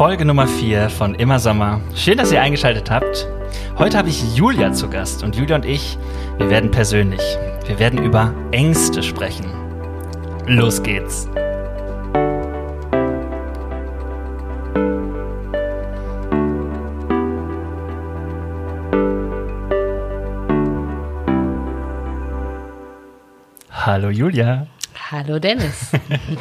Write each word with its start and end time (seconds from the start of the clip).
Folge 0.00 0.24
Nummer 0.24 0.48
4 0.48 0.88
von 0.88 1.14
Immer 1.14 1.38
Sommer. 1.38 1.78
Schön, 1.94 2.16
dass 2.16 2.32
ihr 2.32 2.40
eingeschaltet 2.40 2.90
habt. 2.90 3.28
Heute 3.76 3.98
habe 3.98 4.08
ich 4.08 4.34
Julia 4.34 4.72
zu 4.72 4.88
Gast 4.88 5.22
und 5.22 5.36
Julia 5.36 5.56
und 5.56 5.66
ich, 5.66 5.98
wir 6.38 6.48
werden 6.48 6.70
persönlich. 6.70 7.20
Wir 7.66 7.78
werden 7.78 8.02
über 8.02 8.32
Ängste 8.50 9.02
sprechen. 9.02 9.44
Los 10.46 10.82
geht's. 10.82 11.28
Hallo 23.70 24.08
Julia. 24.08 24.66
Hallo 25.12 25.40
Dennis. 25.40 25.90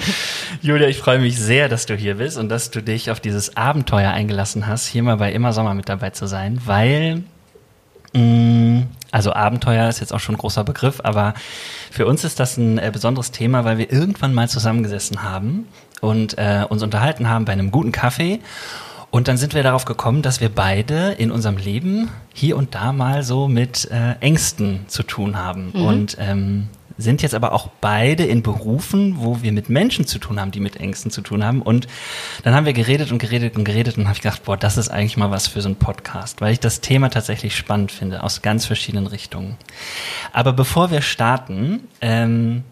Julia, 0.61 0.87
ich 0.87 0.99
freue 0.99 1.17
mich 1.17 1.39
sehr, 1.39 1.69
dass 1.69 1.87
du 1.87 1.95
hier 1.95 2.15
bist 2.15 2.37
und 2.37 2.49
dass 2.49 2.69
du 2.69 2.83
dich 2.83 3.09
auf 3.09 3.19
dieses 3.19 3.57
Abenteuer 3.57 4.11
eingelassen 4.11 4.67
hast, 4.67 4.85
hier 4.85 5.01
mal 5.01 5.17
bei 5.17 5.33
Immer 5.33 5.53
Sommer 5.53 5.73
mit 5.73 5.89
dabei 5.89 6.11
zu 6.11 6.27
sein, 6.27 6.61
weil, 6.65 7.23
mm, 8.13 8.81
also 9.09 9.33
Abenteuer 9.33 9.89
ist 9.89 10.01
jetzt 10.01 10.13
auch 10.13 10.19
schon 10.19 10.35
ein 10.35 10.37
großer 10.37 10.63
Begriff, 10.63 11.01
aber 11.03 11.33
für 11.89 12.05
uns 12.05 12.23
ist 12.23 12.39
das 12.39 12.57
ein 12.57 12.77
äh, 12.77 12.91
besonderes 12.93 13.31
Thema, 13.31 13.65
weil 13.65 13.79
wir 13.79 13.91
irgendwann 13.91 14.35
mal 14.35 14.47
zusammengesessen 14.47 15.23
haben 15.23 15.67
und 15.99 16.37
äh, 16.37 16.63
uns 16.69 16.83
unterhalten 16.83 17.27
haben 17.27 17.45
bei 17.45 17.53
einem 17.53 17.71
guten 17.71 17.91
Kaffee. 17.91 18.39
Und 19.09 19.27
dann 19.27 19.37
sind 19.37 19.55
wir 19.55 19.63
darauf 19.63 19.85
gekommen, 19.85 20.21
dass 20.21 20.41
wir 20.41 20.49
beide 20.49 21.13
in 21.13 21.31
unserem 21.31 21.57
Leben 21.57 22.11
hier 22.35 22.55
und 22.55 22.75
da 22.75 22.93
mal 22.93 23.23
so 23.23 23.47
mit 23.47 23.89
äh, 23.89 24.11
Ängsten 24.19 24.81
zu 24.87 25.01
tun 25.01 25.39
haben. 25.39 25.71
Mhm. 25.73 25.81
Und 25.81 26.17
ähm, 26.19 26.67
sind 26.99 27.21
jetzt 27.21 27.33
aber 27.33 27.53
auch 27.53 27.69
beide 27.81 28.25
in 28.25 28.43
Berufen, 28.43 29.15
wo 29.19 29.41
wir 29.41 29.51
mit 29.51 29.69
Menschen 29.69 30.05
zu 30.05 30.19
tun 30.19 30.39
haben, 30.39 30.51
die 30.51 30.59
mit 30.59 30.75
Ängsten 30.75 31.11
zu 31.11 31.21
tun 31.21 31.43
haben. 31.43 31.61
Und 31.61 31.87
dann 32.43 32.53
haben 32.53 32.65
wir 32.65 32.73
geredet 32.73 33.11
und 33.11 33.19
geredet 33.19 33.55
und 33.55 33.63
geredet 33.63 33.97
und 33.97 34.05
habe 34.05 34.15
ich 34.15 34.21
gedacht, 34.21 34.43
boah, 34.43 34.57
das 34.57 34.77
ist 34.77 34.89
eigentlich 34.89 35.17
mal 35.17 35.31
was 35.31 35.47
für 35.47 35.61
so 35.61 35.69
einen 35.69 35.77
Podcast, 35.77 36.41
weil 36.41 36.51
ich 36.51 36.59
das 36.59 36.81
Thema 36.81 37.09
tatsächlich 37.09 37.55
spannend 37.55 37.91
finde, 37.91 38.21
aus 38.23 38.41
ganz 38.41 38.65
verschiedenen 38.65 39.07
Richtungen. 39.07 39.57
Aber 40.33 40.53
bevor 40.53 40.91
wir 40.91 41.01
starten, 41.01 41.87
ähm, 42.01 42.63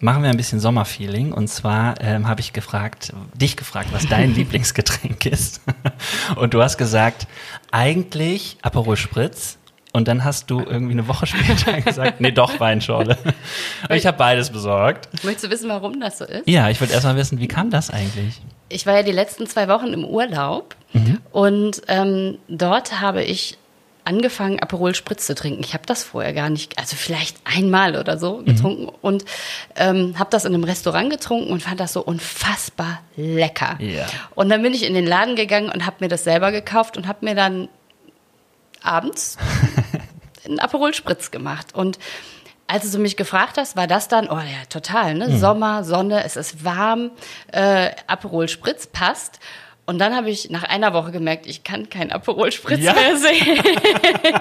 machen 0.00 0.22
wir 0.22 0.30
ein 0.30 0.36
bisschen 0.36 0.60
Sommerfeeling. 0.60 1.32
Und 1.32 1.48
zwar 1.48 2.00
ähm, 2.00 2.26
habe 2.28 2.40
ich 2.40 2.52
gefragt, 2.52 3.12
dich 3.34 3.56
gefragt, 3.56 3.90
was 3.92 4.06
dein 4.06 4.34
Lieblingsgetränk 4.34 5.26
ist. 5.26 5.60
Und 6.36 6.54
du 6.54 6.62
hast 6.62 6.78
gesagt, 6.78 7.26
eigentlich 7.70 8.56
Aperol 8.62 8.96
Spritz, 8.96 9.57
und 9.92 10.08
dann 10.08 10.24
hast 10.24 10.50
du 10.50 10.60
irgendwie 10.60 10.92
eine 10.92 11.08
Woche 11.08 11.26
später 11.26 11.80
gesagt, 11.80 12.20
nee, 12.20 12.30
doch 12.30 12.60
Weinschorle. 12.60 13.16
Und 13.88 13.96
ich 13.96 14.06
habe 14.06 14.18
beides 14.18 14.50
besorgt. 14.50 15.08
Möchtest 15.24 15.46
du 15.46 15.50
wissen, 15.50 15.68
warum 15.68 16.00
das 16.00 16.18
so 16.18 16.24
ist? 16.24 16.46
Ja, 16.46 16.68
ich 16.68 16.80
würde 16.80 16.92
erstmal 16.92 17.16
wissen, 17.16 17.40
wie 17.40 17.48
kam 17.48 17.70
das 17.70 17.90
eigentlich? 17.90 18.40
Ich 18.68 18.86
war 18.86 18.94
ja 18.94 19.02
die 19.02 19.12
letzten 19.12 19.46
zwei 19.46 19.68
Wochen 19.68 19.88
im 19.88 20.04
Urlaub 20.04 20.76
mhm. 20.92 21.20
und 21.32 21.82
ähm, 21.88 22.38
dort 22.48 23.00
habe 23.00 23.22
ich 23.22 23.58
angefangen, 24.08 24.58
Aperol 24.58 24.94
Spritz 24.94 25.26
zu 25.26 25.34
trinken. 25.34 25.62
Ich 25.62 25.74
habe 25.74 25.84
das 25.84 26.02
vorher 26.02 26.32
gar 26.32 26.48
nicht, 26.48 26.78
also 26.78 26.96
vielleicht 26.96 27.36
einmal 27.44 27.94
oder 27.94 28.16
so 28.16 28.38
mhm. 28.38 28.44
getrunken 28.46 28.82
mhm. 28.84 28.92
und 29.02 29.24
ähm, 29.76 30.18
habe 30.18 30.30
das 30.30 30.46
in 30.46 30.54
einem 30.54 30.64
Restaurant 30.64 31.10
getrunken 31.10 31.52
und 31.52 31.62
fand 31.62 31.78
das 31.78 31.92
so 31.92 32.02
unfassbar 32.02 33.00
lecker. 33.16 33.76
Yeah. 33.78 34.06
Und 34.34 34.48
dann 34.48 34.62
bin 34.62 34.72
ich 34.72 34.86
in 34.86 34.94
den 34.94 35.06
Laden 35.06 35.36
gegangen 35.36 35.68
und 35.68 35.84
habe 35.84 35.96
mir 36.00 36.08
das 36.08 36.24
selber 36.24 36.52
gekauft 36.52 36.96
und 36.96 37.06
habe 37.06 37.24
mir 37.24 37.34
dann 37.34 37.68
abends 38.82 39.36
einen 40.48 40.58
Aperol 40.58 40.94
Spritz 40.94 41.30
gemacht. 41.30 41.74
Und 41.74 41.98
als 42.66 42.90
du 42.90 42.98
mich 42.98 43.16
gefragt 43.16 43.56
hast, 43.56 43.76
war 43.76 43.86
das 43.86 44.08
dann, 44.08 44.28
oh 44.28 44.36
ja, 44.38 44.64
total, 44.68 45.14
ne? 45.14 45.28
Mhm. 45.28 45.38
Sommer, 45.38 45.84
Sonne, 45.84 46.24
es 46.24 46.36
ist 46.36 46.64
warm, 46.64 47.10
äh, 47.52 47.90
Aperol 48.06 48.48
Spritz 48.48 48.86
passt. 48.86 49.40
Und 49.88 49.98
dann 50.00 50.14
habe 50.14 50.28
ich 50.28 50.50
nach 50.50 50.64
einer 50.64 50.92
Woche 50.92 51.12
gemerkt, 51.12 51.46
ich 51.46 51.64
kann 51.64 51.88
kein 51.88 52.12
Aperol 52.12 52.52
Spritz 52.52 52.82
ja? 52.82 52.92
mehr 52.92 53.16
sehen. 53.16 53.58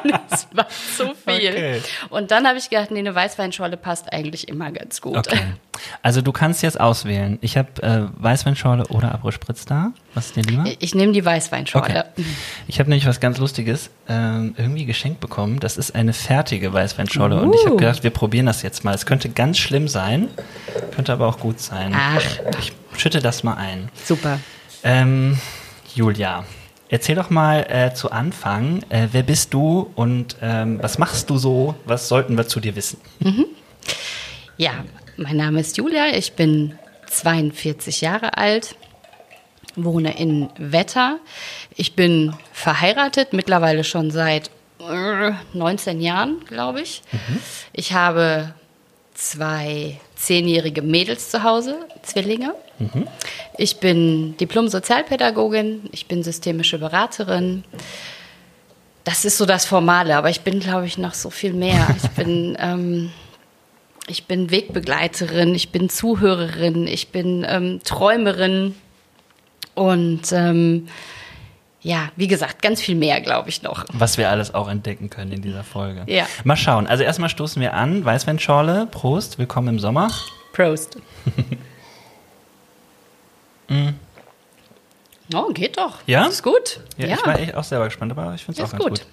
das 0.29 0.45
war 0.51 0.67
zu 0.67 1.13
viel. 1.25 1.51
Okay. 1.51 1.81
Und 2.09 2.31
dann 2.31 2.45
habe 2.45 2.57
ich 2.57 2.69
gedacht, 2.69 2.91
nee, 2.91 2.99
eine 2.99 3.15
Weißweinschorle 3.15 3.77
passt 3.77 4.11
eigentlich 4.11 4.49
immer 4.49 4.71
ganz 4.71 4.99
gut. 4.99 5.15
Okay. 5.15 5.39
Also 6.01 6.21
du 6.21 6.33
kannst 6.33 6.63
jetzt 6.63 6.77
auswählen. 6.77 7.37
Ich 7.39 7.55
habe 7.55 7.81
äh, 7.81 8.21
Weißweinschorle 8.21 8.87
oder 8.87 9.13
Aperol 9.13 9.31
Spritz 9.31 9.63
da. 9.63 9.93
Was 10.15 10.25
ist 10.25 10.35
dir 10.35 10.43
lieber? 10.43 10.65
Ich 10.79 10.93
nehme 10.95 11.13
die 11.13 11.23
Weißweinschorle. 11.23 12.07
Okay. 12.11 12.25
Ich 12.67 12.81
habe 12.81 12.89
nämlich 12.89 13.07
was 13.07 13.21
ganz 13.21 13.37
Lustiges 13.37 13.89
ähm, 14.09 14.53
irgendwie 14.57 14.83
geschenkt 14.83 15.21
bekommen. 15.21 15.61
Das 15.61 15.77
ist 15.77 15.95
eine 15.95 16.11
fertige 16.11 16.73
Weißweinschorle. 16.73 17.37
Uh. 17.37 17.43
Und 17.43 17.55
ich 17.55 17.63
habe 17.63 17.75
uh. 17.75 17.77
gedacht, 17.77 18.03
wir 18.03 18.11
probieren 18.11 18.47
das 18.47 18.63
jetzt 18.63 18.83
mal. 18.83 18.93
Es 18.93 19.05
könnte 19.05 19.29
ganz 19.29 19.59
schlimm 19.59 19.87
sein, 19.87 20.27
könnte 20.93 21.13
aber 21.13 21.25
auch 21.25 21.39
gut 21.39 21.61
sein. 21.61 21.93
Ach. 21.95 22.21
Ich 22.59 22.73
schütte 22.97 23.21
das 23.21 23.45
mal 23.45 23.53
ein. 23.53 23.87
Super. 24.03 24.39
Ähm, 24.87 25.37
Julia, 25.93 26.45
erzähl 26.87 27.15
doch 27.15 27.29
mal 27.29 27.67
äh, 27.69 27.93
zu 27.93 28.09
Anfang, 28.09 28.83
äh, 28.87 29.09
wer 29.11 29.23
bist 29.23 29.53
du 29.53 29.91
und 29.95 30.37
ähm, 30.41 30.79
was 30.81 30.97
machst 30.97 31.29
du 31.29 31.37
so? 31.37 31.75
Was 31.83 32.07
sollten 32.07 32.37
wir 32.37 32.47
zu 32.47 32.61
dir 32.61 32.73
wissen? 32.77 32.97
Mhm. 33.19 33.47
Ja, 34.55 34.85
mein 35.17 35.35
Name 35.35 35.59
ist 35.59 35.75
Julia, 35.75 36.15
ich 36.15 36.33
bin 36.33 36.79
42 37.07 37.99
Jahre 37.99 38.37
alt, 38.37 38.77
wohne 39.75 40.17
in 40.17 40.49
Wetter. 40.57 41.19
Ich 41.75 41.97
bin 41.97 42.33
verheiratet, 42.53 43.33
mittlerweile 43.33 43.83
schon 43.83 44.09
seit 44.09 44.51
19 45.51 45.99
äh, 45.99 46.01
Jahren, 46.01 46.45
glaube 46.45 46.79
ich. 46.79 47.01
Mhm. 47.11 47.39
Ich 47.73 47.91
habe 47.91 48.53
zwei 49.15 49.99
zehnjährige 50.15 50.81
Mädels 50.81 51.29
zu 51.29 51.43
Hause, 51.43 51.75
Zwillinge. 52.03 52.55
Mhm. 52.79 53.07
Ich 53.57 53.79
bin 53.79 54.37
Diplom-Sozialpädagogin, 54.37 55.89
ich 55.91 56.07
bin 56.07 56.23
systemische 56.23 56.77
Beraterin. 56.77 57.63
Das 59.03 59.25
ist 59.25 59.37
so 59.37 59.45
das 59.45 59.65
Formale, 59.65 60.15
aber 60.17 60.29
ich 60.29 60.41
bin, 60.41 60.59
glaube 60.59 60.85
ich, 60.85 60.97
noch 60.97 61.13
so 61.13 61.29
viel 61.29 61.53
mehr. 61.53 61.87
Ich 62.03 62.09
bin, 62.11 62.57
ähm, 62.59 63.11
ich 64.07 64.25
bin 64.25 64.51
Wegbegleiterin, 64.51 65.55
ich 65.55 65.71
bin 65.71 65.89
Zuhörerin, 65.89 66.87
ich 66.87 67.09
bin 67.09 67.45
ähm, 67.47 67.81
Träumerin 67.83 68.75
und 69.75 70.31
ähm, 70.31 70.87
ja, 71.81 72.09
wie 72.15 72.27
gesagt, 72.27 72.61
ganz 72.61 72.81
viel 72.81 72.95
mehr, 72.95 73.21
glaube 73.21 73.49
ich, 73.49 73.61
noch. 73.61 73.85
Was 73.93 74.17
wir 74.17 74.29
alles 74.29 74.53
auch 74.53 74.67
entdecken 74.67 75.09
können 75.09 75.31
in 75.31 75.41
dieser 75.41 75.63
Folge. 75.63 76.03
Ja. 76.07 76.25
Mal 76.43 76.57
schauen. 76.57 76.87
Also 76.87 77.03
erstmal 77.03 77.29
stoßen 77.29 77.61
wir 77.61 77.73
an. 77.73 78.03
Weißweinschorle, 78.03 78.87
Prost, 78.91 79.37
willkommen 79.37 79.69
im 79.69 79.79
Sommer. 79.79 80.11
Prost. 80.53 80.97
mm. 83.69 83.89
Oh, 85.33 85.51
geht 85.51 85.77
doch. 85.77 85.99
Ja? 86.05 86.25
Ist 86.25 86.43
gut. 86.43 86.79
Ja, 86.97 87.07
ja. 87.07 87.15
ich 87.15 87.25
war 87.25 87.39
echt 87.39 87.55
auch 87.55 87.63
selber 87.63 87.85
gespannt, 87.85 88.11
aber 88.13 88.33
ich 88.33 88.45
finde 88.45 88.61
es 88.61 88.67
auch 88.67 88.71
ganz 88.71 88.83
gut. 88.83 88.99
gut. 88.99 89.07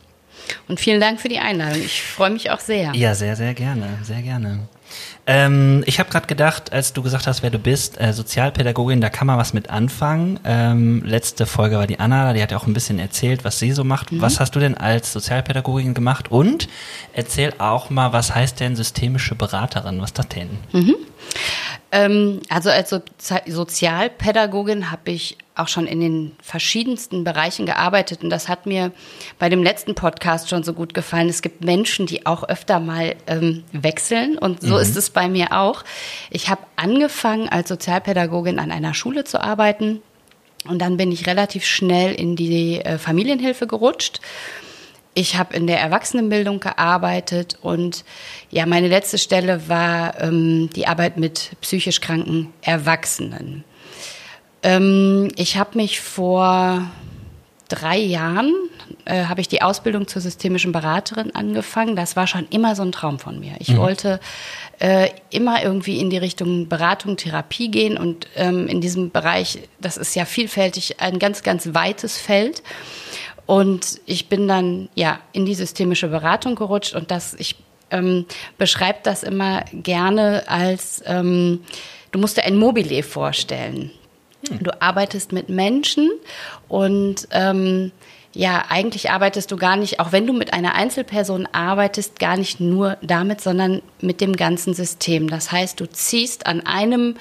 Und 0.69 0.78
vielen 0.78 1.00
Dank 1.00 1.20
für 1.20 1.28
die 1.28 1.38
Einladung. 1.38 1.81
Ich 1.81 2.03
freue 2.03 2.31
mich 2.31 2.50
auch 2.50 2.60
sehr. 2.60 2.94
Ja, 2.94 3.15
sehr, 3.15 3.34
sehr 3.34 3.54
gerne. 3.54 3.98
Sehr 4.03 4.22
gerne. 4.22 4.60
Ähm, 5.26 5.82
ich 5.87 5.98
habe 5.98 6.10
gerade 6.10 6.26
gedacht, 6.26 6.72
als 6.72 6.92
du 6.92 7.03
gesagt 7.03 7.26
hast, 7.26 7.42
wer 7.42 7.50
du 7.50 7.59
bist, 7.59 7.98
äh, 7.98 8.12
Sozialpädagogin, 8.12 9.00
da 9.00 9.09
kann 9.09 9.26
man 9.26 9.38
was 9.38 9.54
mit 9.54 9.70
anfangen. 9.70 10.38
Ähm, 10.44 11.03
letzte 11.04 11.47
Folge 11.47 11.78
war 11.78 11.86
die 11.86 11.98
Anna, 11.98 12.34
die 12.34 12.42
hat 12.42 12.50
ja 12.50 12.59
auch 12.59 12.66
ein 12.66 12.75
bisschen 12.75 12.98
erzählt, 12.98 13.42
was 13.42 13.59
sie 13.59 13.72
so 13.72 13.84
macht. 13.84 14.12
Mhm. 14.12 14.21
Was 14.21 14.38
hast 14.38 14.54
du 14.54 14.60
denn 14.60 14.76
als 14.76 15.12
Sozialpädagogin 15.12 15.94
gemacht? 15.94 16.31
Und 16.31 16.69
erzähl 17.15 17.54
auch 17.59 17.88
mal, 17.88 18.12
was 18.12 18.34
heißt 18.34 18.60
denn 18.60 18.76
systemische 18.76 19.34
Beraterin? 19.34 20.00
Was 20.00 20.10
ist 20.10 20.19
das 20.19 20.28
denn? 20.28 20.50
Mhm. 20.72 20.97
Ähm, 21.94 22.41
also 22.49 22.71
als 22.71 22.91
so 22.91 23.00
Sozialpädagogin 23.47 24.91
habe 24.91 25.12
ich 25.12 25.38
auch 25.55 25.69
schon 25.69 25.87
in 25.87 26.00
den 26.00 26.32
verschiedensten 26.43 27.22
Bereichen 27.22 27.66
gearbeitet 27.66 28.25
und 28.25 28.31
das 28.31 28.49
hat 28.49 28.66
mir 28.66 28.91
bei 29.38 29.49
dem 29.49 29.62
letzten 29.62 29.94
Podcast 29.94 30.50
schon 30.50 30.65
so 30.65 30.72
gut 30.72 30.93
gefallen. 30.93 31.28
Es 31.28 31.41
gibt 31.41 31.65
Menschen, 31.65 32.07
die 32.07 32.27
auch 32.27 32.42
öfter 32.48 32.80
mal 32.80 33.15
ähm, 33.28 33.63
wechseln 33.71 34.36
und 34.36 34.60
so 34.60 34.74
mhm. 34.74 34.80
ist 34.80 34.97
es 34.97 35.10
bei 35.10 35.28
mir 35.28 35.53
auch. 35.53 35.84
Ich 36.30 36.51
habe 36.51 36.63
angefangen 36.74 37.48
als 37.48 37.68
Sozialpädagogin 37.68 38.59
an 38.59 38.72
einer 38.72 38.92
Schule 38.92 39.22
zu 39.22 39.41
arbeiten 39.41 40.03
und 40.66 40.80
dann 40.80 40.97
bin 40.97 41.13
ich 41.13 41.28
relativ 41.28 41.65
schnell 41.65 42.13
in 42.13 42.34
die 42.34 42.80
äh, 42.80 42.98
Familienhilfe 42.98 43.68
gerutscht 43.68 44.21
ich 45.15 45.37
habe 45.37 45.55
in 45.55 45.66
der 45.66 45.81
Erwachsenenbildung 45.81 46.61
gearbeitet 46.61 47.57
und 47.63 48.05
ja, 48.51 48.66
meine 48.66 48.89
letzte 48.89 49.19
Stelle 49.19 49.69
war 49.69 50.21
ähm, 50.21 50.71
die 50.75 50.87
Arbeit 50.87 51.16
mit 51.16 51.53
psychisch 51.61 52.01
kranken 52.01 52.53
Erwachsenen. 52.63 53.65
Ähm, 54.63 55.31
ich 55.37 55.57
habe 55.57 55.78
mich 55.78 56.01
vor 56.01 56.83
drei 57.69 57.97
Jahren 57.97 58.53
äh, 59.05 59.25
habe 59.25 59.41
ich 59.41 59.49
die 59.49 59.63
Ausbildung 59.63 60.09
zur 60.09 60.22
systemischen 60.22 60.72
Beraterin 60.72 61.34
angefangen. 61.34 61.97
Das 61.97 62.16
war 62.16 62.27
schon 62.27 62.47
immer 62.51 62.75
so 62.75 62.83
ein 62.83 62.93
Traum 62.93 63.19
von 63.19 63.39
mir. 63.39 63.55
Ich 63.59 63.71
mhm. 63.71 63.78
wollte 63.78 64.21
äh, 64.78 65.11
immer 65.31 65.63
irgendwie 65.63 66.01
in 66.01 66.11
die 66.11 66.19
Richtung 66.19 66.69
Beratung, 66.69 67.16
Therapie 67.16 67.71
gehen 67.71 67.97
und 67.97 68.27
ähm, 68.37 68.69
in 68.69 68.81
diesem 68.81 69.11
Bereich, 69.11 69.61
das 69.81 69.97
ist 69.97 70.15
ja 70.15 70.25
vielfältig, 70.25 71.01
ein 71.01 71.19
ganz, 71.19 71.43
ganz 71.43 71.75
weites 71.75 72.19
Feld. 72.19 72.63
Und 73.46 74.00
ich 74.06 74.28
bin 74.28 74.48
dann 74.48 74.88
ja 74.94 75.20
in 75.32 75.44
die 75.44 75.54
systemische 75.54 76.08
Beratung 76.08 76.54
gerutscht 76.54 76.94
und 76.94 77.10
das, 77.10 77.34
ich 77.34 77.56
ähm, 77.91 78.26
beschreibe 78.58 79.00
das 79.02 79.22
immer 79.22 79.64
gerne 79.72 80.44
als, 80.46 81.02
ähm, 81.06 81.60
du 82.10 82.18
musst 82.18 82.36
dir 82.36 82.44
ein 82.44 82.56
Mobile 82.56 83.02
vorstellen. 83.02 83.91
Hm. 84.48 84.62
Du 84.62 84.82
arbeitest 84.82 85.32
mit 85.32 85.48
Menschen 85.48 86.10
und 86.68 87.28
ähm, 87.30 87.92
ja, 88.34 88.64
eigentlich 88.68 89.10
arbeitest 89.10 89.52
du 89.52 89.56
gar 89.56 89.76
nicht, 89.76 90.00
auch 90.00 90.10
wenn 90.10 90.26
du 90.26 90.32
mit 90.32 90.52
einer 90.52 90.74
Einzelperson 90.74 91.46
arbeitest, 91.52 92.18
gar 92.18 92.36
nicht 92.36 92.58
nur 92.58 92.96
damit, 93.00 93.41
sondern 93.41 93.80
mit 94.00 94.20
dem 94.20 94.34
ganzen 94.34 94.74
System. 94.74 95.30
Das 95.30 95.52
heißt, 95.52 95.78
du 95.78 95.88
ziehst 95.88 96.46
an 96.46 96.66
einem 96.66 97.16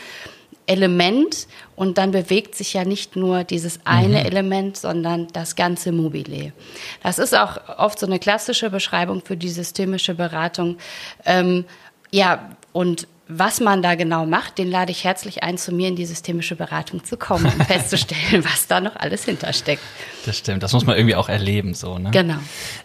Element 0.66 1.48
und 1.76 1.98
dann 1.98 2.12
bewegt 2.12 2.56
sich 2.56 2.74
ja 2.74 2.86
nicht 2.86 3.16
nur 3.16 3.44
dieses 3.44 3.80
eine 3.86 4.20
mhm. 4.20 4.26
Element, 4.26 4.78
sondern 4.78 5.28
das 5.34 5.56
ganze 5.56 5.92
Mobile. 5.92 6.54
Das 7.02 7.20
ist 7.20 7.36
auch 7.36 7.58
oft 7.78 8.00
so 8.00 8.06
eine 8.06 8.20
klassische 8.20 8.70
Beschreibung 8.70 9.22
für 9.24 9.38
die 9.38 9.50
systemische 9.50 10.14
Beratung. 10.14 10.78
Ähm, 11.26 11.66
ja, 12.12 12.50
und 12.74 13.08
was 13.28 13.62
man 13.62 13.82
da 13.82 13.96
genau 13.96 14.26
macht, 14.26 14.58
den 14.58 14.70
lade 14.70 14.92
ich 14.92 15.06
herzlich 15.06 15.44
ein, 15.44 15.58
zu 15.58 15.72
mir 15.72 15.88
in 15.88 15.96
die 15.96 16.06
systemische 16.06 16.58
Beratung 16.58 17.04
zu 17.06 17.16
kommen 17.16 17.46
und 17.46 17.64
festzustellen, 17.68 18.44
was 18.44 18.68
da 18.68 18.82
noch 18.82 18.98
alles 18.98 19.24
hintersteckt. 19.24 19.82
Das 20.26 20.38
stimmt, 20.38 20.62
das 20.62 20.74
muss 20.74 20.86
man 20.86 20.98
irgendwie 20.98 21.16
auch 21.16 21.30
erleben, 21.30 21.74
so, 21.74 21.98
ne? 21.98 22.12
Genau. 22.12 22.36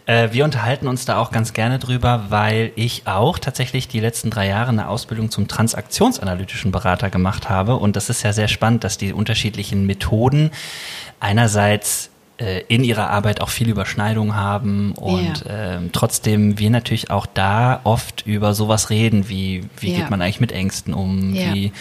Äh, 0.05 0.29
wir 0.31 0.45
unterhalten 0.45 0.87
uns 0.87 1.03
da 1.03 1.19
auch 1.19 1.31
ganz 1.31 1.51
gerne 1.51 1.77
drüber, 1.77 2.27
weil 2.29 2.71
ich 2.75 3.05
auch 3.05 3.37
tatsächlich 3.37 3.89
die 3.89 3.99
letzten 3.99 4.29
drei 4.29 4.47
Jahre 4.47 4.69
eine 4.69 4.87
Ausbildung 4.87 5.29
zum 5.29 5.49
transaktionsanalytischen 5.49 6.71
Berater 6.71 7.09
gemacht 7.09 7.49
habe. 7.49 7.75
Und 7.75 7.97
das 7.97 8.09
ist 8.09 8.23
ja 8.23 8.31
sehr 8.31 8.47
spannend, 8.47 8.85
dass 8.85 8.97
die 8.97 9.11
unterschiedlichen 9.11 9.85
Methoden 9.85 10.51
einerseits 11.19 12.11
äh, 12.39 12.61
in 12.67 12.83
ihrer 12.83 13.09
Arbeit 13.09 13.41
auch 13.41 13.49
viel 13.49 13.69
Überschneidung 13.69 14.35
haben 14.35 14.93
und 14.93 15.43
ja. 15.45 15.75
ähm, 15.75 15.89
trotzdem 15.91 16.57
wir 16.57 16.69
natürlich 16.69 17.11
auch 17.11 17.25
da 17.25 17.81
oft 17.83 18.25
über 18.25 18.53
sowas 18.53 18.89
reden, 18.89 19.29
wie 19.29 19.63
wie 19.79 19.91
ja. 19.91 19.99
geht 19.99 20.09
man 20.09 20.21
eigentlich 20.21 20.39
mit 20.39 20.51
Ängsten 20.51 20.93
um, 20.93 21.33
ja. 21.35 21.53
wie 21.53 21.71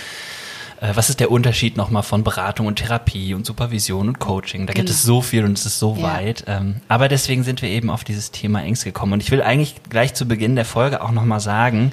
äh, 0.81 0.91
was 0.95 1.11
ist 1.11 1.21
der 1.21 1.31
Unterschied 1.31 1.77
nochmal 1.77 2.03
von 2.03 2.25
Beratung 2.25 2.67
und 2.67 2.77
Therapie 2.77 3.35
und 3.35 3.47
Supervision 3.47 4.09
und 4.09 4.19
Coaching? 4.19 4.67
Da 4.67 4.73
genau. 4.73 4.85
gibt 4.85 4.91
es 4.91 5.03
so 5.03 5.23
viel 5.23 5.45
und 5.45 5.59
es 5.59 5.67
ist 5.67 5.79
so 5.79 6.01
weit. 6.03 6.45
Ähm, 6.47 6.77
aber 6.89 7.09
deswegen 7.09 7.43
sind 7.43 7.63
wir 7.63 7.69
eben 7.69 7.91
auf 7.91 8.05
dieses 8.05 8.31
Thema 8.31 8.63
Ängste 8.63 8.87
gekommen. 8.87 9.15
Und 9.15 9.23
ich 9.23 9.31
will 9.31 9.43
eigentlich 9.43 9.77
gleich 9.89 10.15
zu 10.15 10.27
Beginn 10.27 10.57
der 10.57 10.65
Folge 10.65 11.03
auch 11.03 11.11
nochmal 11.11 11.41
sagen, 11.41 11.93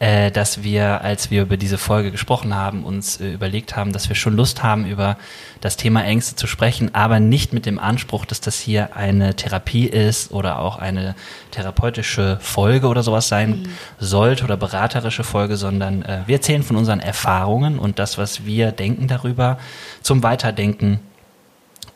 äh, 0.00 0.30
dass 0.30 0.62
wir, 0.62 1.02
als 1.02 1.30
wir 1.30 1.42
über 1.42 1.56
diese 1.56 1.78
Folge 1.78 2.10
gesprochen 2.10 2.54
haben, 2.54 2.84
uns 2.84 3.20
äh, 3.20 3.32
überlegt 3.32 3.76
haben, 3.76 3.92
dass 3.92 4.08
wir 4.08 4.16
schon 4.16 4.36
Lust 4.36 4.62
haben, 4.62 4.86
über 4.86 5.16
das 5.60 5.76
Thema 5.76 6.04
Ängste 6.04 6.36
zu 6.36 6.46
sprechen, 6.46 6.94
aber 6.94 7.20
nicht 7.20 7.52
mit 7.52 7.64
dem 7.64 7.78
Anspruch, 7.78 8.24
dass 8.24 8.40
das 8.40 8.58
hier 8.58 8.96
eine 8.96 9.34
Therapie 9.34 9.86
ist 9.86 10.32
oder 10.32 10.58
auch 10.58 10.78
eine 10.78 11.14
therapeutische 11.52 12.38
Folge 12.40 12.88
oder 12.88 13.02
sowas 13.02 13.28
sein 13.28 13.50
mhm. 13.50 13.68
sollte 13.98 14.44
oder 14.44 14.56
beraterische 14.56 15.24
Folge, 15.24 15.56
sondern 15.56 16.02
äh, 16.02 16.22
wir 16.26 16.36
erzählen 16.36 16.62
von 16.62 16.76
unseren 16.76 17.00
Erfahrungen 17.00 17.78
und 17.78 17.98
das, 17.98 18.18
was 18.18 18.44
wir 18.44 18.72
denken 18.72 19.08
darüber, 19.08 19.58
zum 20.02 20.22
Weiterdenken 20.22 21.00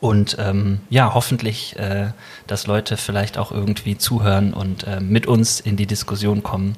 und 0.01 0.37
ähm, 0.39 0.79
ja, 0.89 1.13
hoffentlich, 1.13 1.77
äh, 1.77 2.11
dass 2.47 2.67
Leute 2.67 2.95
vielleicht 2.95 3.37
auch 3.37 3.51
irgendwie 3.51 3.97
zuhören 3.97 4.53
und 4.53 4.85
äh, 4.85 5.01
mit 5.01 5.27
uns 5.27 5.59
in 5.59 5.75
die 5.75 5.87
Diskussion 5.87 6.41
kommen. 6.41 6.77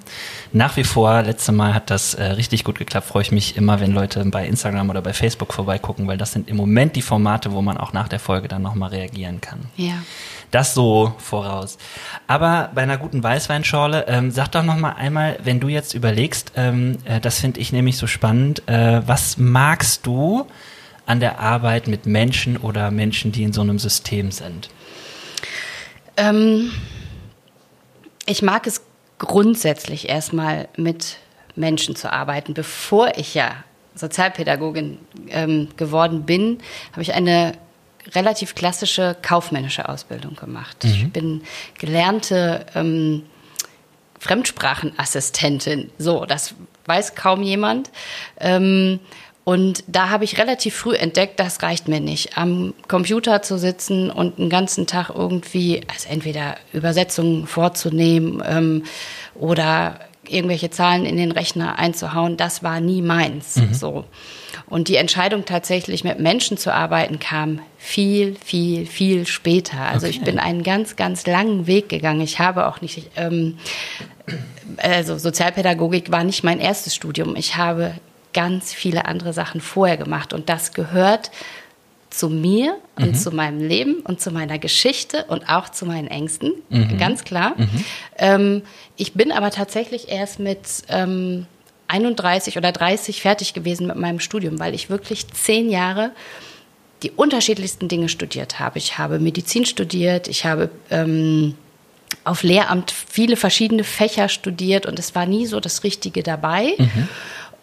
Nach 0.53 0.75
wie 0.75 0.83
vor, 0.83 1.21
letzte 1.21 1.51
Mal 1.51 1.75
hat 1.75 1.91
das 1.91 2.15
äh, 2.15 2.23
richtig 2.23 2.63
gut 2.63 2.79
geklappt. 2.79 3.05
Freue 3.05 3.21
ich 3.21 3.31
mich 3.31 3.57
immer, 3.57 3.79
wenn 3.79 3.91
Leute 3.91 4.25
bei 4.25 4.47
Instagram 4.47 4.89
oder 4.89 5.03
bei 5.03 5.13
Facebook 5.13 5.53
vorbeigucken, 5.53 6.07
weil 6.07 6.17
das 6.17 6.31
sind 6.31 6.49
im 6.49 6.57
Moment 6.57 6.95
die 6.95 7.03
Formate, 7.03 7.51
wo 7.51 7.61
man 7.61 7.77
auch 7.77 7.93
nach 7.93 8.07
der 8.07 8.19
Folge 8.19 8.47
dann 8.47 8.63
nochmal 8.63 8.89
reagieren 8.89 9.39
kann. 9.39 9.59
Ja. 9.77 9.93
Das 10.49 10.73
so 10.73 11.13
voraus. 11.19 11.77
Aber 12.25 12.71
bei 12.73 12.81
einer 12.81 12.97
guten 12.97 13.21
Weißweinschorle, 13.21 14.05
ähm, 14.07 14.31
sag 14.31 14.51
doch 14.51 14.63
noch 14.63 14.77
mal 14.77 14.93
einmal, 14.93 15.37
wenn 15.43 15.59
du 15.59 15.67
jetzt 15.67 15.93
überlegst, 15.93 16.53
ähm, 16.55 16.97
äh, 17.05 17.19
das 17.19 17.39
finde 17.39 17.59
ich 17.59 17.71
nämlich 17.71 17.97
so 17.97 18.07
spannend, 18.07 18.67
äh, 18.67 19.07
was 19.07 19.37
magst 19.37 20.07
du 20.07 20.47
an 21.11 21.19
der 21.19 21.39
Arbeit 21.39 21.89
mit 21.89 22.05
Menschen 22.05 22.55
oder 22.55 22.89
Menschen, 22.89 23.33
die 23.33 23.43
in 23.43 23.51
so 23.51 23.59
einem 23.59 23.79
System 23.79 24.31
sind? 24.31 24.69
Ähm, 26.15 26.71
ich 28.25 28.41
mag 28.41 28.65
es 28.65 28.81
grundsätzlich 29.19 30.07
erstmal 30.07 30.69
mit 30.77 31.17
Menschen 31.55 31.97
zu 31.97 32.11
arbeiten. 32.13 32.53
Bevor 32.53 33.17
ich 33.17 33.33
ja 33.33 33.51
Sozialpädagogin 33.93 34.99
ähm, 35.27 35.67
geworden 35.75 36.23
bin, 36.23 36.59
habe 36.93 37.01
ich 37.01 37.13
eine 37.13 37.57
relativ 38.15 38.55
klassische 38.55 39.17
kaufmännische 39.21 39.89
Ausbildung 39.89 40.37
gemacht. 40.37 40.81
Mhm. 40.85 40.89
Ich 40.89 41.11
bin 41.11 41.43
gelernte 41.77 42.65
ähm, 42.73 43.23
Fremdsprachenassistentin. 44.17 45.91
So, 45.97 46.25
das 46.25 46.55
weiß 46.85 47.15
kaum 47.15 47.43
jemand. 47.43 47.91
Ähm, 48.39 49.01
und 49.43 49.83
da 49.87 50.09
habe 50.09 50.23
ich 50.23 50.37
relativ 50.37 50.75
früh 50.75 50.95
entdeckt, 50.95 51.39
das 51.39 51.63
reicht 51.63 51.87
mir 51.87 51.99
nicht, 51.99 52.37
am 52.37 52.73
Computer 52.87 53.41
zu 53.41 53.57
sitzen 53.57 54.11
und 54.11 54.37
einen 54.37 54.49
ganzen 54.49 54.85
Tag 54.85 55.09
irgendwie, 55.09 55.81
also 55.87 56.09
entweder 56.09 56.57
Übersetzungen 56.73 57.47
vorzunehmen 57.47 58.43
ähm, 58.45 58.83
oder 59.33 59.99
irgendwelche 60.27 60.69
Zahlen 60.69 61.05
in 61.05 61.17
den 61.17 61.31
Rechner 61.31 61.79
einzuhauen, 61.79 62.37
das 62.37 62.61
war 62.61 62.79
nie 62.79 63.01
meins. 63.01 63.55
Mhm. 63.55 63.73
So. 63.73 64.05
Und 64.67 64.87
die 64.87 64.95
Entscheidung 64.95 65.43
tatsächlich 65.45 66.03
mit 66.03 66.19
Menschen 66.19 66.57
zu 66.57 66.73
arbeiten 66.73 67.19
kam 67.19 67.59
viel, 67.77 68.35
viel, 68.35 68.85
viel 68.85 69.25
später. 69.25 69.79
Also 69.81 70.05
okay. 70.05 70.15
ich 70.15 70.23
bin 70.23 70.37
einen 70.37 70.61
ganz, 70.61 70.95
ganz 70.95 71.25
langen 71.25 71.65
Weg 71.65 71.89
gegangen. 71.89 72.21
Ich 72.21 72.39
habe 72.39 72.67
auch 72.67 72.79
nicht, 72.79 73.09
ähm, 73.17 73.57
also 74.77 75.17
Sozialpädagogik 75.17 76.11
war 76.11 76.23
nicht 76.23 76.43
mein 76.43 76.59
erstes 76.59 76.93
Studium. 76.93 77.35
Ich 77.35 77.57
habe 77.57 77.95
ganz 78.33 78.73
viele 78.73 79.05
andere 79.05 79.33
Sachen 79.33 79.61
vorher 79.61 79.97
gemacht. 79.97 80.33
Und 80.33 80.49
das 80.49 80.73
gehört 80.73 81.31
zu 82.11 82.29
mir 82.29 82.77
und 82.97 83.11
mhm. 83.11 83.15
zu 83.15 83.31
meinem 83.31 83.65
Leben 83.65 84.01
und 84.01 84.19
zu 84.21 84.31
meiner 84.31 84.59
Geschichte 84.59 85.25
und 85.29 85.49
auch 85.49 85.69
zu 85.69 85.85
meinen 85.85 86.07
Ängsten, 86.07 86.53
mhm. 86.69 86.97
ganz 86.97 87.23
klar. 87.23 87.53
Mhm. 87.57 87.85
Ähm, 88.17 88.61
ich 88.97 89.13
bin 89.13 89.31
aber 89.31 89.49
tatsächlich 89.49 90.09
erst 90.09 90.39
mit 90.39 90.59
ähm, 90.89 91.47
31 91.87 92.57
oder 92.57 92.71
30 92.71 93.21
fertig 93.21 93.53
gewesen 93.53 93.87
mit 93.87 93.95
meinem 93.95 94.19
Studium, 94.19 94.59
weil 94.59 94.73
ich 94.73 94.89
wirklich 94.89 95.27
zehn 95.29 95.69
Jahre 95.69 96.11
die 97.03 97.11
unterschiedlichsten 97.11 97.87
Dinge 97.87 98.09
studiert 98.09 98.59
habe. 98.59 98.77
Ich 98.77 98.97
habe 98.97 99.19
Medizin 99.19 99.65
studiert, 99.65 100.27
ich 100.27 100.45
habe 100.45 100.69
ähm, 100.89 101.55
auf 102.23 102.43
Lehramt 102.43 102.91
viele 102.91 103.35
verschiedene 103.35 103.83
Fächer 103.83 104.29
studiert 104.29 104.85
und 104.85 104.99
es 104.99 105.15
war 105.15 105.25
nie 105.25 105.47
so 105.47 105.59
das 105.59 105.83
Richtige 105.83 106.23
dabei. 106.23 106.75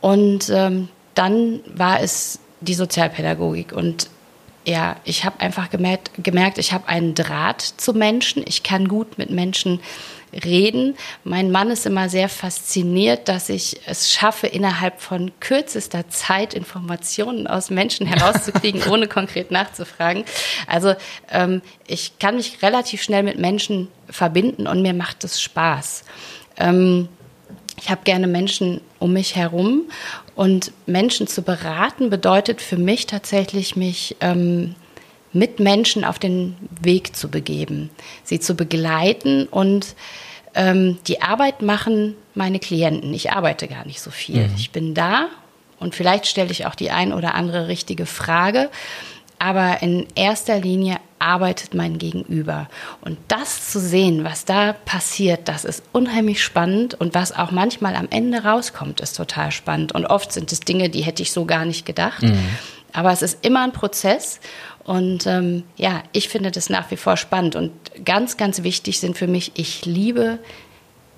Und 0.01 0.51
ähm, 0.51 0.89
dann 1.15 1.61
war 1.67 2.01
es 2.01 2.39
die 2.61 2.75
Sozialpädagogik. 2.75 3.73
Und 3.73 4.09
ja, 4.65 4.97
ich 5.05 5.25
habe 5.25 5.41
einfach 5.41 5.71
gemerkt, 5.71 6.11
gemerkt 6.23 6.59
ich 6.59 6.73
habe 6.73 6.89
einen 6.89 7.15
Draht 7.15 7.63
zu 7.63 7.95
Menschen. 7.95 8.45
Ich 8.47 8.63
kann 8.63 8.87
gut 8.87 9.17
mit 9.19 9.31
Menschen 9.31 9.81
reden. 10.45 10.97
Mein 11.25 11.51
Mann 11.51 11.71
ist 11.71 11.87
immer 11.87 12.09
sehr 12.09 12.29
fasziniert, 12.29 13.29
dass 13.29 13.49
ich 13.49 13.81
es 13.87 14.13
schaffe, 14.13 14.47
innerhalb 14.47 15.01
von 15.01 15.33
kürzester 15.41 16.09
Zeit 16.09 16.55
Informationen 16.55 17.47
aus 17.47 17.71
Menschen 17.71 18.07
herauszukriegen, 18.09 18.83
ohne 18.91 19.09
konkret 19.09 19.51
nachzufragen. 19.51 20.25
Also 20.67 20.95
ähm, 21.31 21.63
ich 21.87 22.19
kann 22.19 22.37
mich 22.37 22.63
relativ 22.63 23.03
schnell 23.03 23.23
mit 23.23 23.39
Menschen 23.39 23.89
verbinden 24.11 24.67
und 24.67 24.83
mir 24.83 24.95
macht 24.95 25.25
es 25.25 25.41
Spaß. 25.41 26.05
Ähm, 26.59 27.09
ich 27.81 27.91
habe 27.91 28.03
gerne 28.05 28.27
Menschen 28.27 28.81
um 28.99 29.13
mich 29.13 29.37
herum 29.37 29.83
und 30.35 30.73
Menschen 30.87 31.27
zu 31.27 31.43
beraten 31.43 32.11
bedeutet 32.11 32.61
für 32.61 32.77
mich 32.77 33.07
tatsächlich, 33.07 33.77
mich 33.77 34.17
ähm, 34.21 34.75
mit 35.33 35.61
Menschen 35.61 36.05
auf 36.05 36.19
den 36.19 36.57
Weg 36.81 37.15
zu 37.15 37.29
begeben, 37.29 37.91
sie 38.25 38.41
zu 38.41 38.55
begleiten 38.55 39.47
und 39.47 39.95
ähm, 40.55 40.99
die 41.07 41.23
Arbeit 41.23 41.63
machen 41.63 42.15
meine 42.35 42.59
Klienten. 42.59 43.13
Ich 43.15 43.33
arbeite 43.33 43.69
gar 43.69 43.87
nicht 43.87 44.01
so 44.01 44.11
viel. 44.11 44.49
Mhm. 44.49 44.55
Ich 44.57 44.71
bin 44.71 44.95
da 44.95 45.29
und 45.79 45.95
vielleicht 45.95 46.27
stelle 46.27 46.51
ich 46.51 46.67
auch 46.67 46.75
die 46.75 46.91
ein 46.91 47.13
oder 47.13 47.35
andere 47.35 47.69
richtige 47.69 48.07
Frage, 48.07 48.71
aber 49.39 49.83
in 49.83 50.07
erster 50.15 50.61
Linie 50.61 50.97
arbeitet 51.19 51.75
mein 51.75 51.99
Gegenüber. 51.99 52.69
Und 53.01 53.19
das 53.29 53.71
zu 53.71 53.81
sehen, 53.81 54.25
was 54.25 54.45
da 54.45 54.73
passiert, 54.73 55.49
das 55.49 55.65
ist 55.65 55.83
unheimlich 55.93 56.43
spannend 56.43 56.95
und 56.95 57.15
was 57.15 57.33
auch 57.33 57.51
manchmal 57.51 57.97
am 57.97 58.09
Ende 58.11 58.45
rauskommt, 58.45 59.01
ist 59.01 59.17
total 59.17 59.51
spannend. 59.51 59.93
Und 59.93 60.07
oft 60.07 60.33
sind 60.33 60.53
es 60.53 60.61
Dinge, 60.61 60.89
die 60.89 61.03
hätte 61.03 61.23
ich 61.23 61.33
so 61.33 61.45
gar 61.45 61.65
nicht 61.65 61.87
gedacht. 61.87 62.23
Mhm. 62.23 62.49
Aber 62.93 63.13
es 63.13 63.23
ist 63.23 63.45
immer 63.45 63.63
ein 63.63 63.73
Prozess 63.73 64.41
und 64.85 65.27
ähm, 65.27 65.65
ja, 65.77 66.03
ich 66.13 66.31
finde 66.31 66.51
das 66.51 66.71
nach 66.71 66.91
wie 66.91 66.97
vor 66.97 67.19
spannend. 67.19 67.57
Und 67.57 67.73
ganz, 68.05 68.39
ganz 68.39 68.63
wichtig 68.63 69.01
sind 69.01 69.19
für 69.19 69.27
mich, 69.27 69.53
ich 69.55 69.85
liebe 69.85 70.39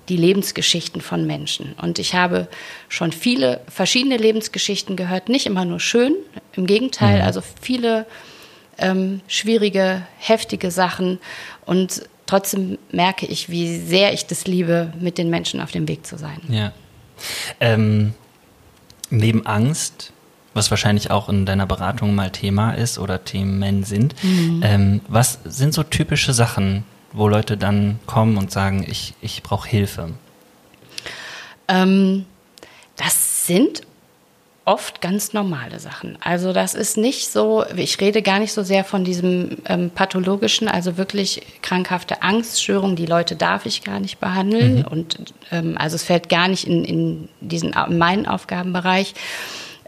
die 0.09 0.17
Lebensgeschichten 0.17 1.01
von 1.01 1.25
Menschen. 1.25 1.73
Und 1.81 1.99
ich 1.99 2.15
habe 2.15 2.47
schon 2.89 3.11
viele 3.11 3.61
verschiedene 3.67 4.17
Lebensgeschichten 4.17 4.95
gehört, 4.95 5.29
nicht 5.29 5.45
immer 5.45 5.65
nur 5.65 5.79
schön, 5.79 6.15
im 6.53 6.65
Gegenteil, 6.65 7.19
mhm. 7.19 7.25
also 7.25 7.41
viele 7.61 8.05
ähm, 8.77 9.21
schwierige, 9.27 10.01
heftige 10.17 10.71
Sachen. 10.71 11.19
Und 11.65 12.03
trotzdem 12.25 12.77
merke 12.91 13.25
ich, 13.25 13.49
wie 13.49 13.79
sehr 13.79 14.13
ich 14.13 14.25
das 14.25 14.47
liebe, 14.47 14.93
mit 14.99 15.17
den 15.17 15.29
Menschen 15.29 15.61
auf 15.61 15.71
dem 15.71 15.87
Weg 15.87 16.05
zu 16.05 16.17
sein. 16.17 16.41
Ja. 16.49 16.71
Ähm, 17.59 18.13
neben 19.09 19.45
Angst 19.45 20.13
was 20.53 20.69
wahrscheinlich 20.69 21.11
auch 21.11 21.29
in 21.29 21.45
deiner 21.45 21.65
Beratung 21.65 22.13
mal 22.15 22.29
Thema 22.29 22.73
ist 22.73 22.99
oder 22.99 23.23
Themen 23.23 23.83
sind. 23.83 24.15
Mhm. 24.23 24.61
Ähm, 24.63 25.01
was 25.07 25.39
sind 25.45 25.73
so 25.73 25.83
typische 25.83 26.33
Sachen, 26.33 26.83
wo 27.13 27.27
Leute 27.27 27.57
dann 27.57 27.99
kommen 28.05 28.37
und 28.37 28.51
sagen, 28.51 28.85
ich, 28.87 29.13
ich 29.21 29.43
brauche 29.43 29.67
Hilfe? 29.67 30.09
Ähm, 31.67 32.25
das 32.95 33.45
sind 33.47 33.81
oft 34.63 35.01
ganz 35.01 35.33
normale 35.33 35.79
Sachen. 35.79 36.17
Also 36.21 36.53
das 36.53 36.75
ist 36.75 36.95
nicht 36.95 37.31
so, 37.31 37.65
ich 37.75 37.99
rede 37.99 38.21
gar 38.21 38.39
nicht 38.39 38.53
so 38.53 38.61
sehr 38.61 38.83
von 38.83 39.03
diesem 39.03 39.57
ähm, 39.65 39.89
pathologischen, 39.89 40.67
also 40.67 40.97
wirklich 40.97 41.41
krankhafte 41.61 42.21
Angststörung, 42.21 42.95
die 42.95 43.07
Leute 43.07 43.35
darf 43.35 43.65
ich 43.65 43.83
gar 43.83 43.99
nicht 43.99 44.19
behandeln 44.19 44.79
mhm. 44.79 44.85
und 44.85 45.33
ähm, 45.51 45.75
also 45.77 45.95
es 45.95 46.03
fällt 46.03 46.29
gar 46.29 46.47
nicht 46.47 46.67
in, 46.67 46.85
in 46.85 47.29
diesen 47.39 47.73
in 47.73 47.97
meinen 47.97 48.27
Aufgabenbereich. 48.27 49.13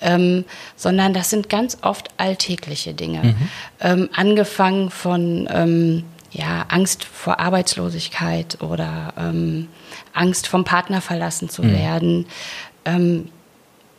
Ähm, 0.01 0.43
sondern 0.75 1.13
das 1.13 1.29
sind 1.29 1.47
ganz 1.49 1.77
oft 1.81 2.09
alltägliche 2.17 2.93
Dinge. 2.93 3.23
Mhm. 3.23 3.35
Ähm, 3.79 4.09
angefangen 4.11 4.89
von 4.89 5.47
ähm, 5.49 6.03
ja, 6.33 6.65
Angst 6.69 7.05
vor 7.05 7.39
Arbeitslosigkeit 7.39 8.61
oder 8.61 9.13
ähm, 9.17 9.67
Angst 10.13 10.47
vom 10.47 10.63
Partner 10.63 10.99
verlassen 10.99 11.47
zu 11.49 11.63
mhm. 11.63 11.73
werden. 11.73 12.25
Ähm, 12.85 13.29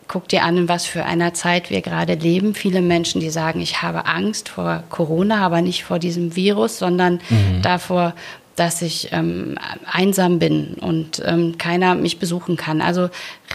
guck 0.08 0.28
dir 0.28 0.42
an, 0.42 0.56
in 0.56 0.68
was 0.68 0.84
für 0.84 1.04
einer 1.04 1.32
Zeit 1.32 1.70
wir 1.70 1.80
gerade 1.80 2.14
leben. 2.14 2.54
Viele 2.54 2.82
Menschen, 2.82 3.20
die 3.20 3.30
sagen, 3.30 3.60
ich 3.60 3.82
habe 3.82 4.06
Angst 4.06 4.48
vor 4.48 4.84
Corona, 4.90 5.44
aber 5.44 5.62
nicht 5.62 5.84
vor 5.84 5.98
diesem 5.98 6.36
Virus, 6.36 6.78
sondern 6.78 7.20
mhm. 7.30 7.62
davor, 7.62 8.14
dass 8.56 8.82
ich 8.82 9.08
ähm, 9.12 9.56
einsam 9.90 10.38
bin 10.38 10.74
und 10.74 11.22
ähm, 11.24 11.58
keiner 11.58 11.94
mich 11.94 12.18
besuchen 12.18 12.56
kann. 12.56 12.80
Also 12.80 13.08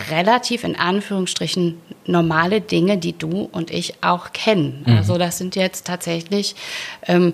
relativ 0.10 0.64
in 0.64 0.76
Anführungsstrichen 0.76 1.80
normale 2.06 2.60
Dinge, 2.60 2.98
die 2.98 3.18
du 3.18 3.48
und 3.52 3.72
ich 3.72 3.96
auch 4.02 4.34
kennen. 4.34 4.84
Mhm. 4.86 4.98
Also 4.98 5.18
das 5.18 5.38
sind 5.38 5.56
jetzt 5.56 5.88
tatsächlich 5.88 6.56
ähm, 7.08 7.34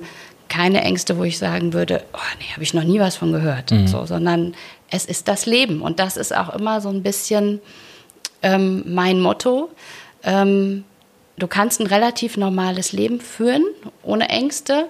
keine 0.49 0.81
Ängste, 0.81 1.17
wo 1.17 1.23
ich 1.23 1.37
sagen 1.37 1.73
würde, 1.73 2.03
oh 2.13 2.19
nee, 2.39 2.51
habe 2.51 2.63
ich 2.63 2.73
noch 2.73 2.83
nie 2.83 2.99
was 2.99 3.15
von 3.15 3.31
gehört, 3.31 3.71
mhm. 3.71 3.87
so, 3.87 4.05
sondern 4.05 4.55
es 4.89 5.05
ist 5.05 5.27
das 5.27 5.45
Leben 5.45 5.81
und 5.81 5.99
das 5.99 6.17
ist 6.17 6.35
auch 6.35 6.49
immer 6.53 6.81
so 6.81 6.89
ein 6.89 7.03
bisschen 7.03 7.59
ähm, 8.41 8.83
mein 8.87 9.19
Motto. 9.19 9.69
Ähm, 10.23 10.83
du 11.37 11.47
kannst 11.47 11.79
ein 11.81 11.87
relativ 11.87 12.37
normales 12.37 12.91
Leben 12.91 13.19
führen 13.19 13.63
ohne 14.03 14.29
Ängste 14.29 14.87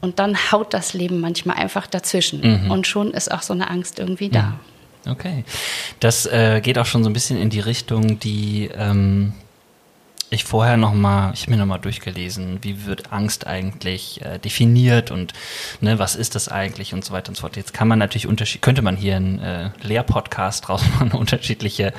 und 0.00 0.18
dann 0.18 0.36
haut 0.52 0.74
das 0.74 0.94
Leben 0.94 1.20
manchmal 1.20 1.56
einfach 1.56 1.86
dazwischen 1.86 2.64
mhm. 2.64 2.70
und 2.70 2.86
schon 2.86 3.12
ist 3.12 3.30
auch 3.30 3.42
so 3.42 3.52
eine 3.52 3.70
Angst 3.70 3.98
irgendwie 3.98 4.28
da. 4.28 4.42
Mhm. 4.42 4.54
Okay, 5.12 5.44
das 5.98 6.26
äh, 6.26 6.60
geht 6.62 6.76
auch 6.78 6.84
schon 6.84 7.02
so 7.02 7.08
ein 7.08 7.14
bisschen 7.14 7.40
in 7.40 7.48
die 7.48 7.60
Richtung, 7.60 8.20
die 8.20 8.70
ähm, 8.76 9.32
ich 10.30 10.44
vorher 10.44 10.76
noch 10.76 10.94
mal, 10.94 11.32
ich 11.34 11.42
habe 11.42 11.52
mir 11.52 11.56
noch 11.56 11.66
mal 11.66 11.78
durchgelesen, 11.78 12.58
wie 12.62 12.86
wird 12.86 13.12
Angst 13.12 13.48
eigentlich 13.48 14.24
äh, 14.24 14.38
definiert 14.38 15.10
und 15.10 15.32
ne, 15.80 15.98
was 15.98 16.14
ist 16.14 16.36
das 16.36 16.48
eigentlich 16.48 16.94
und 16.94 17.04
so 17.04 17.12
weiter 17.12 17.30
und 17.30 17.34
so 17.34 17.40
fort. 17.42 17.56
Jetzt 17.56 17.74
kann 17.74 17.88
man 17.88 17.98
natürlich 17.98 18.28
unterschied 18.28 18.62
könnte 18.62 18.82
man 18.82 18.96
hier 18.96 19.16
einen 19.16 19.40
äh, 19.40 19.70
Lehrpodcast 19.82 20.68
draus 20.68 20.82
machen, 20.94 21.10
unterschiedliche 21.12 21.92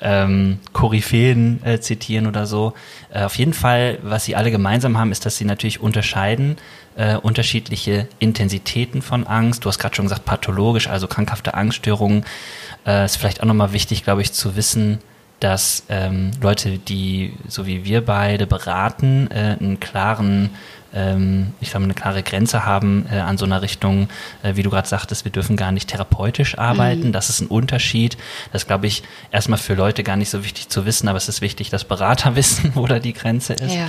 ähm, 0.00 0.60
Koryphäen 0.72 1.60
äh, 1.64 1.80
zitieren 1.80 2.28
oder 2.28 2.46
so. 2.46 2.74
Äh, 3.12 3.24
auf 3.24 3.36
jeden 3.36 3.52
Fall, 3.52 3.98
was 4.02 4.24
sie 4.24 4.36
alle 4.36 4.52
gemeinsam 4.52 4.96
haben, 4.96 5.10
ist, 5.10 5.26
dass 5.26 5.36
sie 5.36 5.44
natürlich 5.44 5.80
unterscheiden 5.80 6.56
äh, 6.94 7.16
unterschiedliche 7.16 8.06
Intensitäten 8.18 9.02
von 9.02 9.26
Angst. 9.26 9.64
Du 9.64 9.68
hast 9.68 9.78
gerade 9.78 9.94
schon 9.94 10.04
gesagt, 10.04 10.24
pathologisch, 10.24 10.88
also 10.88 11.08
krankhafte 11.08 11.54
Angststörungen. 11.54 12.24
Äh, 12.86 13.04
ist 13.06 13.16
vielleicht 13.16 13.40
auch 13.40 13.46
nochmal 13.46 13.72
wichtig, 13.72 14.04
glaube 14.04 14.22
ich, 14.22 14.32
zu 14.32 14.56
wissen, 14.56 14.98
dass 15.42 15.82
ähm, 15.88 16.30
Leute, 16.40 16.78
die 16.78 17.34
so 17.48 17.66
wie 17.66 17.84
wir 17.84 18.04
beide 18.04 18.46
beraten, 18.46 19.28
äh, 19.30 19.56
einen 19.58 19.80
klaren, 19.80 20.50
ähm, 20.94 21.52
ich 21.60 21.70
glaube, 21.70 21.84
eine 21.84 21.94
klare 21.94 22.22
Grenze 22.22 22.64
haben 22.64 23.06
äh, 23.10 23.18
an 23.18 23.38
so 23.38 23.44
einer 23.44 23.60
Richtung, 23.60 24.08
äh, 24.44 24.54
wie 24.54 24.62
du 24.62 24.70
gerade 24.70 24.86
sagtest, 24.86 25.24
wir 25.24 25.32
dürfen 25.32 25.56
gar 25.56 25.72
nicht 25.72 25.88
therapeutisch 25.88 26.58
arbeiten. 26.58 27.08
Mhm. 27.08 27.12
Das 27.12 27.28
ist 27.28 27.40
ein 27.40 27.48
Unterschied. 27.48 28.16
Das 28.52 28.68
glaube 28.68 28.86
ich 28.86 29.02
erstmal 29.32 29.58
für 29.58 29.74
Leute 29.74 30.04
gar 30.04 30.16
nicht 30.16 30.30
so 30.30 30.44
wichtig 30.44 30.68
zu 30.68 30.86
wissen, 30.86 31.08
aber 31.08 31.18
es 31.18 31.28
ist 31.28 31.40
wichtig, 31.40 31.70
dass 31.70 31.84
Berater 31.84 32.36
wissen, 32.36 32.72
wo 32.74 32.86
da 32.86 33.00
die 33.00 33.12
Grenze 33.12 33.54
ist. 33.54 33.74
Ja. 33.74 33.88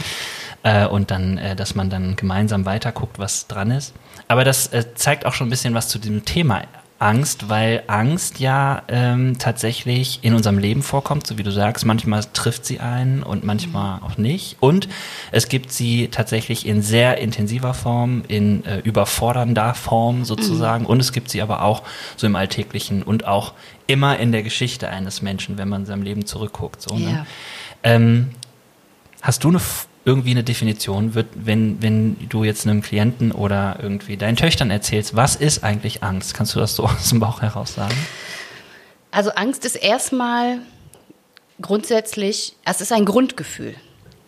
Äh, 0.64 0.88
und 0.88 1.12
dann, 1.12 1.38
äh, 1.38 1.56
dass 1.56 1.76
man 1.76 1.92
dann 1.92 2.16
gemeinsam 2.16 2.66
weiterguckt, 2.66 3.20
was 3.20 3.46
dran 3.46 3.70
ist. 3.70 3.94
Aber 4.28 4.44
das 4.44 4.68
äh, 4.68 4.96
zeigt 4.96 5.28
auch 5.28 5.34
schon 5.34 5.48
ein 5.48 5.52
bisschen 5.52 5.76
was 5.76 5.88
zu 5.88 6.00
diesem 6.00 6.26
Thema 6.26 6.64
Angst, 7.04 7.50
weil 7.50 7.84
Angst 7.88 8.40
ja 8.40 8.84
ähm, 8.88 9.38
tatsächlich 9.38 10.20
in 10.22 10.34
unserem 10.34 10.58
Leben 10.58 10.82
vorkommt, 10.82 11.28
so 11.28 11.38
wie 11.38 11.44
du 11.44 11.52
sagst. 11.52 11.86
Manchmal 11.86 12.24
trifft 12.32 12.66
sie 12.66 12.80
einen 12.80 13.24
und 13.24 13.44
manchmal 13.44 14.00
auch 14.02 14.18
nicht. 14.18 14.56
Und 14.62 14.88
es 15.32 15.50
gibt 15.50 15.72
sie 15.72 16.08
tatsächlich 16.08 16.66
in 16.66 16.82
sehr 16.82 17.18
intensiver 17.18 17.74
Form, 17.74 18.24
in 18.28 18.64
äh, 18.66 18.80
überfordernder 18.80 19.74
Form 19.74 20.24
sozusagen. 20.24 20.86
Mhm. 20.86 20.90
Und 20.90 21.00
es 21.02 21.12
gibt 21.12 21.30
sie 21.30 21.42
aber 21.42 21.64
auch 21.64 21.84
so 22.16 22.26
im 22.26 22.38
Alltäglichen 22.38 23.04
und 23.04 23.26
auch 23.26 23.54
immer 23.86 24.18
in 24.18 24.32
der 24.32 24.44
Geschichte 24.44 24.90
eines 24.90 25.22
Menschen, 25.22 25.58
wenn 25.58 25.68
man 25.68 25.82
in 25.82 25.86
seinem 25.86 26.04
Leben 26.04 26.26
zurückguckt. 26.26 26.82
So, 26.82 26.96
ne? 26.98 27.12
ja. 27.12 27.26
ähm, 27.84 28.30
hast 29.22 29.44
du 29.44 29.50
eine 29.50 29.60
irgendwie 30.06 30.32
eine 30.32 30.44
Definition 30.44 31.14
wird, 31.16 31.28
wenn, 31.34 31.82
wenn 31.82 32.18
du 32.30 32.44
jetzt 32.44 32.68
einem 32.68 32.82
Klienten 32.82 33.32
oder 33.32 33.80
irgendwie 33.82 34.18
deinen 34.18 34.36
Töchtern 34.36 34.70
erzählst, 34.70 35.16
was 35.16 35.36
ist 35.36 35.64
eigentlich 35.64 36.04
Angst? 36.04 36.34
Kannst 36.34 36.56
du 36.56 36.60
das 36.60 36.76
so 36.76 36.84
aus 36.88 37.10
dem 37.10 37.20
Bauch 37.20 37.42
heraus 37.42 37.76
sagen? 37.76 37.96
Also 39.12 39.32
Angst 39.32 39.64
ist 39.64 39.76
erstmal 39.76 40.60
grundsätzlich, 41.62 42.56
es 42.66 42.82
ist 42.82 42.92
ein 42.92 43.06
Grundgefühl. 43.06 43.76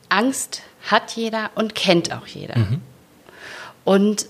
Angst 0.10 0.62
hat 0.90 1.12
jeder 1.16 1.50
und 1.56 1.76
kennt 1.76 2.14
auch 2.14 2.28
jeder. 2.28 2.58
Mhm. 2.58 2.82
Und 3.84 4.28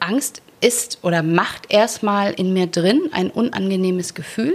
Angst 0.00 0.42
ist 0.60 0.98
oder 1.02 1.22
macht 1.22 1.72
erstmal 1.72 2.32
in 2.32 2.52
mir 2.52 2.66
drin 2.66 3.08
ein 3.12 3.30
unangenehmes 3.30 4.14
Gefühl. 4.14 4.54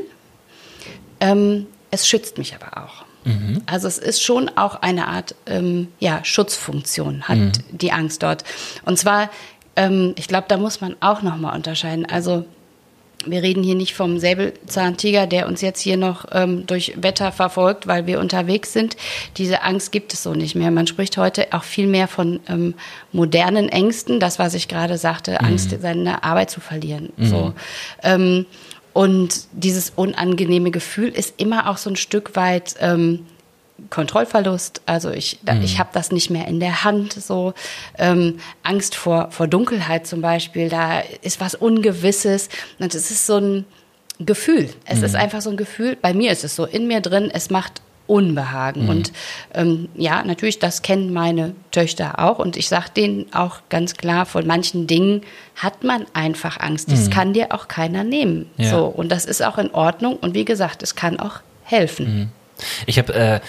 Ähm, 1.20 1.68
es 1.89 2.08
schützt 2.08 2.38
mich 2.38 2.54
aber 2.54 2.84
auch. 2.84 3.07
Mhm. 3.27 3.62
Also 3.65 3.88
es 3.88 3.98
ist 3.98 4.24
schon 4.24 4.50
auch 4.55 4.81
eine 4.81 5.07
Art 5.07 5.36
ähm, 5.46 5.89
ja, 6.00 6.24
Schutzfunktion, 6.24 7.24
hat 7.24 7.38
mhm. 7.38 7.51
die 7.72 7.91
Angst 7.91 8.24
dort. 8.24 8.43
Und 8.86 8.98
zwar, 8.98 9.29
ähm, 9.75 10.13
ich 10.17 10.27
glaube, 10.27 10.46
da 10.48 10.57
muss 10.57 10.81
man 10.81 10.96
auch 11.01 11.22
nochmal 11.22 11.55
unterscheiden. 11.55 12.05
Also 12.05 12.46
wir 13.25 13.41
reden 13.43 13.63
hier 13.63 13.75
nicht 13.75 13.93
vom 13.93 14.19
Säbelzahntiger, 14.19 15.27
der 15.27 15.48
uns 15.48 15.62
jetzt 15.62 15.81
hier 15.81 15.98
noch 15.98 16.25
ähm, 16.31 16.65
durch 16.65 16.93
Wetter 17.01 17.31
verfolgt, 17.31 17.88
weil 17.88 18.05
wir 18.05 18.19
unterwegs 18.19 18.74
sind. 18.74 18.96
Diese 19.38 19.63
Angst 19.63 19.91
gibt 19.91 20.13
es 20.13 20.24
so 20.24 20.34
nicht 20.34 20.55
mehr. 20.55 20.72
Man 20.72 20.88
spricht 20.88 21.17
heute 21.17 21.48
auch 21.51 21.63
viel 21.63 21.88
mehr 21.88 22.07
von 22.07 22.39
ähm, 22.48 22.75
modernen 23.12 23.69
Ängsten. 23.69 24.19
Das, 24.19 24.39
was 24.39 24.53
ich 24.53 24.67
gerade 24.67 24.98
sagte, 24.98 25.31
mhm. 25.31 25.48
Angst, 25.48 25.75
seine 25.81 26.24
Arbeit 26.24 26.51
zu 26.51 26.62
verlieren. 26.62 27.10
Mhm. 27.17 27.25
So. 27.25 27.53
Ähm, 28.03 28.46
und 28.98 29.46
dieses 29.51 29.92
unangenehme 29.96 30.72
Gefühl 30.72 31.10
ist 31.10 31.39
immer 31.39 31.70
auch 31.70 31.77
so 31.77 31.88
ein 31.88 31.96
Stück 31.96 32.36
weit 32.36 32.74
ähm, 32.80 33.27
Kontrollverlust. 33.92 34.82
Also 34.88 35.12
ich, 35.12 35.38
mhm. 35.44 35.62
ich 35.62 35.77
habe 35.77 35.89
das 35.94 36.12
nicht 36.12 36.32
mehr 36.32 36.48
in 36.48 36.60
der 36.60 36.84
Hand. 36.84 37.13
So 37.13 37.54
ähm, 38.00 38.39
Angst 38.63 38.96
vor, 38.96 39.30
vor 39.30 39.46
Dunkelheit 39.48 40.08
zum 40.08 40.22
Beispiel. 40.22 40.70
Da 40.70 41.01
ist 41.22 41.39
was 41.39 41.54
Ungewisses. 41.54 42.50
Und 42.80 42.96
es 42.96 43.12
ist 43.12 43.27
so 43.27 43.38
ein 43.38 43.66
Gefühl. 44.18 44.68
Es 44.86 44.98
mhm. 44.98 45.06
ist 45.06 45.16
einfach 45.16 45.42
so 45.42 45.51
ein 45.51 45.58
Gefühl. 45.58 45.96
Bei 45.96 46.16
mir 46.16 46.32
ist 46.32 46.44
es 46.44 46.56
so 46.56 46.66
in 46.66 46.88
mir 46.88 47.00
drin. 47.00 47.30
Es 47.32 47.51
macht 47.51 47.84
Unbehagen. 48.08 48.84
Mhm. 48.84 48.90
Und 48.90 49.12
ähm, 49.54 49.90
ja, 49.96 50.24
natürlich, 50.24 50.60
das 50.60 50.82
kennen 50.82 51.14
meine 51.14 51.54
Töchter 51.72 52.20
auch. 52.20 52.40
Und 52.40 52.58
ich 52.58 52.70
sage 52.70 52.88
denen 52.96 53.32
auch 53.34 53.60
ganz 53.70 53.96
klar, 53.96 54.26
von 54.26 54.48
manchen 54.48 54.88
Dingen 54.88 55.22
hat 55.56 55.84
man 55.84 56.06
einfach 56.14 56.60
Angst. 56.60 56.92
Das 56.92 57.08
mhm. 57.08 57.10
kann 57.12 57.34
dir 57.34 57.54
auch 57.54 57.68
keiner 57.68 58.04
nehmen. 58.04 58.50
Ja. 58.58 58.72
So, 58.72 58.86
und 58.86 59.12
das 59.12 59.26
ist 59.26 59.44
auch 59.44 59.58
in 59.58 59.72
Ordnung. 59.72 60.16
Und 60.18 60.34
wie 60.34 60.46
gesagt, 60.46 60.82
es 60.84 60.96
kann 60.96 61.20
auch 61.20 61.42
helfen. 61.64 62.20
Mhm. 62.20 62.30
Ich 62.86 62.98
habe 62.98 63.14
äh, 63.14 63.40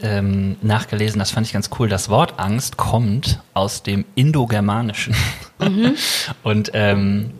ähm, 0.00 0.56
nachgelesen, 0.62 1.18
das 1.18 1.30
fand 1.30 1.46
ich 1.46 1.52
ganz 1.52 1.70
cool. 1.78 1.88
Das 1.88 2.08
Wort 2.08 2.38
Angst 2.38 2.76
kommt 2.76 3.40
aus 3.54 3.82
dem 3.82 4.04
Indogermanischen. 4.14 5.14
Mhm. 5.58 5.96
Und 6.42 6.70
ähm, 6.74 7.32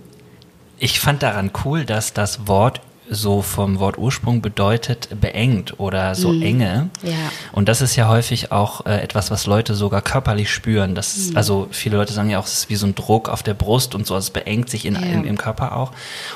ich 0.79 1.00
fand 1.00 1.23
daran 1.23 1.50
cool, 1.65 1.85
dass 1.85 2.12
das 2.12 2.47
Wort 2.47 2.81
so 3.11 3.43
vom 3.43 3.79
Wort 3.79 3.99
Ursprung 3.99 4.43
bedeutet 4.43 5.09
beengt 5.21 5.79
oder 5.79 6.15
so 6.15 6.33
mhm. 6.33 6.43
enge. 6.43 6.91
Ja. 7.03 7.12
Und 7.53 7.69
das 7.69 7.81
ist 7.81 7.97
ja 7.97 8.09
häufig 8.09 8.53
auch 8.53 8.87
äh, 8.87 9.00
etwas, 9.00 9.31
was 9.31 9.47
Leute 9.47 9.75
sogar 9.75 10.03
körperlich 10.03 10.50
spüren. 10.50 10.95
Das 10.95 11.31
mhm. 11.31 11.37
also 11.37 11.69
viele 11.71 11.97
Leute 11.97 12.12
sagen 12.12 12.31
ja 12.31 12.38
auch, 12.38 12.47
es 12.47 12.55
ist 12.55 12.71
wie 12.71 12.77
so 12.77 12.87
ein 12.87 12.95
Druck 12.95 13.29
auf 13.29 13.43
der 13.43 13.55
Brust 13.55 13.95
und 13.95 14.07
so, 14.07 14.15
also 14.15 14.27
es 14.27 14.31
beengt 14.31 14.71
sich 14.71 14.85
in, 14.85 14.95
ja. 14.95 15.00
im, 15.00 15.25
im 15.25 15.38
Körper 15.38 15.77
auch. 15.77 15.93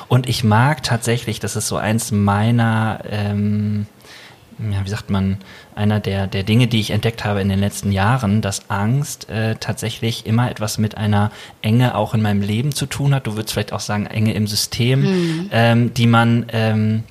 Und 0.07 0.27
ich 0.27 0.43
mag 0.43 0.83
tatsächlich, 0.83 1.39
das 1.39 1.55
ist 1.55 1.67
so 1.67 1.77
eins 1.77 2.11
meiner 2.11 2.99
ähm, 3.09 3.87
ja, 4.59 4.85
wie 4.85 4.89
sagt 4.89 5.09
man, 5.09 5.37
einer 5.75 5.99
der, 5.99 6.27
der 6.27 6.43
Dinge, 6.43 6.67
die 6.67 6.79
ich 6.79 6.91
entdeckt 6.91 7.25
habe 7.25 7.41
in 7.41 7.49
den 7.49 7.59
letzten 7.59 7.91
Jahren, 7.91 8.41
dass 8.41 8.69
Angst 8.69 9.29
äh, 9.29 9.55
tatsächlich 9.59 10.25
immer 10.25 10.49
etwas 10.49 10.77
mit 10.77 10.97
einer 10.97 11.31
Enge 11.61 11.95
auch 11.95 12.13
in 12.13 12.21
meinem 12.21 12.41
Leben 12.41 12.71
zu 12.73 12.85
tun 12.85 13.13
hat. 13.13 13.27
Du 13.27 13.35
würdest 13.35 13.53
vielleicht 13.53 13.73
auch 13.73 13.79
sagen, 13.79 14.05
Enge 14.05 14.33
im 14.33 14.47
System, 14.47 15.01
mhm. 15.01 15.49
ähm, 15.51 15.93
die 15.93 16.07
man 16.07 16.45
ähm, 16.51 17.03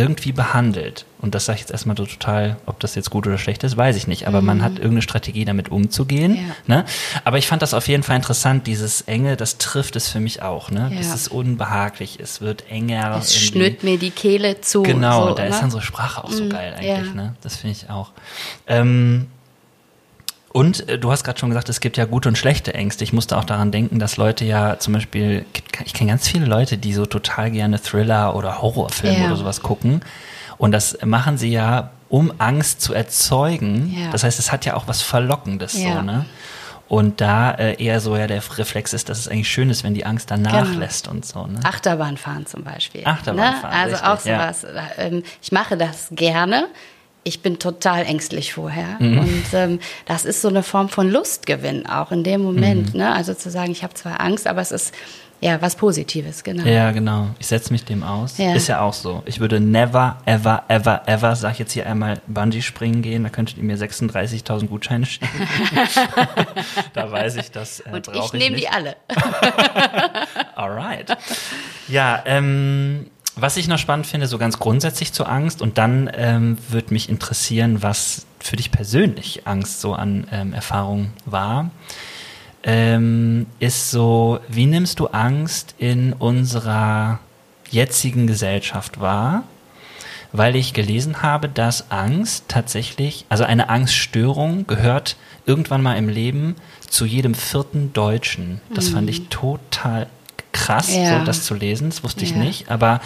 irgendwie 0.00 0.32
behandelt. 0.32 1.04
Und 1.20 1.34
das 1.34 1.44
sage 1.44 1.56
ich 1.56 1.60
jetzt 1.60 1.70
erstmal 1.70 1.94
so 1.94 2.06
total, 2.06 2.56
ob 2.64 2.80
das 2.80 2.94
jetzt 2.94 3.10
gut 3.10 3.26
oder 3.26 3.36
schlecht 3.36 3.62
ist, 3.64 3.76
weiß 3.76 3.96
ich 3.96 4.06
nicht. 4.06 4.26
Aber 4.26 4.40
mhm. 4.40 4.46
man 4.46 4.62
hat 4.62 4.72
irgendeine 4.72 5.02
Strategie, 5.02 5.44
damit 5.44 5.68
umzugehen. 5.70 6.36
Ja. 6.36 6.42
Ne? 6.66 6.84
Aber 7.24 7.36
ich 7.36 7.46
fand 7.46 7.60
das 7.60 7.74
auf 7.74 7.86
jeden 7.86 8.02
Fall 8.02 8.16
interessant, 8.16 8.66
dieses 8.66 9.02
Enge, 9.02 9.36
das 9.36 9.58
trifft 9.58 9.96
es 9.96 10.08
für 10.08 10.20
mich 10.20 10.40
auch. 10.40 10.70
Ne? 10.70 10.90
Ja. 10.90 11.00
Es 11.00 11.14
ist 11.14 11.28
unbehaglich, 11.28 12.18
es 12.18 12.40
wird 12.40 12.70
enger. 12.70 13.18
Es 13.20 13.36
schnürt 13.36 13.82
mir 13.82 13.98
die 13.98 14.10
Kehle 14.10 14.62
zu. 14.62 14.82
Genau, 14.82 15.28
so, 15.28 15.34
da 15.34 15.42
ne? 15.42 15.50
ist 15.50 15.60
dann 15.60 15.70
so 15.70 15.80
Sprache 15.80 16.24
auch 16.24 16.32
so 16.32 16.44
mhm. 16.44 16.50
geil 16.50 16.72
eigentlich. 16.72 17.08
Ja. 17.08 17.14
Ne? 17.14 17.34
Das 17.42 17.56
finde 17.56 17.76
ich 17.76 17.90
auch. 17.90 18.12
Ähm, 18.66 19.26
und 20.52 20.88
äh, 20.88 20.98
du 20.98 21.10
hast 21.10 21.24
gerade 21.24 21.38
schon 21.38 21.50
gesagt, 21.50 21.68
es 21.68 21.80
gibt 21.80 21.96
ja 21.96 22.04
gute 22.04 22.28
und 22.28 22.36
schlechte 22.36 22.74
Ängste. 22.74 23.04
Ich 23.04 23.12
musste 23.12 23.36
auch 23.38 23.44
daran 23.44 23.70
denken, 23.70 23.98
dass 23.98 24.16
Leute 24.16 24.44
ja 24.44 24.78
zum 24.78 24.94
Beispiel, 24.94 25.44
ich 25.84 25.94
kenne 25.94 26.10
ganz 26.10 26.28
viele 26.28 26.46
Leute, 26.46 26.76
die 26.76 26.92
so 26.92 27.06
total 27.06 27.50
gerne 27.50 27.80
Thriller 27.80 28.34
oder 28.34 28.60
Horrorfilme 28.60 29.18
ja. 29.18 29.26
oder 29.26 29.36
sowas 29.36 29.62
gucken. 29.62 30.00
Und 30.58 30.72
das 30.72 30.98
machen 31.04 31.38
sie 31.38 31.50
ja, 31.50 31.90
um 32.08 32.32
Angst 32.38 32.80
zu 32.80 32.92
erzeugen. 32.92 33.94
Ja. 33.96 34.10
Das 34.10 34.24
heißt, 34.24 34.38
es 34.38 34.50
hat 34.50 34.64
ja 34.66 34.74
auch 34.74 34.88
was 34.88 35.02
Verlockendes 35.02 35.80
ja. 35.80 35.94
so, 35.94 36.02
ne? 36.02 36.26
Und 36.88 37.20
da 37.20 37.52
äh, 37.52 37.80
eher 37.80 38.00
so 38.00 38.16
ja 38.16 38.26
der 38.26 38.42
Reflex 38.58 38.92
ist, 38.92 39.08
dass 39.08 39.20
es 39.20 39.28
eigentlich 39.28 39.48
schön 39.48 39.70
ist, 39.70 39.84
wenn 39.84 39.94
die 39.94 40.04
Angst 40.04 40.32
dann 40.32 40.42
nachlässt 40.42 41.04
genau. 41.04 41.14
und 41.14 41.24
so. 41.24 41.46
Ne? 41.46 41.60
Achterbahnfahren 41.62 42.46
zum 42.46 42.64
Beispiel. 42.64 43.02
Achterbahnfahren. 43.04 43.70
Ne? 43.70 43.94
Also 43.94 43.94
richtig, 43.94 44.08
auch 44.08 44.18
sowas. 44.18 44.62
Ja. 44.62 45.04
Ähm, 45.04 45.22
ich 45.40 45.52
mache 45.52 45.76
das 45.76 46.08
gerne 46.10 46.66
ich 47.24 47.42
bin 47.42 47.58
total 47.58 48.04
ängstlich 48.04 48.54
vorher. 48.54 48.96
Mhm. 48.98 49.18
Und 49.18 49.44
ähm, 49.52 49.78
das 50.06 50.24
ist 50.24 50.40
so 50.40 50.48
eine 50.48 50.62
Form 50.62 50.88
von 50.88 51.10
Lustgewinn 51.10 51.86
auch 51.86 52.12
in 52.12 52.24
dem 52.24 52.42
Moment. 52.42 52.94
Mhm. 52.94 53.00
Ne? 53.00 53.12
Also 53.12 53.34
zu 53.34 53.50
sagen, 53.50 53.72
ich 53.72 53.82
habe 53.82 53.94
zwar 53.94 54.20
Angst, 54.20 54.46
aber 54.46 54.60
es 54.60 54.72
ist 54.72 54.94
ja 55.40 55.60
was 55.62 55.74
Positives, 55.76 56.44
genau. 56.44 56.64
Ja, 56.64 56.90
genau. 56.92 57.28
Ich 57.38 57.46
setze 57.46 57.72
mich 57.72 57.84
dem 57.84 58.02
aus. 58.02 58.38
Ja. 58.38 58.54
Ist 58.54 58.68
ja 58.68 58.80
auch 58.80 58.92
so. 58.92 59.22
Ich 59.26 59.40
würde 59.40 59.60
never, 59.60 60.18
ever, 60.26 60.64
ever, 60.68 61.02
ever, 61.06 61.34
sag 61.36 61.52
ich 61.52 61.58
jetzt 61.58 61.72
hier 61.72 61.86
einmal 61.86 62.20
Bungee 62.26 62.62
springen 62.62 63.02
gehen. 63.02 63.22
Da 63.24 63.30
könntet 63.30 63.56
ihr 63.56 63.64
mir 63.64 63.76
36.000 63.76 64.66
Gutscheine 64.66 65.06
schenken. 65.06 65.48
da 66.92 67.10
weiß 67.10 67.36
ich, 67.36 67.50
das 67.50 67.80
äh, 67.80 67.90
Und 67.92 68.08
ich, 68.08 68.24
ich 68.24 68.32
nehme 68.34 68.56
die 68.56 68.68
alle. 68.68 68.96
Alright. 70.56 71.16
Ja, 71.88 72.22
ähm, 72.26 73.06
was 73.40 73.56
ich 73.56 73.68
noch 73.68 73.78
spannend 73.78 74.06
finde, 74.06 74.26
so 74.26 74.38
ganz 74.38 74.58
grundsätzlich 74.58 75.12
zur 75.12 75.28
Angst, 75.28 75.62
und 75.62 75.78
dann 75.78 76.10
ähm, 76.14 76.58
würde 76.68 76.92
mich 76.92 77.08
interessieren, 77.08 77.82
was 77.82 78.26
für 78.38 78.56
dich 78.56 78.70
persönlich 78.70 79.46
Angst 79.46 79.80
so 79.80 79.94
an 79.94 80.26
ähm, 80.32 80.52
Erfahrung 80.52 81.12
war, 81.26 81.70
ähm, 82.62 83.46
ist 83.58 83.90
so, 83.90 84.40
wie 84.48 84.66
nimmst 84.66 85.00
du 85.00 85.06
Angst 85.08 85.74
in 85.78 86.12
unserer 86.12 87.20
jetzigen 87.70 88.26
Gesellschaft 88.26 89.00
wahr? 89.00 89.44
Weil 90.32 90.54
ich 90.56 90.74
gelesen 90.74 91.22
habe, 91.22 91.48
dass 91.48 91.90
Angst 91.90 92.44
tatsächlich, 92.48 93.24
also 93.28 93.44
eine 93.44 93.68
Angststörung 93.68 94.66
gehört 94.66 95.16
irgendwann 95.46 95.82
mal 95.82 95.96
im 95.96 96.08
Leben 96.08 96.54
zu 96.88 97.04
jedem 97.04 97.34
vierten 97.34 97.92
Deutschen. 97.92 98.60
Das 98.74 98.90
mhm. 98.90 98.94
fand 98.94 99.10
ich 99.10 99.28
total 99.28 100.06
krass, 100.52 100.94
ja. 100.94 101.18
so 101.18 101.24
das 101.24 101.44
zu 101.44 101.54
lesen. 101.54 101.90
Das 101.90 102.02
wusste 102.04 102.24
ich 102.24 102.32
ja. 102.32 102.38
nicht. 102.38 102.70
Aber 102.70 103.00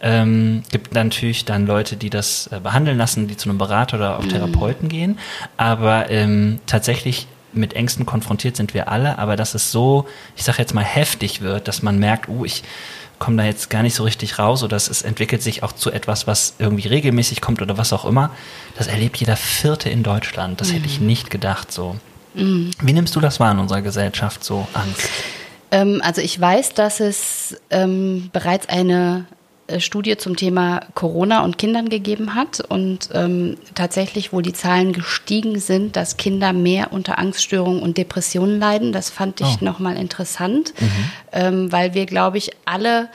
ähm, 0.00 0.62
gibt 0.70 0.94
natürlich 0.94 1.44
dann 1.44 1.66
Leute, 1.66 1.96
die 1.96 2.10
das 2.10 2.48
äh, 2.48 2.60
behandeln 2.60 2.98
lassen, 2.98 3.26
die 3.26 3.36
zu 3.36 3.48
einem 3.48 3.58
Berater 3.58 3.96
oder 3.96 4.18
auf 4.18 4.24
mhm. 4.24 4.30
Therapeuten 4.30 4.88
gehen. 4.88 5.18
Aber 5.56 6.10
ähm, 6.10 6.60
tatsächlich 6.66 7.26
mit 7.52 7.74
Ängsten 7.74 8.06
konfrontiert 8.06 8.56
sind 8.56 8.74
wir 8.74 8.88
alle. 8.88 9.18
Aber 9.18 9.36
dass 9.36 9.54
es 9.54 9.72
so, 9.72 10.06
ich 10.36 10.44
sage 10.44 10.58
jetzt 10.58 10.74
mal, 10.74 10.84
heftig 10.84 11.40
wird, 11.40 11.68
dass 11.68 11.82
man 11.82 11.98
merkt, 11.98 12.28
uh, 12.28 12.44
ich 12.44 12.62
komme 13.18 13.36
da 13.36 13.44
jetzt 13.44 13.68
gar 13.68 13.82
nicht 13.82 13.94
so 13.94 14.04
richtig 14.04 14.38
raus 14.38 14.62
oder 14.62 14.76
es 14.76 15.02
entwickelt 15.02 15.42
sich 15.42 15.64
auch 15.64 15.72
zu 15.72 15.90
etwas, 15.90 16.28
was 16.28 16.54
irgendwie 16.60 16.86
regelmäßig 16.86 17.40
kommt 17.40 17.60
oder 17.60 17.76
was 17.76 17.92
auch 17.92 18.04
immer. 18.04 18.30
Das 18.76 18.86
erlebt 18.86 19.16
jeder 19.16 19.36
Vierte 19.36 19.90
in 19.90 20.04
Deutschland. 20.04 20.60
Das 20.60 20.68
mhm. 20.68 20.74
hätte 20.74 20.86
ich 20.86 21.00
mhm. 21.00 21.06
nicht 21.06 21.30
gedacht 21.30 21.72
so. 21.72 21.96
Mhm. 22.34 22.70
Wie 22.80 22.92
nimmst 22.92 23.16
du 23.16 23.20
das 23.20 23.40
wahr 23.40 23.50
in 23.52 23.58
unserer 23.58 23.82
Gesellschaft, 23.82 24.44
so 24.44 24.68
Angst? 24.72 25.08
Ähm, 25.70 26.00
also 26.04 26.20
ich 26.20 26.40
weiß, 26.40 26.74
dass 26.74 27.00
es 27.00 27.56
ähm, 27.70 28.30
bereits 28.32 28.68
eine 28.68 29.26
äh, 29.68 29.80
Studie 29.80 30.16
zum 30.16 30.36
Thema 30.36 30.80
Corona 30.94 31.44
und 31.44 31.58
Kindern 31.58 31.90
gegeben 31.90 32.34
hat 32.34 32.60
und 32.60 33.10
ähm, 33.12 33.58
tatsächlich 33.74 34.32
wohl 34.32 34.42
die 34.42 34.54
Zahlen 34.54 34.92
gestiegen 34.92 35.58
sind, 35.60 35.94
dass 35.94 36.16
Kinder 36.16 36.52
mehr 36.52 36.92
unter 36.92 37.18
Angststörungen 37.18 37.82
und 37.82 37.98
Depressionen 37.98 38.58
leiden. 38.58 38.92
Das 38.92 39.10
fand 39.10 39.40
ich 39.40 39.58
oh. 39.60 39.64
nochmal 39.64 39.96
interessant, 39.96 40.72
mhm. 40.80 41.10
ähm, 41.32 41.72
weil 41.72 41.92
wir, 41.92 42.06
glaube 42.06 42.38
ich, 42.38 42.50
alle 42.64 43.10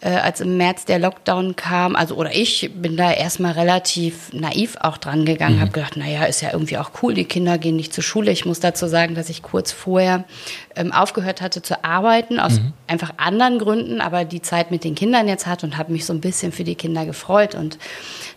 äh, 0.00 0.10
als 0.10 0.40
im 0.40 0.56
März 0.56 0.84
der 0.84 0.98
Lockdown 0.98 1.56
kam, 1.56 1.96
also 1.96 2.14
oder 2.14 2.34
ich 2.34 2.70
bin 2.74 2.96
da 2.96 3.12
erstmal 3.12 3.52
relativ 3.52 4.32
naiv 4.32 4.76
auch 4.80 4.96
dran 4.96 5.24
gegangen, 5.24 5.56
mhm. 5.56 5.60
habe 5.60 5.72
gedacht, 5.72 5.96
naja, 5.96 6.24
ist 6.24 6.40
ja 6.40 6.52
irgendwie 6.52 6.78
auch 6.78 6.90
cool, 7.02 7.14
die 7.14 7.24
Kinder 7.24 7.58
gehen 7.58 7.76
nicht 7.76 7.92
zur 7.92 8.04
Schule. 8.04 8.30
Ich 8.30 8.46
muss 8.46 8.60
dazu 8.60 8.86
sagen, 8.86 9.14
dass 9.14 9.28
ich 9.28 9.42
kurz 9.42 9.72
vorher 9.72 10.24
ähm, 10.78 10.92
aufgehört 10.92 11.42
hatte 11.42 11.60
zu 11.60 11.84
arbeiten, 11.84 12.38
aus 12.38 12.60
mhm. 12.60 12.72
einfach 12.86 13.12
anderen 13.16 13.58
Gründen, 13.58 14.00
aber 14.00 14.24
die 14.24 14.40
Zeit 14.40 14.70
mit 14.70 14.84
den 14.84 14.94
Kindern 14.94 15.26
jetzt 15.26 15.46
hat 15.46 15.64
und 15.64 15.76
habe 15.76 15.92
mich 15.92 16.06
so 16.06 16.12
ein 16.12 16.20
bisschen 16.20 16.52
für 16.52 16.64
die 16.64 16.76
Kinder 16.76 17.04
gefreut 17.04 17.54
und 17.56 17.78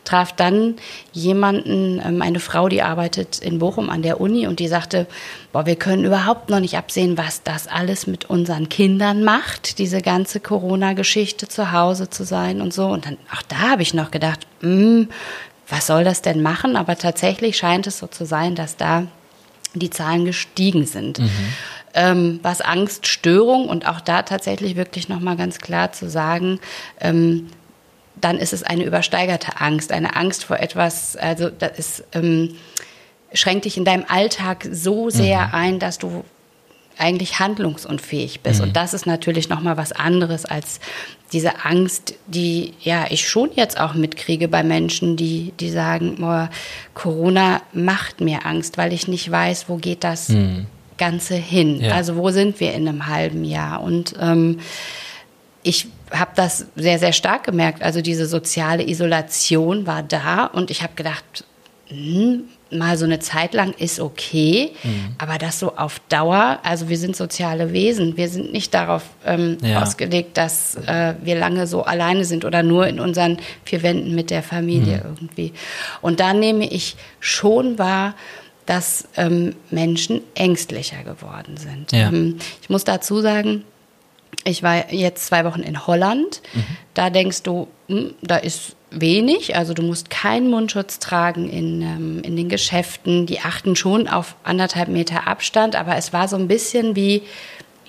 traf 0.04 0.34
dann 0.34 0.76
jemanden, 1.14 2.02
ähm, 2.04 2.22
eine 2.22 2.40
Frau, 2.40 2.68
die 2.68 2.82
arbeitet 2.82 3.40
in 3.40 3.60
Bochum 3.60 3.90
an 3.92 4.02
der 4.02 4.20
Uni 4.20 4.48
und 4.48 4.60
die 4.60 4.68
sagte, 4.68 5.06
boah, 5.54 5.68
wir 5.68 5.76
können 5.76 6.04
überhaupt 6.04 6.50
noch 6.50 6.60
nicht 6.60 6.78
absehen, 6.78 7.18
was 7.18 7.44
das 7.44 7.68
alles 7.68 8.08
mit 8.08 8.30
unseren 8.30 8.68
Kindern 8.68 9.24
macht, 9.24 9.78
diese 9.78 10.02
ganze 10.02 10.40
Corona-Geschichte 10.40 11.48
zu 11.48 11.72
Hause 11.72 12.10
zu 12.10 12.24
sein 12.24 12.60
und 12.60 12.74
so. 12.74 12.88
Und 12.88 13.06
dann, 13.06 13.18
auch 13.34 13.44
da 13.44 13.72
habe 13.72 13.84
ich 13.84 13.94
noch 13.94 14.10
gedacht, 14.10 14.48
mh, 14.62 14.70
hm, 14.70 15.10
was 15.70 15.88
soll 15.88 16.04
das 16.04 16.22
denn 16.22 16.42
machen? 16.42 16.76
Aber 16.76 16.98
tatsächlich 16.98 17.56
scheint 17.56 17.88
es 17.88 18.00
so 18.00 18.08
zu 18.08 18.26
sein, 18.26 18.56
dass 18.56 18.76
da 18.76 19.08
die 19.74 19.90
Zahlen 19.90 20.26
gestiegen 20.26 20.86
sind. 20.86 21.20
Mhm. 21.20 21.30
Ähm, 21.94 22.40
was 22.42 22.62
Angststörung 22.62 23.68
und 23.68 23.88
auch 23.88 24.00
da 24.02 24.22
tatsächlich 24.22 24.76
wirklich 24.76 25.10
nochmal 25.10 25.36
ganz 25.36 25.60
klar 25.60 25.92
zu 25.92 26.10
sagen, 26.10 26.60
ähm, 27.00 27.48
dann 28.16 28.38
ist 28.38 28.54
es 28.54 28.64
eine 28.64 28.84
übersteigerte 28.84 29.60
Angst, 29.60 29.92
eine 29.92 30.16
Angst 30.16 30.46
vor 30.46 30.60
etwas, 30.60 31.16
also 31.16 31.50
das 31.50 31.78
ist, 31.78 32.04
ähm, 32.14 32.56
schränkt 33.34 33.66
dich 33.66 33.78
in 33.78 33.86
deinem 33.86 34.06
Alltag 34.08 34.68
so 34.72 35.10
sehr 35.10 35.48
mhm. 35.48 35.54
ein, 35.54 35.80
dass 35.80 35.98
du 35.98 36.24
eigentlich 36.98 37.40
handlungsunfähig 37.40 38.42
bist. 38.42 38.60
Mhm. 38.60 38.68
Und 38.68 38.76
das 38.76 38.94
ist 38.94 39.06
natürlich 39.08 39.50
nochmal 39.50 39.78
was 39.78 39.92
anderes 39.92 40.46
als 40.46 40.80
diese 41.34 41.66
Angst, 41.66 42.14
die 42.28 42.74
ja 42.82 43.06
ich 43.10 43.28
schon 43.28 43.50
jetzt 43.56 43.80
auch 43.80 43.94
mitkriege 43.94 44.48
bei 44.48 44.64
Menschen, 44.64 45.16
die, 45.18 45.54
die 45.60 45.70
sagen, 45.72 46.18
boah, 46.20 46.50
Corona 46.94 47.62
macht 47.74 48.22
mir 48.22 48.46
Angst, 48.46 48.78
weil 48.78 48.94
ich 48.94 49.08
nicht 49.08 49.32
weiß, 49.32 49.66
wo 49.68 49.78
geht 49.78 50.04
das 50.04 50.30
mhm. 50.30 50.68
Ganze 51.02 51.34
hin. 51.34 51.82
Ja. 51.82 51.96
Also 51.96 52.16
wo 52.16 52.30
sind 52.30 52.60
wir 52.60 52.76
in 52.76 52.88
einem 52.88 53.08
halben 53.08 53.44
Jahr? 53.44 53.82
Und 53.82 54.14
ähm, 54.22 54.60
ich 55.64 55.88
habe 56.12 56.32
das 56.36 56.68
sehr, 56.76 57.00
sehr 57.00 57.12
stark 57.12 57.44
gemerkt. 57.44 57.82
Also 57.82 58.02
diese 58.02 58.28
soziale 58.28 58.88
Isolation 58.88 59.88
war 59.88 60.04
da 60.04 60.46
und 60.46 60.70
ich 60.70 60.84
habe 60.84 60.94
gedacht, 60.96 61.44
hm, 61.88 62.44
mal 62.70 62.98
so 62.98 63.06
eine 63.06 63.18
Zeit 63.18 63.56
lang 63.56 63.74
ist 63.74 64.00
okay, 64.00 64.72
mhm. 64.84 65.16
aber 65.18 65.40
das 65.40 65.60
so 65.60 65.76
auf 65.76 66.00
Dauer, 66.08 66.60
also 66.64 66.88
wir 66.88 66.98
sind 66.98 67.16
soziale 67.16 67.74
Wesen, 67.74 68.16
wir 68.16 68.30
sind 68.30 68.54
nicht 68.54 68.74
darauf 68.74 69.04
ähm, 69.26 69.58
ja. 69.62 69.82
ausgelegt, 69.82 70.38
dass 70.38 70.76
äh, 70.76 71.16
wir 71.22 71.36
lange 71.36 71.66
so 71.66 71.84
alleine 71.84 72.26
sind 72.26 72.46
oder 72.46 72.62
nur 72.62 72.88
in 72.88 73.00
unseren 73.00 73.40
vier 73.66 73.82
Wänden 73.82 74.14
mit 74.14 74.30
der 74.30 74.44
Familie 74.44 74.98
mhm. 74.98 75.04
irgendwie. 75.04 75.54
Und 76.02 76.20
da 76.20 76.34
nehme 76.34 76.70
ich 76.70 76.96
schon 77.20 77.80
wahr, 77.80 78.14
dass 78.66 79.08
ähm, 79.18 79.56
Menschen 79.70 80.22
ängstlicher 80.36 81.04
geworden 81.04 81.58
sind. 81.58 81.92
Ja. 81.92 82.10
Ähm, 82.10 82.38
ich 82.62 82.70
muss 82.70 82.84
dazu 82.84 83.22
sagen, 83.22 83.64
ich 84.44 84.64
war 84.64 84.92
jetzt 84.92 85.28
zwei 85.28 85.46
Wochen 85.46 85.62
in 85.62 85.86
Holland. 85.86 86.42
Mhm. 86.54 86.64
Da 86.94 87.10
denkst 87.10 87.44
du, 87.44 87.68
hm, 87.88 88.16
da 88.22 88.38
ist 88.38 88.76
wenig. 88.92 89.56
Also 89.56 89.74
du 89.74 89.84
musst 89.84 90.10
keinen 90.10 90.50
Mundschutz 90.50 91.00
tragen 91.00 91.50
in, 91.50 91.82
ähm, 91.82 92.22
in 92.24 92.36
den 92.36 92.50
Geschäften. 92.50 93.26
Die 93.26 93.40
achten 93.40 93.76
schon 93.76 94.08
auf 94.08 94.36
anderthalb 94.44 94.90
Meter 94.90 95.28
Abstand, 95.28 95.76
aber 95.76 95.96
es 95.96 96.12
war 96.14 96.28
so 96.28 96.36
ein 96.36 96.48
bisschen 96.48 96.96
wie, 96.96 97.24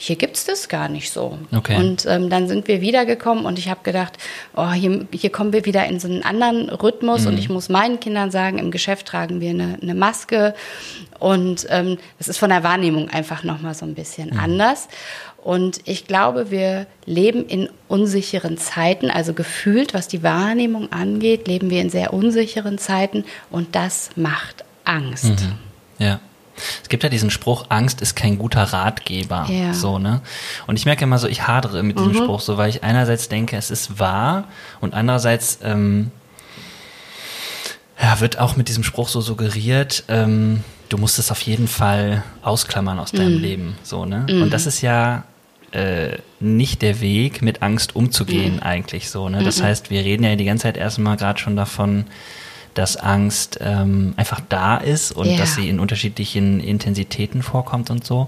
hier 0.05 0.17
gibt 0.17 0.37
es 0.37 0.45
das 0.45 0.69
gar 0.69 0.89
nicht 0.89 1.13
so. 1.13 1.39
Okay. 1.55 1.77
Und 1.77 2.07
ähm, 2.07 2.29
dann 2.29 2.49
sind 2.49 2.67
wir 2.67 2.81
wiedergekommen 2.81 3.45
und 3.45 3.57
ich 3.57 3.69
habe 3.69 3.85
gedacht, 3.85 4.19
oh, 4.57 4.73
hier, 4.73 5.07
hier 5.13 5.31
kommen 5.31 5.53
wir 5.53 5.65
wieder 5.65 5.87
in 5.87 6.01
so 6.01 6.09
einen 6.09 6.25
anderen 6.25 6.71
Rhythmus 6.71 7.21
mhm. 7.21 7.29
und 7.29 7.39
ich 7.39 7.49
muss 7.49 7.69
meinen 7.69 8.01
Kindern 8.01 8.33
sagen, 8.33 8.59
im 8.59 8.73
Geschäft 8.73 9.07
tragen 9.07 9.41
wir 9.41 9.51
eine, 9.51 9.79
eine 9.81 9.95
Maske 9.95 10.57
und 11.21 11.69
ähm, 11.71 11.99
das 12.19 12.27
ist 12.27 12.39
von 12.39 12.51
der 12.51 12.65
Wahrnehmung 12.65 13.11
einfach 13.11 13.45
nochmal 13.45 13.75
so 13.75 13.87
ein 13.87 13.95
bisschen 13.95 14.31
mhm. 14.31 14.41
anders. 14.41 14.89
Und 15.41 15.79
ich 15.85 16.09
glaube, 16.09 16.51
wir 16.51 16.89
leben 17.07 17.47
in 17.47 17.69
unsicheren 17.87 18.59
Zeiten, 18.59 19.09
also 19.09 19.35
gefühlt, 19.35 19.95
was 19.95 20.09
die 20.09 20.25
Wahrnehmung 20.25 20.91
angeht, 20.91 21.47
leben 21.47 21.71
wir 21.71 21.81
in 21.81 21.91
sehr 21.91 22.13
unsicheren 22.13 22.77
Zeiten 22.77 23.25
und 23.51 23.77
das 23.77 24.11
macht 24.17 24.65
Angst. 24.85 25.27
Mhm. 25.27 25.59
Ja. 25.99 26.21
Es 26.83 26.89
gibt 26.89 27.03
ja 27.03 27.09
diesen 27.09 27.31
Spruch, 27.31 27.67
Angst 27.69 28.01
ist 28.01 28.15
kein 28.17 28.39
guter 28.39 28.63
Ratgeber. 28.63 29.47
Ja. 29.49 29.75
So, 29.75 29.99
ne? 29.99 30.21
Und 30.67 30.79
ich 30.79 30.85
merke 30.85 31.05
immer 31.05 31.19
so, 31.19 31.29
ich 31.29 31.47
hadere 31.47 31.83
mit 31.83 31.99
diesem 31.99 32.13
mhm. 32.13 32.17
Spruch 32.17 32.41
so, 32.41 32.57
weil 32.57 32.71
ich 32.71 32.83
einerseits 32.85 33.29
denke, 33.29 33.57
es 33.57 33.71
ist 33.71 33.99
wahr 33.99 34.45
und 34.81 34.95
andererseits 34.95 35.59
ähm, 35.63 36.11
ja, 38.01 38.21
wird 38.21 38.39
auch 38.39 38.57
mit 38.57 38.69
diesem 38.69 38.85
Spruch 38.85 39.09
so 39.09 39.21
suggeriert, 39.21 40.05
ähm, 40.09 40.65
du 40.89 40.99
musst 40.99 41.19
es 41.19 41.31
auf 41.31 41.41
jeden 41.43 41.69
Fall 41.69 42.23
ausklammern 42.43 42.99
aus 42.99 43.13
deinem 43.13 43.37
Mhm. 43.37 43.41
Leben. 43.43 43.77
So, 43.83 44.05
ne? 44.05 44.27
Und 44.29 44.51
das 44.53 44.67
ist 44.67 44.81
ja 44.83 45.25
äh, 45.73 46.19
nicht 46.39 46.83
der 46.83 47.01
Weg, 47.01 47.41
mit 47.41 47.63
Angst 47.63 47.97
umzugehen, 47.97 48.57
Mhm. 48.57 48.63
eigentlich 48.63 49.09
so. 49.09 49.31
Ne? 49.31 49.43
Das 49.43 49.63
heißt, 49.63 49.89
wir 49.89 50.05
reden 50.05 50.23
ja 50.25 50.37
die 50.37 50.45
ganze 50.45 50.65
Zeit 50.65 50.77
erstmal 50.77 51.17
gerade 51.17 51.39
schon 51.41 51.57
davon, 51.57 52.05
dass 52.75 52.97
Angst 52.97 53.59
ähm, 53.61 54.15
einfach 54.17 54.41
da 54.49 54.77
ist 54.77 55.13
und 55.13 55.27
Ja. 55.27 55.37
dass 55.37 55.55
sie 55.55 55.69
in 55.69 55.81
unterschiedlichen 55.81 56.61
Intensitäten 56.61 57.43
vorkommt 57.43 57.91
und 57.91 58.05
so. 58.05 58.27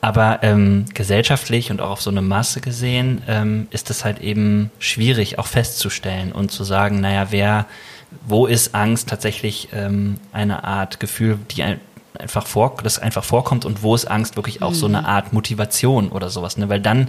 Aber 0.00 0.40
ähm, 0.42 0.86
gesellschaftlich 0.94 1.70
und 1.70 1.80
auch 1.80 1.90
auf 1.90 2.02
so 2.02 2.10
eine 2.10 2.22
Masse 2.22 2.60
gesehen 2.60 3.22
ähm, 3.28 3.66
ist 3.70 3.90
es 3.90 4.04
halt 4.04 4.20
eben 4.20 4.70
schwierig 4.78 5.38
auch 5.38 5.46
festzustellen 5.46 6.32
und 6.32 6.50
zu 6.50 6.64
sagen, 6.64 7.00
naja, 7.00 7.28
wer, 7.30 7.66
wo 8.26 8.46
ist 8.46 8.74
Angst 8.74 9.08
tatsächlich 9.08 9.68
ähm, 9.72 10.16
eine 10.32 10.64
Art 10.64 11.00
Gefühl, 11.00 11.38
die 11.50 11.62
ein, 11.62 11.80
einfach 12.18 12.46
vor, 12.46 12.76
das 12.82 12.98
einfach 12.98 13.24
vorkommt 13.24 13.64
und 13.64 13.82
wo 13.82 13.94
ist 13.94 14.04
Angst 14.06 14.36
wirklich 14.36 14.62
auch 14.62 14.74
so 14.74 14.86
eine 14.86 15.06
Art 15.06 15.32
Motivation 15.32 16.08
oder 16.10 16.28
sowas, 16.28 16.56
ne? 16.58 16.68
Weil 16.68 16.80
dann 16.80 17.08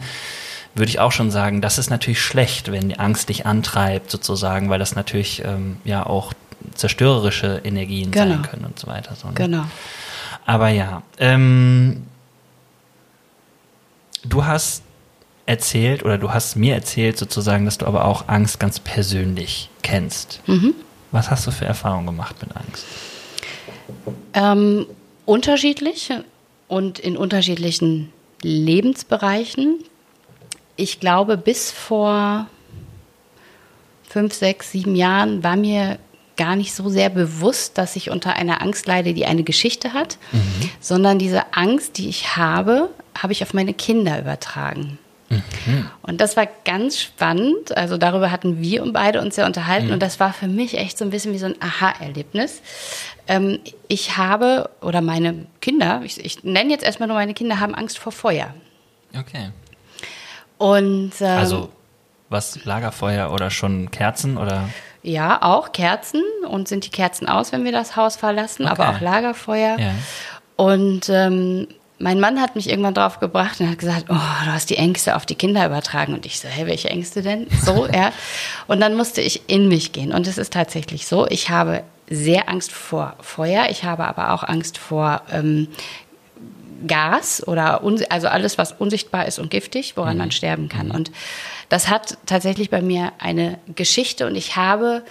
würde 0.73 0.89
ich 0.89 0.99
auch 0.99 1.11
schon 1.11 1.31
sagen, 1.31 1.59
das 1.59 1.77
ist 1.77 1.89
natürlich 1.89 2.21
schlecht, 2.21 2.71
wenn 2.71 2.87
die 2.87 2.97
Angst 2.97 3.27
dich 3.27 3.45
antreibt, 3.45 4.09
sozusagen, 4.09 4.69
weil 4.69 4.79
das 4.79 4.95
natürlich 4.95 5.43
ähm, 5.43 5.77
ja 5.83 6.05
auch 6.05 6.31
zerstörerische 6.75 7.61
Energien 7.63 8.11
sein 8.13 8.29
Genau. 8.29 8.41
können 8.47 8.65
und 8.65 8.79
so 8.79 8.87
weiter. 8.87 9.15
So, 9.15 9.27
ne? 9.27 9.33
Genau. 9.35 9.63
Aber 10.45 10.69
ja, 10.69 11.03
ähm, 11.17 12.03
du 14.23 14.45
hast 14.45 14.83
erzählt 15.45 16.03
oder 16.03 16.17
du 16.17 16.31
hast 16.31 16.55
mir 16.55 16.75
erzählt 16.75 17.17
sozusagen, 17.17 17.65
dass 17.65 17.77
du 17.77 17.85
aber 17.85 18.05
auch 18.05 18.27
Angst 18.27 18.59
ganz 18.59 18.79
persönlich 18.79 19.69
kennst. 19.81 20.41
Mhm. 20.47 20.73
Was 21.11 21.29
hast 21.29 21.45
du 21.47 21.51
für 21.51 21.65
Erfahrungen 21.65 22.05
gemacht 22.05 22.35
mit 22.41 22.55
Angst? 22.55 22.85
Ähm, 24.33 24.85
unterschiedlich 25.25 26.09
und 26.67 26.99
in 26.99 27.17
unterschiedlichen 27.17 28.11
Lebensbereichen. 28.43 29.83
Ich 30.77 30.99
glaube, 30.99 31.35
bis 31.37 31.71
vor 31.71 32.47
fünf, 34.07 34.33
sechs, 34.33 34.71
sieben 34.71 34.95
Jahren 34.95 35.43
war 35.43 35.55
mir 35.57 35.99
gar 36.41 36.55
nicht 36.55 36.73
so 36.73 36.89
sehr 36.89 37.09
bewusst, 37.09 37.77
dass 37.77 37.95
ich 37.95 38.09
unter 38.09 38.35
einer 38.35 38.61
Angst 38.63 38.87
leide, 38.87 39.13
die 39.13 39.25
eine 39.27 39.43
Geschichte 39.43 39.93
hat, 39.93 40.17
sondern 40.79 41.19
diese 41.19 41.53
Angst, 41.53 41.99
die 41.99 42.09
ich 42.09 42.35
habe, 42.35 42.89
habe 43.21 43.31
ich 43.33 43.43
auf 43.43 43.53
meine 43.53 43.73
Kinder 43.75 44.19
übertragen. 44.19 44.97
Und 46.01 46.19
das 46.19 46.35
war 46.37 46.47
ganz 46.65 46.99
spannend. 46.99 47.77
Also 47.77 47.97
darüber 47.97 48.31
hatten 48.31 48.59
wir 48.59 48.81
und 48.83 48.91
beide 48.91 49.21
uns 49.21 49.35
ja 49.37 49.45
unterhalten. 49.45 49.87
Und 49.93 50.01
das 50.01 50.19
war 50.19 50.33
für 50.33 50.47
mich 50.47 50.77
echt 50.77 50.97
so 50.97 51.05
ein 51.05 51.11
bisschen 51.11 51.31
wie 51.33 51.37
so 51.37 51.45
ein 51.45 51.55
Aha-Erlebnis. 51.61 52.61
Ähm, 53.27 53.59
ich 53.87 54.17
habe, 54.17 54.69
oder 54.81 55.01
meine 55.01 55.45
Kinder, 55.61 56.01
ich, 56.03 56.23
ich 56.25 56.43
nenne 56.43 56.71
jetzt 56.71 56.83
erstmal 56.83 57.07
nur 57.07 57.17
meine 57.17 57.33
Kinder, 57.33 57.59
haben 57.59 57.75
Angst 57.75 57.97
vor 57.99 58.11
Feuer. 58.11 58.53
Okay. 59.17 59.51
Und 60.57 61.13
ähm, 61.21 61.37
Also 61.37 61.69
was, 62.29 62.65
Lagerfeuer 62.65 63.31
oder 63.31 63.51
schon 63.51 63.91
Kerzen 63.91 64.37
oder? 64.37 64.69
Ja, 65.03 65.41
auch 65.41 65.71
Kerzen. 65.71 66.21
Und 66.47 66.67
sind 66.67 66.85
die 66.85 66.89
Kerzen 66.91 67.27
aus, 67.27 67.51
wenn 67.51 67.63
wir 67.63 67.71
das 67.71 67.95
Haus 67.95 68.15
verlassen, 68.15 68.65
aber 68.67 68.87
Okay. 68.89 68.95
auch 68.97 69.01
Lagerfeuer. 69.01 69.77
Ja. 69.79 69.91
Und 70.55 71.09
ähm, 71.09 71.67
mein 71.97 72.19
Mann 72.19 72.41
hat 72.41 72.55
mich 72.55 72.69
irgendwann 72.69 72.93
drauf 72.95 73.19
gebracht 73.19 73.59
und 73.59 73.69
hat 73.69 73.77
gesagt, 73.79 74.05
oh, 74.09 74.13
du 74.45 74.51
hast 74.51 74.69
die 74.69 74.77
Ängste 74.77 75.15
auf 75.15 75.25
die 75.25 75.35
Kinder 75.35 75.65
übertragen. 75.65 76.13
Und 76.13 76.25
ich 76.25 76.39
so, 76.39 76.47
hey, 76.47 76.65
welche 76.67 76.89
Ängste 76.89 77.21
denn? 77.21 77.47
So, 77.63 77.87
ja. 77.93 78.11
Und 78.67 78.79
dann 78.79 78.95
musste 78.95 79.21
ich 79.21 79.43
in 79.49 79.67
mich 79.67 79.91
gehen. 79.91 80.11
Und 80.11 80.27
es 80.27 80.37
ist 80.37 80.53
tatsächlich 80.53 81.07
so, 81.07 81.27
ich 81.27 81.49
habe 81.49 81.83
sehr 82.09 82.49
Angst 82.49 82.71
vor 82.71 83.15
Feuer. 83.21 83.67
Ich 83.69 83.83
habe 83.83 84.05
aber 84.05 84.33
auch 84.33 84.43
Angst 84.43 84.77
vor 84.77 85.21
ähm, 85.31 85.67
Gas 86.87 87.45
oder 87.47 87.81
also 88.09 88.27
alles, 88.27 88.57
was 88.57 88.71
unsichtbar 88.71 89.25
ist 89.27 89.39
und 89.39 89.49
giftig, 89.51 89.97
woran 89.97 90.17
man 90.17 90.31
sterben 90.31 90.69
kann. 90.69 90.91
Und 90.91 91.11
das 91.69 91.89
hat 91.89 92.17
tatsächlich 92.25 92.69
bei 92.69 92.81
mir 92.81 93.13
eine 93.19 93.57
Geschichte 93.75 94.27
und 94.27 94.35
ich 94.35 94.55
habe 94.55 95.03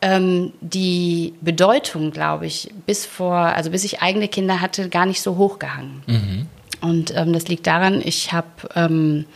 ähm, 0.00 0.52
die 0.60 1.34
Bedeutung, 1.40 2.10
glaube 2.10 2.46
ich, 2.46 2.70
bis 2.86 3.06
vor, 3.06 3.36
also 3.36 3.70
bis 3.70 3.84
ich 3.84 4.02
eigene 4.02 4.28
Kinder 4.28 4.60
hatte, 4.60 4.88
gar 4.88 5.06
nicht 5.06 5.22
so 5.22 5.36
hochgehangen. 5.36 6.48
Und 6.80 7.14
ähm, 7.16 7.32
das 7.32 7.46
liegt 7.48 7.66
daran, 7.66 8.00
ich 8.04 8.32
habe 8.32 8.48
ähm, 8.74 9.26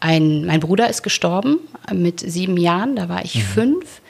ein, 0.00 0.44
mein 0.44 0.60
Bruder 0.60 0.90
ist 0.90 1.02
gestorben 1.02 1.58
mit 1.92 2.20
sieben 2.20 2.58
Jahren, 2.58 2.96
da 2.96 3.08
war 3.08 3.24
ich 3.24 3.42
fünf, 3.44 4.02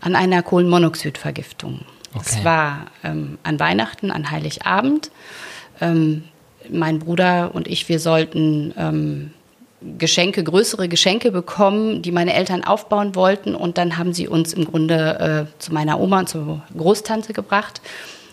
an 0.00 0.14
einer 0.16 0.42
Kohlenmonoxidvergiftung. 0.42 1.80
Es 2.20 2.32
Okay. 2.34 2.44
war 2.44 2.86
ähm, 3.04 3.38
an 3.42 3.58
Weihnachten, 3.60 4.10
an 4.10 4.30
Heiligabend. 4.30 5.10
Ähm, 5.80 6.24
mein 6.68 6.98
Bruder 6.98 7.54
und 7.54 7.66
ich, 7.66 7.88
wir 7.88 7.98
sollten 8.00 8.74
ähm, 8.76 9.30
Geschenke, 9.98 10.44
größere 10.44 10.88
Geschenke 10.88 11.32
bekommen, 11.32 12.02
die 12.02 12.12
meine 12.12 12.34
Eltern 12.34 12.64
aufbauen 12.64 13.14
wollten. 13.14 13.54
Und 13.54 13.78
dann 13.78 13.96
haben 13.96 14.12
sie 14.12 14.28
uns 14.28 14.52
im 14.52 14.66
Grunde 14.66 15.48
äh, 15.48 15.58
zu 15.58 15.72
meiner 15.72 15.98
Oma 15.98 16.20
und 16.20 16.28
zur 16.28 16.62
Großtante 16.76 17.32
gebracht. 17.32 17.80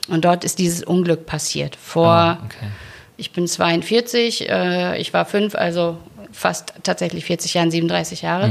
Und 0.10 0.26
dort 0.26 0.44
ist 0.44 0.60
dieses 0.60 0.84
Unglück 0.84 1.26
passiert. 1.26 1.76
Vor, 1.76 2.08
Ah, 2.08 2.40
okay. 2.46 2.68
ich 3.16 3.32
bin 3.32 3.48
42, 3.48 4.50
äh, 4.50 5.00
ich 5.00 5.14
war 5.14 5.26
fünf, 5.26 5.56
also 5.56 5.98
fast 6.32 6.74
tatsächlich 6.84 7.26
40 7.26 7.54
Jahren, 7.54 7.72
37 7.72 8.22
Jahre. 8.22 8.50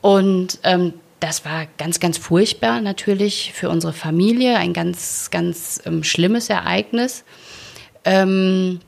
Und 0.00 0.58
ähm, 0.64 0.94
das 1.20 1.44
war 1.44 1.66
ganz, 1.78 2.00
ganz 2.00 2.18
furchtbar 2.18 2.80
natürlich 2.80 3.52
für 3.54 3.70
unsere 3.70 3.92
Familie, 3.92 4.56
ein 4.56 4.72
ganz, 4.72 5.30
ganz 5.30 5.80
ähm, 5.86 6.04
schlimmes 6.04 6.50
Ereignis. 6.50 7.24
Ähm, 8.04 8.80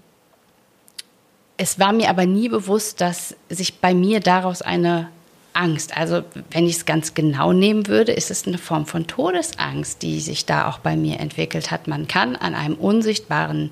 es 1.57 1.79
war 1.79 1.92
mir 1.92 2.11
aber 2.11 2.26
nie 2.26 2.48
bewusst, 2.48 3.00
dass 3.00 3.35
sich 3.48 3.79
bei 3.81 3.94
mir 3.94 4.20
daraus 4.20 4.62
eine 4.62 5.09
Angst, 5.55 5.96
also 5.96 6.22
wenn 6.50 6.66
ich 6.66 6.76
es 6.76 6.85
ganz 6.85 7.14
genau 7.14 7.52
nehmen 7.55 7.87
würde, 7.87 8.12
ist 8.12 8.31
es 8.31 8.46
eine 8.46 8.59
Form 8.59 8.85
von 8.85 9.07
Todesangst, 9.07 10.02
die 10.02 10.20
sich 10.20 10.44
da 10.44 10.68
auch 10.68 10.79
bei 10.79 10.96
mir 10.96 11.18
entwickelt 11.18 11.70
hat. 11.70 11.88
Man 11.88 12.07
kann 12.07 12.37
an 12.37 12.55
einem 12.55 12.74
unsichtbaren 12.74 13.70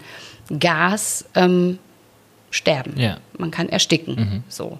Gas 0.59 1.27
ähm, 1.35 1.79
sterben. 2.51 2.99
Ja. 2.99 3.19
Man 3.37 3.51
kann 3.51 3.69
ersticken. 3.69 4.45
So. 4.49 4.79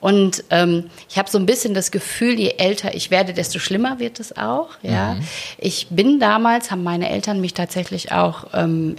Und 0.00 0.44
ähm, 0.50 0.90
ich 1.08 1.18
habe 1.18 1.30
so 1.30 1.38
ein 1.38 1.46
bisschen 1.46 1.72
das 1.72 1.90
Gefühl, 1.90 2.38
je 2.38 2.56
älter 2.58 2.94
ich 2.94 3.10
werde, 3.10 3.32
desto 3.32 3.58
schlimmer 3.58 4.00
wird 4.00 4.20
es 4.20 4.36
auch. 4.36 4.70
Ja. 4.82 5.16
Ich 5.56 5.86
bin 5.90 6.18
damals, 6.18 6.70
haben 6.70 6.82
meine 6.82 7.08
Eltern 7.08 7.40
mich 7.40 7.54
tatsächlich 7.54 8.12
auch 8.12 8.48
ähm, 8.52 8.96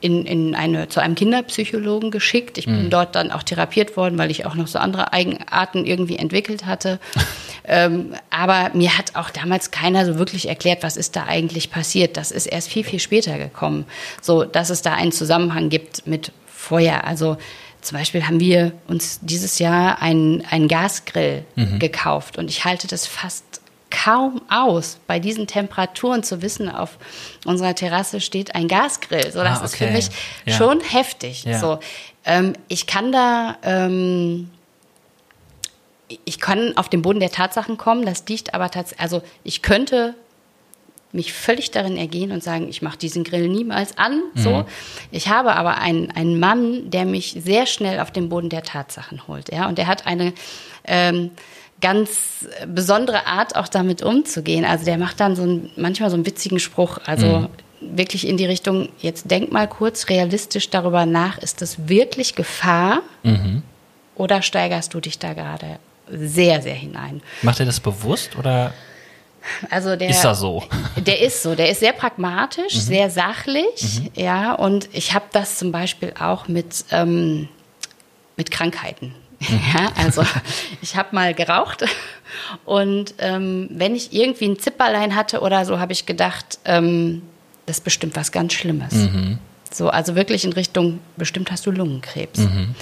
in, 0.00 0.24
in 0.24 0.54
eine, 0.54 0.88
zu 0.88 1.00
einem 1.00 1.14
Kinderpsychologen 1.14 2.10
geschickt. 2.10 2.56
Ich 2.58 2.66
bin 2.66 2.88
dort 2.88 3.14
dann 3.16 3.32
auch 3.32 3.42
therapiert 3.42 3.96
worden, 3.96 4.16
weil 4.16 4.30
ich 4.30 4.46
auch 4.46 4.54
noch 4.54 4.68
so 4.68 4.78
andere 4.78 5.12
Eigenarten 5.12 5.84
irgendwie 5.84 6.16
entwickelt 6.16 6.66
hatte. 6.66 7.00
ähm, 7.64 8.14
aber 8.30 8.70
mir 8.74 8.96
hat 8.96 9.16
auch 9.16 9.30
damals 9.30 9.70
keiner 9.70 10.06
so 10.06 10.18
wirklich 10.18 10.48
erklärt, 10.48 10.82
was 10.82 10.96
ist 10.96 11.16
da 11.16 11.24
eigentlich 11.24 11.70
passiert. 11.70 12.16
Das 12.16 12.30
ist 12.30 12.46
erst 12.46 12.68
viel, 12.68 12.84
viel 12.84 13.00
später 13.00 13.38
gekommen. 13.38 13.86
So, 14.22 14.44
dass 14.44 14.70
es 14.70 14.82
da 14.82 14.94
einen 14.94 15.12
Zusammenhang 15.12 15.68
gibt 15.68 16.06
mit 16.06 16.32
Feuer. 16.46 17.02
Also 17.04 17.36
zum 17.80 17.98
Beispiel 17.98 18.26
haben 18.26 18.40
wir 18.40 18.72
uns 18.86 19.18
dieses 19.22 19.58
Jahr 19.58 20.02
einen, 20.02 20.44
einen 20.44 20.68
Gasgrill 20.68 21.44
gekauft 21.78 22.36
und 22.36 22.50
ich 22.50 22.64
halte 22.64 22.86
das 22.86 23.06
fast 23.06 23.57
kaum 23.90 24.40
aus, 24.50 24.98
bei 25.06 25.18
diesen 25.18 25.46
Temperaturen 25.46 26.22
zu 26.22 26.42
wissen, 26.42 26.68
auf 26.68 26.98
unserer 27.44 27.74
Terrasse 27.74 28.20
steht 28.20 28.54
ein 28.54 28.68
Gasgrill. 28.68 29.30
So, 29.32 29.42
das 29.42 29.60
Ah, 29.60 29.64
ist 29.64 29.76
für 29.76 29.84
okay. 29.84 29.92
mich 29.94 30.08
Ja. 30.44 30.54
schon 30.54 30.80
heftig. 30.80 31.44
Ja. 31.44 31.58
So, 31.58 31.78
ähm, 32.24 32.52
ich 32.68 32.86
kann 32.86 33.12
da, 33.12 33.56
ähm, 33.62 34.50
ich 36.24 36.40
kann 36.40 36.76
auf 36.76 36.88
den 36.88 37.02
Boden 37.02 37.20
der 37.20 37.30
Tatsachen 37.30 37.76
kommen. 37.76 38.04
Das 38.06 38.24
liegt 38.28 38.54
aber 38.54 38.70
tatsächlich, 38.70 39.00
also 39.02 39.22
ich 39.44 39.62
könnte 39.62 40.14
mich 41.12 41.32
völlig 41.32 41.70
darin 41.70 41.96
ergehen 41.96 42.32
und 42.32 42.42
sagen, 42.42 42.68
ich 42.68 42.82
mache 42.82 42.98
diesen 42.98 43.24
Grill 43.24 43.48
niemals 43.48 43.96
an. 43.96 44.20
So, 44.34 44.66
ich 45.10 45.28
habe 45.28 45.56
aber 45.56 45.78
einen, 45.78 46.10
einen 46.10 46.38
Mann, 46.38 46.90
der 46.90 47.06
mich 47.06 47.34
sehr 47.42 47.64
schnell 47.64 48.00
auf 48.00 48.10
den 48.10 48.28
Boden 48.28 48.50
der 48.50 48.62
Tatsachen 48.62 49.26
holt. 49.26 49.50
Ja, 49.50 49.68
und 49.68 49.78
der 49.78 49.86
hat 49.86 50.06
eine 50.06 50.34
ähm, 50.84 51.30
ganz 51.80 52.46
besondere 52.66 53.26
Art, 53.26 53.54
auch 53.56 53.68
damit 53.68 54.02
umzugehen. 54.02 54.64
Also 54.64 54.84
der 54.84 54.98
macht 54.98 55.20
dann 55.20 55.36
so 55.36 55.44
ein, 55.44 55.70
manchmal 55.76 56.10
so 56.10 56.16
einen 56.16 56.26
witzigen 56.26 56.58
Spruch. 56.58 56.98
Also 57.06 57.48
wirklich 57.80 58.26
in 58.26 58.36
die 58.36 58.46
Richtung, 58.46 58.88
jetzt 58.98 59.30
denk 59.30 59.52
mal 59.52 59.68
kurz 59.68 60.08
realistisch 60.08 60.70
darüber 60.70 61.06
nach, 61.06 61.38
ist 61.38 61.62
das 61.62 61.88
wirklich 61.88 62.34
Gefahr 62.34 63.02
oder 64.16 64.42
steigerst 64.42 64.92
du 64.94 65.00
dich 65.00 65.18
da 65.20 65.32
gerade 65.34 65.78
sehr, 66.10 66.60
sehr 66.62 66.74
hinein? 66.74 67.22
Macht 67.42 67.60
er 67.60 67.66
das 67.66 67.78
bewusst 67.78 68.36
oder 68.36 68.72
Also 69.70 69.94
der, 69.94 70.08
ist 70.10 70.24
das 70.24 70.40
so? 70.40 70.64
Der 70.96 71.20
ist 71.20 71.42
so, 71.42 71.54
der 71.54 71.70
ist 71.70 71.78
sehr 71.80 71.92
pragmatisch, 71.92 72.74
sehr 72.74 73.08
sachlich, 73.10 74.10
ja. 74.14 74.52
Und 74.54 74.88
ich 74.92 75.14
habe 75.14 75.26
das 75.32 75.58
zum 75.58 75.70
Beispiel 75.70 76.12
auch 76.18 76.48
mit, 76.48 76.84
ähm, 76.90 77.48
mit 78.36 78.50
Krankheiten. 78.50 79.14
Ja, 79.48 79.92
also 79.96 80.24
ich 80.82 80.96
habe 80.96 81.14
mal 81.14 81.32
geraucht 81.32 81.84
und 82.64 83.14
ähm, 83.18 83.68
wenn 83.70 83.94
ich 83.94 84.12
irgendwie 84.12 84.46
ein 84.46 84.58
Zipperlein 84.58 85.14
hatte 85.14 85.40
oder 85.40 85.64
so, 85.64 85.78
habe 85.78 85.92
ich 85.92 86.06
gedacht, 86.06 86.58
ähm, 86.64 87.22
das 87.66 87.78
ist 87.78 87.84
bestimmt 87.84 88.16
was 88.16 88.32
ganz 88.32 88.54
Schlimmes. 88.54 88.92
Mhm. 88.92 89.38
So, 89.70 89.90
also 89.90 90.16
wirklich 90.16 90.44
in 90.44 90.52
Richtung, 90.52 90.98
bestimmt 91.16 91.52
hast 91.52 91.66
du 91.66 91.70
Lungenkrebs. 91.70 92.38
Mhm. 92.40 92.74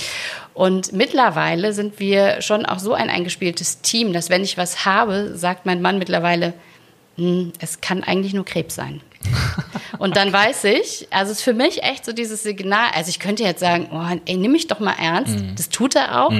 Und 0.54 0.92
mittlerweile 0.92 1.72
sind 1.72 1.98
wir 1.98 2.40
schon 2.40 2.64
auch 2.64 2.78
so 2.78 2.94
ein 2.94 3.10
eingespieltes 3.10 3.82
Team, 3.82 4.12
dass 4.12 4.30
wenn 4.30 4.42
ich 4.42 4.56
was 4.56 4.86
habe, 4.86 5.36
sagt 5.36 5.66
mein 5.66 5.82
Mann 5.82 5.98
mittlerweile, 5.98 6.54
hm, 7.16 7.52
es 7.60 7.80
kann 7.80 8.02
eigentlich 8.04 8.34
nur 8.34 8.44
Krebs 8.44 8.74
sein. 8.74 9.00
Und 9.98 10.16
dann 10.16 10.32
weiß 10.32 10.64
ich, 10.64 11.08
also 11.10 11.32
es 11.32 11.38
ist 11.38 11.44
für 11.44 11.54
mich 11.54 11.82
echt 11.82 12.04
so 12.04 12.12
dieses 12.12 12.42
Signal, 12.44 12.90
also 12.94 13.08
ich 13.08 13.18
könnte 13.18 13.42
jetzt 13.42 13.58
sagen, 13.60 13.88
oh, 13.92 14.16
ey, 14.26 14.36
nimm 14.36 14.52
mich 14.52 14.68
doch 14.68 14.78
mal 14.78 14.94
ernst, 15.00 15.34
Mhm. 15.40 15.54
das 15.56 15.68
tut 15.68 15.96
er 15.96 16.24
auch, 16.24 16.32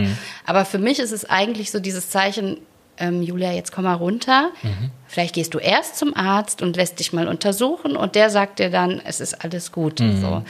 aber 0.45 0.65
für 0.65 0.79
mich 0.79 1.01
ist 1.01 1.11
es 1.11 1.25
eigentlich 1.29 1.71
so 1.73 1.81
dieses 1.81 2.11
Zeichen, 2.11 2.59
ähm, 2.99 3.23
Julia, 3.23 3.53
jetzt 3.53 3.73
komm 3.73 3.85
mal 3.85 3.95
runter, 3.95 4.51
Mhm. 4.63 4.91
vielleicht 5.09 5.35
gehst 5.35 5.53
du 5.55 5.59
erst 5.59 5.97
zum 5.97 6.17
Arzt 6.17 6.63
und 6.63 6.77
lässt 6.77 7.01
dich 7.01 7.13
mal 7.13 7.27
untersuchen 7.27 7.97
und 7.97 8.15
der 8.15 8.31
sagt 8.31 8.59
dir 8.61 8.71
dann, 8.71 9.01
es 9.05 9.21
ist 9.21 9.43
alles 9.45 9.73
gut. 9.73 9.99
Mhm. 10.01 10.21
So. 10.21 10.43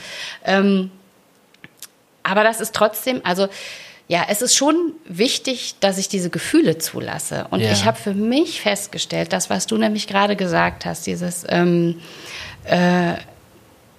Ähm, 0.45 0.91
aber 2.23 2.43
das 2.43 2.61
ist 2.61 2.75
trotzdem, 2.75 3.21
also 3.23 3.47
ja, 4.09 4.25
es 4.29 4.41
ist 4.41 4.55
schon 4.55 4.93
wichtig, 5.05 5.75
dass 5.81 5.97
ich 5.97 6.07
diese 6.07 6.29
Gefühle 6.29 6.77
zulasse. 6.77 7.47
Und 7.51 7.59
Ja. 7.61 7.71
ich 7.71 7.85
habe 7.85 7.97
für 7.97 8.13
mich 8.13 8.61
festgestellt, 8.61 9.33
das, 9.33 9.49
was 9.49 9.67
du 9.67 9.77
nämlich 9.77 10.07
gerade 10.07 10.35
gesagt 10.35 10.85
hast, 10.85 11.05
dieses 11.07 11.43
ähm, 11.49 11.99
äh, 12.63 13.13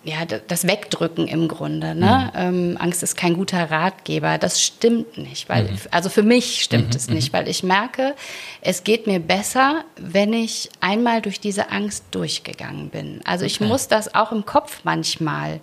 ja, 0.05 0.25
das 0.25 0.67
Wegdrücken 0.67 1.29
im 1.29 1.49
Grunde. 1.49 1.95
Ne? 1.95 2.33
Ähm, 2.35 2.77
Angst 2.81 3.03
ist 3.03 3.17
kein 3.17 3.35
guter 3.35 3.71
Ratgeber. 3.71 4.39
Das 4.39 4.63
stimmt 4.63 5.19
nicht. 5.19 5.51
Weil, 5.51 5.69
Also 5.91 6.09
für 6.09 6.23
mich 6.23 6.63
stimmt 6.63 6.95
es 6.95 7.09
nicht, 7.11 7.33
weil 7.35 7.47
ich 7.47 7.63
merke, 7.63 8.15
es 8.63 8.85
geht 8.85 9.07
mir 9.07 9.19
besser, 9.21 9.85
wenn 9.97 10.33
ich 10.33 10.71
einmal 10.81 11.21
durch 11.21 11.41
diese 11.41 11.71
Angst 11.71 12.05
durchgegangen 12.13 12.89
bin. 12.89 13.21
Also 13.27 13.45
ich 13.45 13.57
Okay. 13.61 13.69
muss 13.69 13.89
das 13.89 14.15
auch 14.15 14.33
im 14.33 14.47
Kopf 14.47 14.81
manchmal 14.85 15.61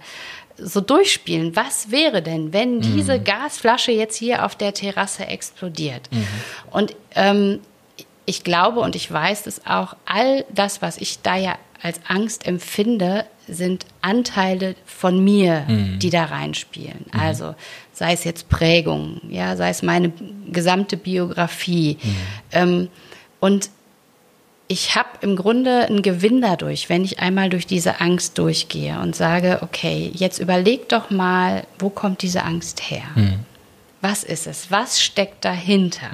so 0.58 0.82
durchspielen. 0.82 1.56
Was 1.56 1.92
wäre 1.92 2.22
denn, 2.22 2.54
wenn 2.54 2.82
diese 2.82 3.20
Gasflasche 3.20 3.92
jetzt 3.92 4.16
hier 4.16 4.46
auf 4.46 4.56
der 4.56 4.74
Terrasse 4.74 5.26
explodiert? 5.26 6.10
Und 6.72 6.96
ähm, 7.16 7.60
ich 8.26 8.44
glaube 8.44 8.80
und 8.80 8.96
ich 8.96 9.12
weiß 9.12 9.48
es 9.48 9.66
auch, 9.66 9.96
all 10.06 10.46
das, 10.54 10.82
was 10.82 10.98
ich 10.98 11.22
da 11.22 11.36
ja 11.36 11.58
als 11.82 12.00
Angst 12.08 12.48
empfinde, 12.48 13.26
sind 13.48 13.86
Anteile 14.02 14.76
von 14.86 15.24
mir, 15.24 15.66
die 16.00 16.10
da 16.10 16.26
reinspielen. 16.26 17.06
Also 17.12 17.54
sei 17.94 18.14
es 18.14 18.24
jetzt 18.24 18.50
Prägung, 18.50 19.22
ja, 19.30 19.56
sei 19.56 19.70
es 19.70 19.84
meine 19.84 20.12
gesamte 20.52 20.98
Biografie. 20.98 22.00
Ähm, 22.52 22.90
und 23.40 23.70
ich 24.68 24.96
habe 24.96 25.10
im 25.22 25.36
Grunde 25.36 25.86
einen 25.86 26.02
Gewinn 26.02 26.42
dadurch, 26.42 26.90
wenn 26.90 27.04
ich 27.04 27.20
einmal 27.20 27.50
durch 27.50 27.68
diese 27.68 28.02
Angst 28.02 28.38
durchgehe 28.38 29.00
und 29.00 29.16
sage, 29.16 29.60
okay, 29.62 30.12
jetzt 30.14 30.40
überleg 30.40 30.90
doch 30.90 31.10
mal, 31.12 31.66
wo 31.78 31.90
kommt 31.90 32.22
diese 32.22 32.44
Angst 32.44 32.90
her? 32.90 33.04
Was 34.08 34.24
ist 34.24 34.46
es? 34.46 34.70
Was 34.70 35.02
steckt 35.02 35.44
dahinter? 35.44 36.12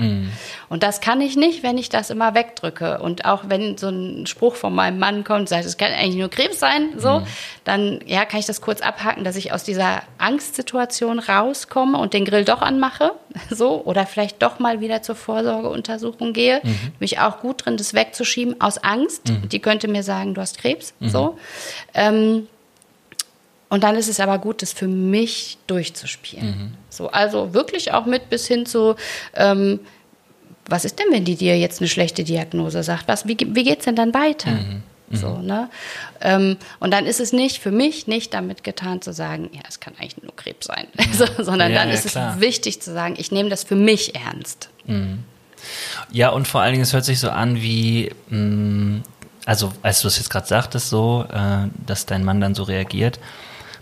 Und 0.69 0.81
das 0.81 1.01
kann 1.01 1.19
ich 1.19 1.35
nicht, 1.35 1.61
wenn 1.61 1.77
ich 1.77 1.89
das 1.89 2.09
immer 2.09 2.33
wegdrücke. 2.33 2.99
Und 2.99 3.25
auch 3.25 3.49
wenn 3.49 3.77
so 3.77 3.89
ein 3.89 4.27
Spruch 4.27 4.55
von 4.55 4.73
meinem 4.73 4.97
Mann 4.97 5.25
kommt, 5.25 5.49
sagt, 5.49 5.65
es 5.65 5.75
kann 5.75 5.91
eigentlich 5.91 6.15
nur 6.15 6.29
Krebs 6.29 6.57
sein, 6.57 6.93
so, 6.95 7.21
dann 7.65 7.99
ja, 8.05 8.23
kann 8.23 8.39
ich 8.39 8.45
das 8.45 8.61
kurz 8.61 8.79
abhaken, 8.79 9.25
dass 9.25 9.35
ich 9.35 9.51
aus 9.51 9.65
dieser 9.65 10.03
Angstsituation 10.19 11.19
rauskomme 11.19 11.97
und 11.97 12.13
den 12.13 12.23
Grill 12.23 12.45
doch 12.45 12.61
anmache, 12.61 13.11
so, 13.49 13.83
oder 13.83 14.05
vielleicht 14.05 14.41
doch 14.41 14.57
mal 14.59 14.79
wieder 14.79 15.01
zur 15.01 15.15
Vorsorgeuntersuchung 15.15 16.31
gehe. 16.31 16.61
Mich 16.99 17.19
auch 17.19 17.41
gut 17.41 17.65
drin, 17.65 17.75
das 17.75 17.93
wegzuschieben 17.93 18.61
aus 18.61 18.77
Angst. 18.77 19.23
Die 19.51 19.59
könnte 19.59 19.89
mir 19.89 20.03
sagen, 20.03 20.33
du 20.33 20.39
hast 20.39 20.57
Krebs, 20.59 20.93
so. 21.01 21.37
Ähm, 21.93 22.47
und 23.71 23.83
dann 23.83 23.95
ist 23.95 24.09
es 24.09 24.19
aber 24.19 24.37
gut, 24.37 24.61
das 24.61 24.73
für 24.73 24.87
mich 24.87 25.57
durchzuspielen. 25.65 26.75
So, 26.89 27.09
also 27.09 27.53
wirklich 27.53 27.93
auch 27.93 28.05
mit 28.05 28.29
bis 28.29 28.45
hin 28.45 28.65
zu, 28.65 28.95
ähm, 29.33 29.79
was 30.67 30.83
ist 30.85 30.99
denn, 30.99 31.05
wenn 31.09 31.23
die 31.23 31.35
dir 31.37 31.57
jetzt 31.57 31.79
eine 31.81 31.87
schlechte 31.87 32.23
Diagnose 32.25 32.83
sagt? 32.83 33.07
Was, 33.07 33.27
wie, 33.27 33.37
wie 33.39 33.63
geht's 33.63 33.85
denn 33.85 33.95
dann 33.95 34.13
weiter? 34.13 34.51
So, 35.13 35.37
ne? 35.39 35.69
Ähm, 36.21 36.57
und 36.79 36.91
dann 36.91 37.05
ist 37.05 37.19
es 37.21 37.31
nicht, 37.33 37.59
für 37.59 37.71
mich 37.71 38.07
nicht 38.07 38.33
damit 38.33 38.63
getan 38.63 39.01
zu 39.01 39.13
sagen, 39.13 39.49
ja, 39.53 39.61
es 39.67 39.79
kann 39.79 39.93
eigentlich 39.99 40.21
nur 40.21 40.35
Krebs 40.35 40.67
sein, 40.67 40.87
so, 41.13 41.25
sondern 41.43 41.71
Ja, 41.71 41.79
dann 41.79 41.89
ja, 41.89 41.95
ist 41.95 42.07
klar. 42.07 42.35
es 42.35 42.41
wichtig 42.41 42.81
zu 42.81 42.93
sagen, 42.93 43.15
ich 43.17 43.31
nehme 43.31 43.49
das 43.49 43.63
für 43.63 43.75
mich 43.75 44.15
ernst. 44.15 44.69
Ja, 46.11 46.29
und 46.29 46.47
vor 46.47 46.59
allen 46.61 46.73
Dingen, 46.73 46.83
es 46.83 46.91
hört 46.93 47.05
sich 47.05 47.19
so 47.19 47.29
an 47.29 47.61
wie, 47.61 48.11
mh, 48.29 49.01
also 49.45 49.71
als 49.81 50.01
du 50.01 50.07
es 50.07 50.17
jetzt 50.17 50.29
gerade 50.29 50.47
sagtest, 50.47 50.89
so, 50.89 51.25
äh, 51.31 51.67
dass 51.85 52.05
dein 52.05 52.23
Mann 52.23 52.39
dann 52.41 52.53
so 52.55 52.63
reagiert, 52.63 53.19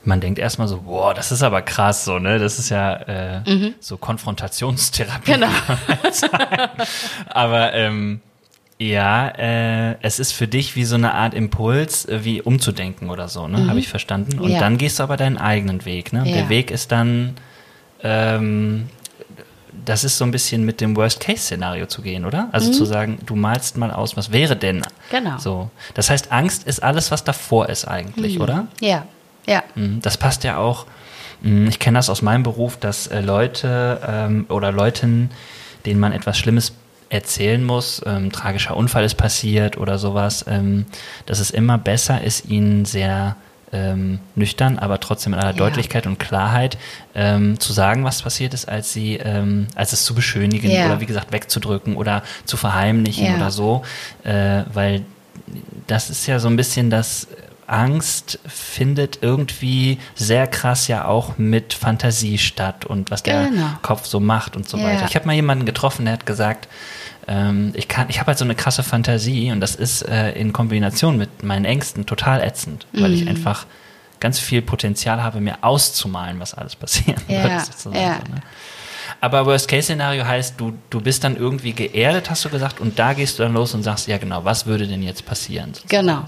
man 0.10 0.19
denkt 0.19 0.39
erstmal 0.39 0.67
so, 0.67 0.82
boah, 0.82 1.13
das 1.13 1.32
ist 1.32 1.41
aber 1.43 1.62
krass, 1.62 2.04
so, 2.04 2.19
ne? 2.19 2.39
Das 2.39 2.60
ist 2.60 2.69
ja 2.69 2.95
äh, 2.95 3.72
so 3.80 3.95
Konfrontationstherapie. 3.95 5.32
Genau. 5.32 5.48
aber 7.30 7.74
ähm, 7.74 8.19
ja, 8.78 9.30
äh, 9.30 9.95
es 10.02 10.19
ist 10.19 10.34
für 10.34 10.48
dich 10.48 10.76
wie 10.76 10.84
so 10.84 10.95
eine 10.95 11.13
Art 11.13 11.34
Impuls, 11.34 12.06
äh, 12.06 12.26
wie 12.26 12.41
umzudenken 12.41 13.10
oder 13.10 13.30
so, 13.30 13.48
ne? 13.48 13.67
Habe 13.69 13.80
ich 13.80 13.88
verstanden. 13.88 14.39
Und 14.39 14.52
Ja. 14.52 14.60
dann 14.60 14.78
gehst 14.78 15.00
du 15.00 15.04
aber 15.04 15.15
deinen 15.15 15.38
eigenen 15.38 15.86
Weg, 15.86 16.12
ne? 16.12 16.24
Ja. 16.26 16.34
Der 16.34 16.50
Weg 16.50 16.72
ist 16.72 16.91
dann 16.91 17.36
ähm, 18.04 18.89
das 19.86 20.04
ist 20.04 20.17
so 20.17 20.26
ein 20.26 20.32
bisschen 20.32 20.65
mit 20.65 20.82
dem 20.82 20.95
Worst-Case-Szenario 20.95 21.86
zu 21.86 22.02
gehen, 22.02 22.26
oder? 22.26 22.50
Also 22.52 22.72
zu 22.72 22.86
sagen, 22.86 23.19
du 23.26 23.36
malst 23.36 23.78
mal 23.78 23.91
aus, 23.91 24.17
was 24.17 24.32
wäre 24.32 24.56
denn? 24.56 24.82
Genau. 25.10 25.38
So. 25.38 25.69
Das 25.93 26.10
heißt, 26.10 26.32
Angst 26.32 26.67
ist 26.67 26.84
alles, 26.84 27.12
was 27.12 27.24
davor 27.24 27.69
ist 27.69 27.86
eigentlich, 27.86 28.39
oder? 28.39 28.67
Ja, 28.82 29.06
ja. 29.50 29.64
Mhm. 29.76 30.00
Das 30.02 30.18
passt 30.18 30.44
ja 30.44 30.58
auch. 30.58 30.86
mhm, 31.42 31.68
Ich 31.68 31.80
kenne 31.80 31.98
das 31.98 32.10
aus 32.10 32.22
meinem 32.22 32.44
Beruf, 32.44 32.78
dass 32.78 33.08
äh, 33.08 33.22
Leute 33.22 34.00
ähm, 34.08 34.46
oder 34.50 34.72
Leuten, 34.72 35.30
denen 35.86 36.00
man 36.00 36.12
etwas 36.14 36.38
Schlimmes 36.38 36.74
erzählen 37.10 37.64
muss, 37.64 38.02
ähm, 38.06 38.32
tragischer 38.32 38.78
Unfall 38.78 39.04
ist 39.04 39.16
passiert 39.16 39.78
oder 39.78 39.98
sowas, 39.98 40.46
ähm, 40.48 40.86
dass 41.26 41.40
es 41.40 41.50
immer 41.50 41.78
besser 41.80 42.22
ist, 42.24 42.46
ihnen 42.46 42.86
sehr 42.86 43.36
ähm, 43.72 44.20
nüchtern, 44.36 44.80
aber 44.80 45.00
trotzdem 45.00 45.34
in 45.34 45.40
aller 45.40 45.52
Ja. 45.52 45.58
Deutlichkeit 45.58 46.06
und 46.08 46.18
Klarheit 46.20 46.78
ähm, 47.16 47.60
zu 47.60 47.72
sagen, 47.74 48.04
was 48.04 48.22
passiert 48.24 48.54
ist, 48.56 48.68
als 48.68 48.94
sie, 48.94 49.18
ähm, 49.18 49.68
als 49.76 49.94
es 49.94 50.06
zu 50.06 50.14
beschönigen 50.16 50.70
Ja. 50.72 50.86
oder 50.88 51.02
wie 51.02 51.06
gesagt 51.06 51.32
wegzudrücken 51.32 51.96
oder 51.96 52.24
zu 52.46 52.58
verheimlichen 52.58 53.26
Ja. 53.28 53.36
oder 53.38 53.52
so, 53.52 53.84
äh, 54.24 54.64
weil 54.74 55.02
das 55.88 56.10
ist 56.10 56.26
ja 56.28 56.40
so 56.40 56.48
ein 56.48 56.56
bisschen 56.58 56.90
das 56.90 57.28
Angst 57.71 58.39
findet 58.47 59.19
irgendwie 59.21 59.99
sehr 60.15 60.47
krass 60.47 60.88
ja 60.88 61.05
auch 61.05 61.38
mit 61.38 61.73
Fantasie 61.73 62.38
statt 62.38 62.86
und 62.86 63.12
was 63.12 63.23
der 63.23 63.45
Genau. 63.49 63.67
Kopf 63.82 64.05
so 64.05 64.19
macht 64.19 64.55
und 64.55 64.67
so 64.67 64.77
Ja. 64.77 64.84
weiter. 64.86 65.05
Ich 65.08 65.15
habe 65.15 65.25
mal 65.27 65.34
jemanden 65.34 65.65
getroffen, 65.65 66.05
der 66.05 66.13
hat 66.15 66.25
gesagt, 66.25 66.67
ähm, 67.27 67.71
ich 67.75 67.88
kann, 67.88 68.08
ich 68.10 68.19
habe 68.19 68.27
halt 68.29 68.38
so 68.38 68.45
eine 68.45 68.55
krasse 68.55 68.82
Fantasie 68.84 69.51
und 69.51 69.60
das 69.62 69.75
ist 69.75 70.01
äh, 70.08 70.32
in 70.32 70.51
Kombination 70.53 71.17
mit 71.17 71.43
meinen 71.43 71.65
Ängsten 71.65 72.05
total 72.05 72.41
ätzend, 72.41 72.88
weil 72.93 73.10
Mhm. 73.10 73.15
ich 73.15 73.27
einfach 73.27 73.65
ganz 74.19 74.39
viel 74.39 74.62
Potenzial 74.62 75.23
habe, 75.23 75.39
mir 75.39 75.58
auszumalen, 75.63 76.39
was 76.39 76.53
alles 76.53 76.75
passieren 76.75 77.21
Ja, 77.27 77.43
wird. 77.43 77.62
sozusagen 77.62 77.95
ja. 77.95 78.19
So, 78.25 78.34
ne? 78.34 78.41
Aber 79.21 79.45
Worst-Case-Szenario 79.45 80.25
heißt, 80.25 80.55
du, 80.60 80.73
du 80.89 81.01
bist 81.01 81.23
dann 81.23 81.36
irgendwie 81.36 81.73
geerdet, 81.73 82.29
hast 82.29 82.45
du 82.45 82.49
gesagt, 82.49 82.79
und 82.79 82.99
da 82.99 83.13
gehst 83.13 83.38
du 83.39 83.43
dann 83.43 83.53
los 83.53 83.73
und 83.73 83.84
sagst, 83.84 84.08
ja 84.08 84.17
genau, 84.17 84.45
was 84.45 84.65
würde 84.65 84.88
denn 84.88 85.01
jetzt 85.03 85.25
passieren? 85.25 85.73
sozusagen. 85.73 86.05
Genau. 86.08 86.25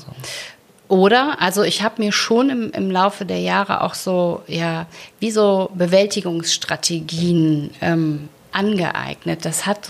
Oder, 0.91 1.41
also 1.41 1.63
ich 1.63 1.83
habe 1.83 2.01
mir 2.03 2.11
schon 2.11 2.49
im, 2.49 2.71
im 2.71 2.91
Laufe 2.91 3.23
der 3.23 3.39
Jahre 3.39 3.79
auch 3.79 3.93
so, 3.93 4.41
ja, 4.47 4.87
wie 5.21 5.31
so 5.31 5.71
Bewältigungsstrategien 5.73 7.69
ähm, 7.79 8.27
angeeignet. 8.51 9.45
Das 9.45 9.65
hat 9.65 9.89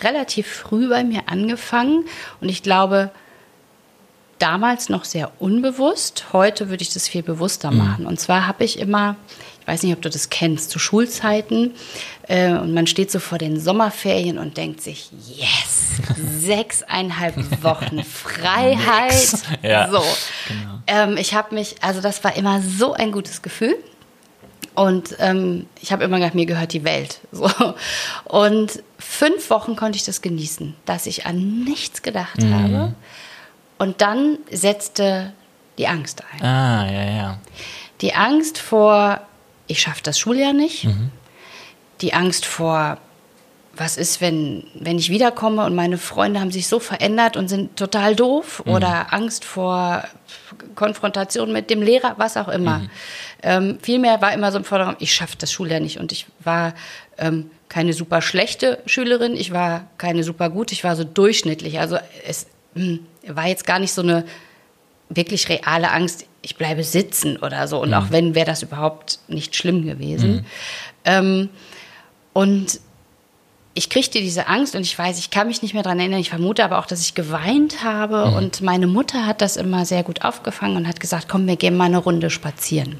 relativ 0.00 0.48
früh 0.48 0.88
bei 0.88 1.04
mir 1.04 1.28
angefangen 1.28 2.06
und 2.40 2.48
ich 2.48 2.64
glaube, 2.64 3.12
damals 4.40 4.88
noch 4.88 5.04
sehr 5.04 5.30
unbewusst. 5.38 6.24
Heute 6.32 6.70
würde 6.70 6.82
ich 6.82 6.92
das 6.92 7.06
viel 7.06 7.22
bewusster 7.22 7.70
machen. 7.70 8.04
Und 8.04 8.18
zwar 8.18 8.48
habe 8.48 8.64
ich 8.64 8.80
immer, 8.80 9.14
ich 9.60 9.68
weiß 9.68 9.84
nicht, 9.84 9.94
ob 9.94 10.02
du 10.02 10.10
das 10.10 10.28
kennst, 10.28 10.70
zu 10.70 10.80
Schulzeiten 10.80 11.70
äh, 12.28 12.52
und 12.52 12.72
man 12.74 12.86
steht 12.86 13.10
so 13.10 13.18
vor 13.18 13.38
den 13.38 13.58
Sommerferien 13.60 14.38
und 14.38 14.56
denkt 14.56 14.80
sich, 14.80 15.10
yes, 15.36 16.00
sechseinhalb 16.40 17.62
Wochen 17.62 18.02
Freiheit. 18.04 19.12
Ja, 19.62 19.90
so. 19.90 20.02
genau. 20.48 20.78
Ähm, 20.86 21.16
ich 21.16 21.34
habe 21.34 21.54
mich, 21.54 21.76
also 21.82 22.00
das 22.00 22.22
war 22.24 22.36
immer 22.36 22.60
so 22.60 22.92
ein 22.94 23.12
gutes 23.12 23.42
Gefühl. 23.42 23.76
Und 24.74 25.16
ähm, 25.18 25.66
ich 25.82 25.92
habe 25.92 26.04
immer 26.04 26.18
gedacht, 26.18 26.34
mir 26.34 26.46
gehört 26.46 26.72
die 26.72 26.84
Welt. 26.84 27.20
So. 27.32 27.50
Und 28.24 28.82
fünf 28.98 29.50
Wochen 29.50 29.76
konnte 29.76 29.96
ich 29.96 30.04
das 30.04 30.22
genießen, 30.22 30.74
dass 30.86 31.06
ich 31.06 31.26
an 31.26 31.64
nichts 31.64 32.02
gedacht 32.02 32.38
Mhm. 32.40 32.54
habe. 32.54 32.94
Und 33.78 34.00
dann 34.00 34.38
setzte 34.50 35.32
die 35.78 35.88
Angst 35.88 36.22
ein. 36.32 36.42
Ah, 36.42 36.90
ja, 36.90 37.04
ja. 37.16 37.38
Die 38.00 38.14
Angst 38.14 38.58
vor, 38.58 39.20
ich 39.66 39.80
schaffe 39.82 40.00
das 40.02 40.18
Schuljahr 40.18 40.52
nicht. 40.52 40.84
Mhm. 40.84 41.10
Die 42.02 42.14
Angst 42.14 42.44
vor, 42.44 42.98
was 43.74 43.96
ist, 43.96 44.20
wenn, 44.20 44.64
wenn 44.74 44.98
ich 44.98 45.08
wiederkomme 45.08 45.64
und 45.64 45.74
meine 45.74 45.96
Freunde 45.96 46.40
haben 46.40 46.50
sich 46.50 46.68
so 46.68 46.78
verändert 46.78 47.36
und 47.36 47.48
sind 47.48 47.76
total 47.76 48.14
doof 48.14 48.62
mhm. 48.66 48.72
oder 48.72 49.14
Angst 49.14 49.44
vor 49.44 50.04
Konfrontation 50.74 51.52
mit 51.52 51.70
dem 51.70 51.80
Lehrer, 51.80 52.14
was 52.18 52.36
auch 52.36 52.48
immer. 52.48 52.80
Mhm. 52.80 52.90
Ähm, 53.42 53.78
vielmehr 53.80 54.20
war 54.20 54.32
immer 54.34 54.52
so 54.52 54.58
im 54.58 54.64
Vordergrund, 54.64 54.98
ich 55.00 55.14
schaffe 55.14 55.36
das 55.38 55.50
Schuljahr 55.50 55.80
nicht 55.80 55.98
und 55.98 56.12
ich 56.12 56.26
war 56.40 56.74
ähm, 57.18 57.50
keine 57.68 57.94
super 57.94 58.20
schlechte 58.20 58.78
Schülerin, 58.84 59.34
ich 59.34 59.52
war 59.52 59.86
keine 59.96 60.24
super 60.24 60.50
gute, 60.50 60.74
ich 60.74 60.84
war 60.84 60.94
so 60.94 61.04
durchschnittlich. 61.04 61.80
Also 61.80 61.98
es 62.26 62.46
mh, 62.74 62.98
hm, 63.24 63.34
war 63.34 63.46
jetzt 63.46 63.66
gar 63.66 63.78
nicht 63.78 63.92
so 63.92 64.02
eine 64.02 64.24
wirklich 65.08 65.48
reale 65.48 65.90
Angst, 65.90 66.26
ich 66.42 66.56
bleibe 66.56 66.84
sitzen 66.84 67.38
oder 67.38 67.66
so. 67.68 67.80
Und 67.80 67.90
mhm. 67.90 67.94
auch 67.94 68.10
wenn, 68.10 68.34
wäre 68.34 68.46
das 68.46 68.62
überhaupt 68.62 69.20
nicht 69.28 69.56
schlimm 69.56 69.86
gewesen. 69.86 70.32
Mhm. 70.32 70.44
Ähm, 71.04 71.48
und 72.32 72.80
ich 73.74 73.88
kriegte 73.88 74.18
diese 74.18 74.48
Angst 74.48 74.74
und 74.74 74.82
ich 74.82 74.98
weiß, 74.98 75.18
ich 75.18 75.30
kann 75.30 75.46
mich 75.46 75.62
nicht 75.62 75.72
mehr 75.72 75.82
daran 75.82 75.98
erinnern. 75.98 76.20
Ich 76.20 76.28
vermute 76.30 76.62
aber 76.64 76.78
auch, 76.78 76.86
dass 76.86 77.00
ich 77.00 77.14
geweint 77.14 77.82
habe. 77.82 78.26
Mhm. 78.30 78.36
Und 78.36 78.60
meine 78.60 78.86
Mutter 78.86 79.26
hat 79.26 79.40
das 79.40 79.56
immer 79.56 79.86
sehr 79.86 80.02
gut 80.02 80.24
aufgefangen 80.24 80.76
und 80.76 80.88
hat 80.88 81.00
gesagt, 81.00 81.28
komm, 81.28 81.46
wir 81.46 81.56
gehen 81.56 81.76
mal 81.76 81.86
eine 81.86 81.98
Runde 81.98 82.28
spazieren. 82.28 82.98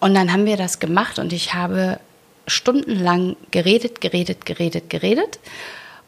Und 0.00 0.14
dann 0.14 0.32
haben 0.32 0.46
wir 0.46 0.56
das 0.56 0.78
gemacht 0.78 1.18
und 1.18 1.32
ich 1.32 1.54
habe 1.54 2.00
stundenlang 2.46 3.36
geredet, 3.50 4.00
geredet, 4.00 4.46
geredet, 4.46 4.88
geredet. 4.88 5.38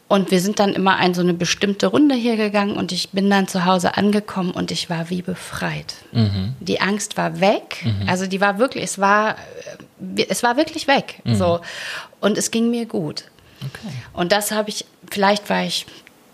Und 0.09 0.31
wir 0.31 0.41
sind 0.41 0.59
dann 0.59 0.73
immer 0.73 0.97
ein 0.97 1.13
so 1.13 1.21
eine 1.21 1.35
bestimmte 1.35 1.89
Runde 1.89 2.15
hier 2.15 2.37
gegangen 2.37 2.77
und 2.77 2.93
ich 2.93 3.11
bin 3.11 3.29
dann 3.29 3.47
zu 3.47 3.67
Hause 3.67 3.99
angekommen 3.99 4.53
und 4.53 4.71
ich 4.71 4.89
war 4.89 5.11
wie 5.11 5.21
befreit. 5.21 5.97
Mhm. 6.13 6.55
Die 6.61 6.81
Angst 6.81 7.19
war 7.19 7.41
weg. 7.41 7.85
Mhm. 7.85 8.09
Also 8.09 8.27
die 8.27 8.41
war 8.41 8.59
wirklich, 8.59 8.85
es 8.85 8.99
war, 8.99 9.37
äh, 10.17 10.27
es 10.29 10.43
war 10.43 10.57
wirklich 10.57 10.89
weg. 10.89 11.21
Mhm. 11.25 11.35
So. 11.35 11.61
Und 12.21 12.39
es 12.39 12.51
ging 12.51 12.71
mir 12.71 12.87
gut. 12.87 13.25
Okay. 13.61 13.95
Und 14.15 14.33
das 14.33 14.51
habe 14.51 14.71
ich, 14.71 14.87
vielleicht 15.11 15.51
war 15.51 15.65
ich 15.65 15.85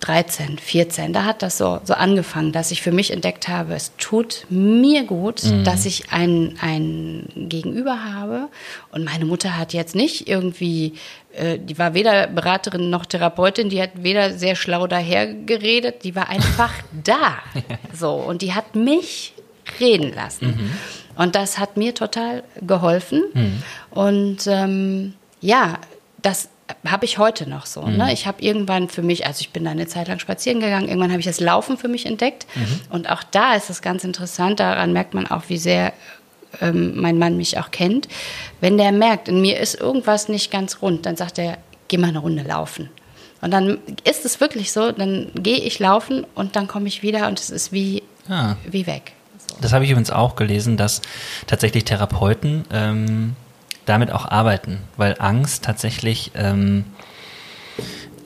13, 0.05 0.59
14, 0.59 1.15
da 1.15 1.25
hat 1.25 1.41
das 1.41 1.57
so, 1.57 1.81
so 1.83 1.95
angefangen, 1.95 2.53
dass 2.53 2.71
ich 2.71 2.83
für 2.83 2.93
mich 2.93 3.11
entdeckt 3.11 3.49
habe, 3.49 3.75
es 3.75 3.93
tut 3.97 4.45
mir 4.51 5.05
gut, 5.05 5.43
mhm. 5.45 5.65
dass 5.65 5.87
ich 5.87 6.13
ein, 6.13 6.57
ein 6.61 7.27
Gegenüber 7.35 8.05
habe. 8.05 8.49
Und 8.93 9.05
meine 9.05 9.25
Mutter 9.25 9.57
hat 9.57 9.73
jetzt 9.73 9.95
nicht 9.95 10.29
irgendwie, 10.29 10.93
äh, 11.33 11.59
die 11.59 11.79
war 11.79 11.95
weder 11.95 12.27
Beraterin 12.27 12.91
noch 12.91 13.07
Therapeutin, 13.07 13.71
die 13.71 13.81
hat 13.81 13.91
weder 13.95 14.35
sehr 14.35 14.57
schlau 14.57 14.87
dahergeredet, 14.87 16.05
die 16.05 16.15
war 16.15 16.29
einfach 16.29 16.73
da. 17.05 17.39
So, 17.95 18.13
und 18.13 18.43
die 18.43 18.53
hat 18.53 18.77
mich 18.77 19.33
reden 19.81 20.13
lassen. 20.15 20.49
Mhm. 20.49 20.71
Und 21.17 21.35
das 21.35 21.59
hat 21.59 21.79
mir 21.79 21.95
total 21.95 22.43
geholfen. 22.61 23.23
Mhm. 23.33 23.63
Und 23.91 24.47
ähm, 24.49 25.15
ja, 25.41 25.79
das 26.21 26.51
habe 26.87 27.05
ich 27.05 27.19
heute 27.19 27.49
noch 27.49 27.67
so. 27.67 27.83
Ne? 27.83 27.91
Mhm. 27.91 27.97
Ne? 27.97 28.13
Ich 28.13 28.27
habe 28.27 28.43
irgendwann 28.43 28.89
für 28.89 29.03
mich, 29.03 29.27
also 29.27 29.41
ich 29.41 29.51
bin 29.51 29.65
da 29.65 29.71
eine 29.71 29.87
Zeit 29.87 30.09
lang 30.09 30.19
spazieren 30.19 30.61
gegangen, 30.61 30.89
irgendwann 30.89 31.11
habe 31.11 31.21
ich 31.21 31.27
das 31.27 31.41
Laufen 31.41 31.77
für 31.77 31.89
mich 31.89 32.07
entdeckt. 32.07 32.47
Mhm. 32.55 32.81
Und 32.91 33.11
auch 33.11 33.23
da 33.23 33.55
ist 33.55 33.71
es 33.71 33.83
ganz 33.83 34.05
interessant, 34.05 34.61
daran 34.61 34.93
merkt 34.93 35.15
man 35.15 35.27
auch, 35.27 35.45
wie 35.49 35.59
sehr 35.59 35.93
ähm, 36.61 37.01
mein 37.01 37.19
Mann 37.19 37.37
mich 37.37 37.59
auch 37.59 37.71
kennt. 37.71 38.09
Wenn 38.61 38.79
der 38.79 38.93
merkt, 38.93 39.29
in 39.29 39.41
mir 39.41 39.59
ist 39.61 39.75
irgendwas 39.75 40.29
nicht 40.29 40.51
ganz 40.51 40.81
rund, 40.83 41.07
dann 41.07 41.17
sagt 41.17 41.39
er, 41.39 41.59
geh 41.89 41.99
mal 41.99 42.09
eine 42.09 42.19
Runde 42.19 42.43
laufen. 42.43 42.91
Und 43.41 43.51
dann 43.51 43.79
ist 44.05 44.25
es 44.25 44.41
wirklich 44.41 44.73
so, 44.73 44.91
dann 44.91 45.31
gehe 45.35 45.59
ich 45.59 45.79
laufen 45.79 46.27
und 46.35 46.57
dann 46.57 46.67
komme 46.67 46.89
ich 46.89 47.03
wieder 47.03 47.29
und 47.29 47.39
es 47.39 47.51
ist 47.51 47.73
wie, 47.73 48.03
ah. 48.29 48.55
wie 48.65 48.87
weg. 48.87 49.13
So. 49.37 49.57
Das 49.61 49.75
habe 49.75 49.85
ich 49.85 49.91
übrigens 49.91 50.11
auch 50.11 50.35
gelesen, 50.35 50.79
dass 50.79 51.03
tatsächlich 51.47 51.85
Therapeuten 51.85 52.65
ähm, 52.73 53.37
damit 53.87 54.11
auch 54.13 54.27
arbeiten, 54.27 54.81
weil 54.97 55.17
Angst 55.19 55.65
tatsächlich 55.65 56.33
ähm, 56.35 56.85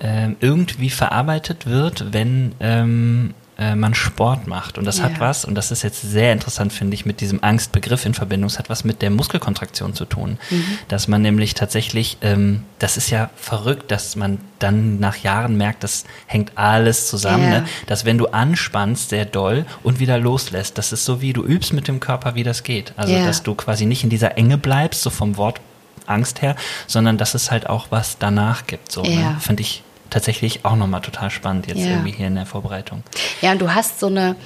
ähm, 0.00 0.36
irgendwie 0.40 0.90
verarbeitet 0.90 1.66
wird, 1.66 2.12
wenn 2.12 2.54
ähm, 2.60 3.34
äh, 3.58 3.74
man 3.74 3.94
Sport 3.94 4.46
macht. 4.46 4.78
Und 4.78 4.84
das 4.84 4.98
ja. 4.98 5.04
hat 5.04 5.18
was, 5.18 5.44
und 5.44 5.56
das 5.56 5.72
ist 5.72 5.82
jetzt 5.82 6.00
sehr 6.00 6.32
interessant, 6.32 6.72
finde 6.72 6.94
ich, 6.94 7.04
mit 7.04 7.20
diesem 7.20 7.42
Angstbegriff 7.42 8.06
in 8.06 8.14
Verbindung, 8.14 8.48
es 8.48 8.58
hat 8.58 8.70
was 8.70 8.84
mit 8.84 9.02
der 9.02 9.10
Muskelkontraktion 9.10 9.94
zu 9.94 10.04
tun. 10.04 10.38
Mhm. 10.50 10.64
Dass 10.86 11.08
man 11.08 11.22
nämlich 11.22 11.54
tatsächlich, 11.54 12.18
ähm, 12.20 12.62
das 12.78 12.96
ist 12.96 13.10
ja 13.10 13.30
verrückt, 13.34 13.90
dass 13.90 14.14
man 14.14 14.38
dann 14.60 15.00
nach 15.00 15.16
Jahren 15.16 15.56
merkt, 15.56 15.82
das 15.82 16.04
hängt 16.26 16.52
alles 16.56 17.08
zusammen, 17.08 17.44
ja. 17.44 17.60
ne? 17.60 17.64
dass 17.86 18.04
wenn 18.04 18.16
du 18.16 18.28
anspannst 18.28 19.08
sehr 19.08 19.24
doll 19.24 19.66
und 19.82 19.98
wieder 19.98 20.18
loslässt, 20.18 20.78
das 20.78 20.92
ist 20.92 21.04
so 21.04 21.20
wie 21.20 21.32
du 21.32 21.44
übst 21.44 21.72
mit 21.72 21.88
dem 21.88 21.98
Körper, 21.98 22.36
wie 22.36 22.44
das 22.44 22.62
geht. 22.62 22.92
Also, 22.96 23.12
ja. 23.12 23.26
dass 23.26 23.42
du 23.42 23.56
quasi 23.56 23.86
nicht 23.86 24.04
in 24.04 24.10
dieser 24.10 24.38
Enge 24.38 24.56
bleibst, 24.56 25.02
so 25.02 25.10
vom 25.10 25.36
Wort 25.36 25.60
Angst 26.06 26.42
her, 26.42 26.56
sondern 26.86 27.18
dass 27.18 27.34
es 27.34 27.50
halt 27.50 27.68
auch 27.68 27.88
was 27.90 28.18
danach 28.18 28.66
gibt. 28.66 28.92
So, 28.92 29.02
ne? 29.02 29.36
finde 29.40 29.62
ich 29.62 29.82
tatsächlich 30.10 30.64
auch 30.64 30.76
nochmal 30.76 31.00
total 31.00 31.30
spannend 31.30 31.66
jetzt 31.66 31.78
ja. 31.78 31.90
irgendwie 31.90 32.12
hier 32.12 32.26
in 32.26 32.34
der 32.34 32.46
Vorbereitung. 32.46 33.02
Ja, 33.42 33.52
und 33.52 33.60
du 33.60 33.74
hast 33.74 34.00
so 34.00 34.06
eine, 34.06 34.36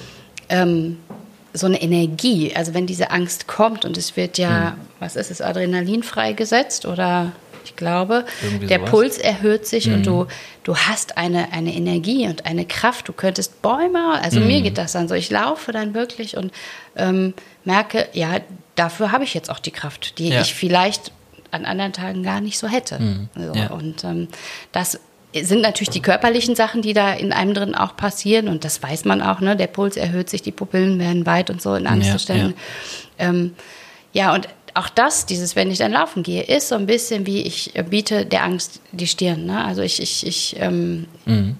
ähm, 0.49 0.97
so 1.53 1.67
eine 1.67 1.81
Energie. 1.81 2.55
Also 2.55 2.73
wenn 2.73 2.87
diese 2.87 3.11
Angst 3.11 3.47
kommt 3.47 3.85
und 3.85 3.97
es 3.97 4.17
wird 4.17 4.37
ja, 4.37 4.71
hm. 4.71 4.73
was 4.99 5.15
ist 5.15 5.31
es, 5.31 5.41
Adrenalin 5.41 6.03
freigesetzt 6.03 6.85
oder 6.85 7.31
ich 7.65 7.75
glaube, 7.75 8.25
Irgendwie 8.41 8.67
der 8.67 8.79
sowas. 8.79 8.91
Puls 8.91 9.17
erhöht 9.17 9.65
sich 9.65 9.87
mhm. 9.87 9.93
und 9.93 10.05
du, 10.05 10.27
du 10.63 10.75
hast 10.75 11.17
eine, 11.17 11.53
eine 11.53 11.73
Energie 11.73 12.27
und 12.27 12.45
eine 12.45 12.65
Kraft. 12.65 13.07
Du 13.07 13.13
könntest 13.13 13.61
Bäume, 13.61 14.19
also 14.21 14.39
mhm. 14.39 14.47
mir 14.47 14.61
geht 14.61 14.77
das 14.77 14.91
dann 14.91 15.07
so, 15.07 15.15
ich 15.15 15.29
laufe 15.29 15.71
dann 15.71 15.93
wirklich 15.93 16.37
und 16.37 16.51
ähm, 16.95 17.33
merke, 17.63 18.07
ja, 18.13 18.39
dafür 18.75 19.11
habe 19.11 19.23
ich 19.23 19.33
jetzt 19.33 19.49
auch 19.49 19.59
die 19.59 19.71
Kraft, 19.71 20.19
die 20.19 20.29
ja. 20.29 20.41
ich 20.41 20.53
vielleicht 20.53 21.11
an 21.51 21.65
anderen 21.65 21.93
Tagen 21.93 22.23
gar 22.23 22.41
nicht 22.41 22.57
so 22.57 22.67
hätte. 22.67 22.99
Mhm. 22.99 23.29
So, 23.35 23.53
ja. 23.53 23.69
Und 23.69 24.03
ähm, 24.03 24.27
das 24.71 24.99
sind 25.41 25.61
natürlich 25.61 25.89
die 25.89 26.01
körperlichen 26.01 26.55
Sachen, 26.55 26.81
die 26.81 26.93
da 26.93 27.13
in 27.13 27.33
einem 27.33 27.53
drin 27.53 27.75
auch 27.75 27.95
passieren 27.95 28.47
und 28.47 28.63
das 28.63 28.81
weiß 28.83 29.05
man 29.05 29.21
auch, 29.21 29.39
ne? 29.39 29.55
Der 29.55 29.67
Puls 29.67 29.97
erhöht 29.97 30.29
sich, 30.29 30.41
die 30.41 30.51
Pupillen 30.51 30.99
werden 30.99 31.25
weit 31.25 31.49
und 31.49 31.61
so 31.61 31.73
in 31.75 31.87
Angstzuständen. 31.87 32.53
Ja, 33.17 33.25
ja. 33.25 33.29
Ähm, 33.29 33.53
ja, 34.13 34.33
und 34.33 34.47
auch 34.75 34.89
das, 34.89 35.25
dieses, 35.25 35.55
wenn 35.55 35.71
ich 35.71 35.77
dann 35.77 35.91
laufen 35.91 36.23
gehe, 36.23 36.43
ist 36.43 36.69
so 36.69 36.75
ein 36.75 36.85
bisschen 36.85 37.25
wie 37.25 37.41
ich 37.41 37.75
äh, 37.75 37.83
biete 37.83 38.25
der 38.25 38.43
Angst 38.43 38.81
die 38.91 39.07
Stirn. 39.07 39.45
Ne? 39.45 39.63
Also 39.63 39.81
ich, 39.81 40.01
ich, 40.01 40.25
ich 40.25 40.55
ähm, 40.59 41.07
mhm. 41.25 41.57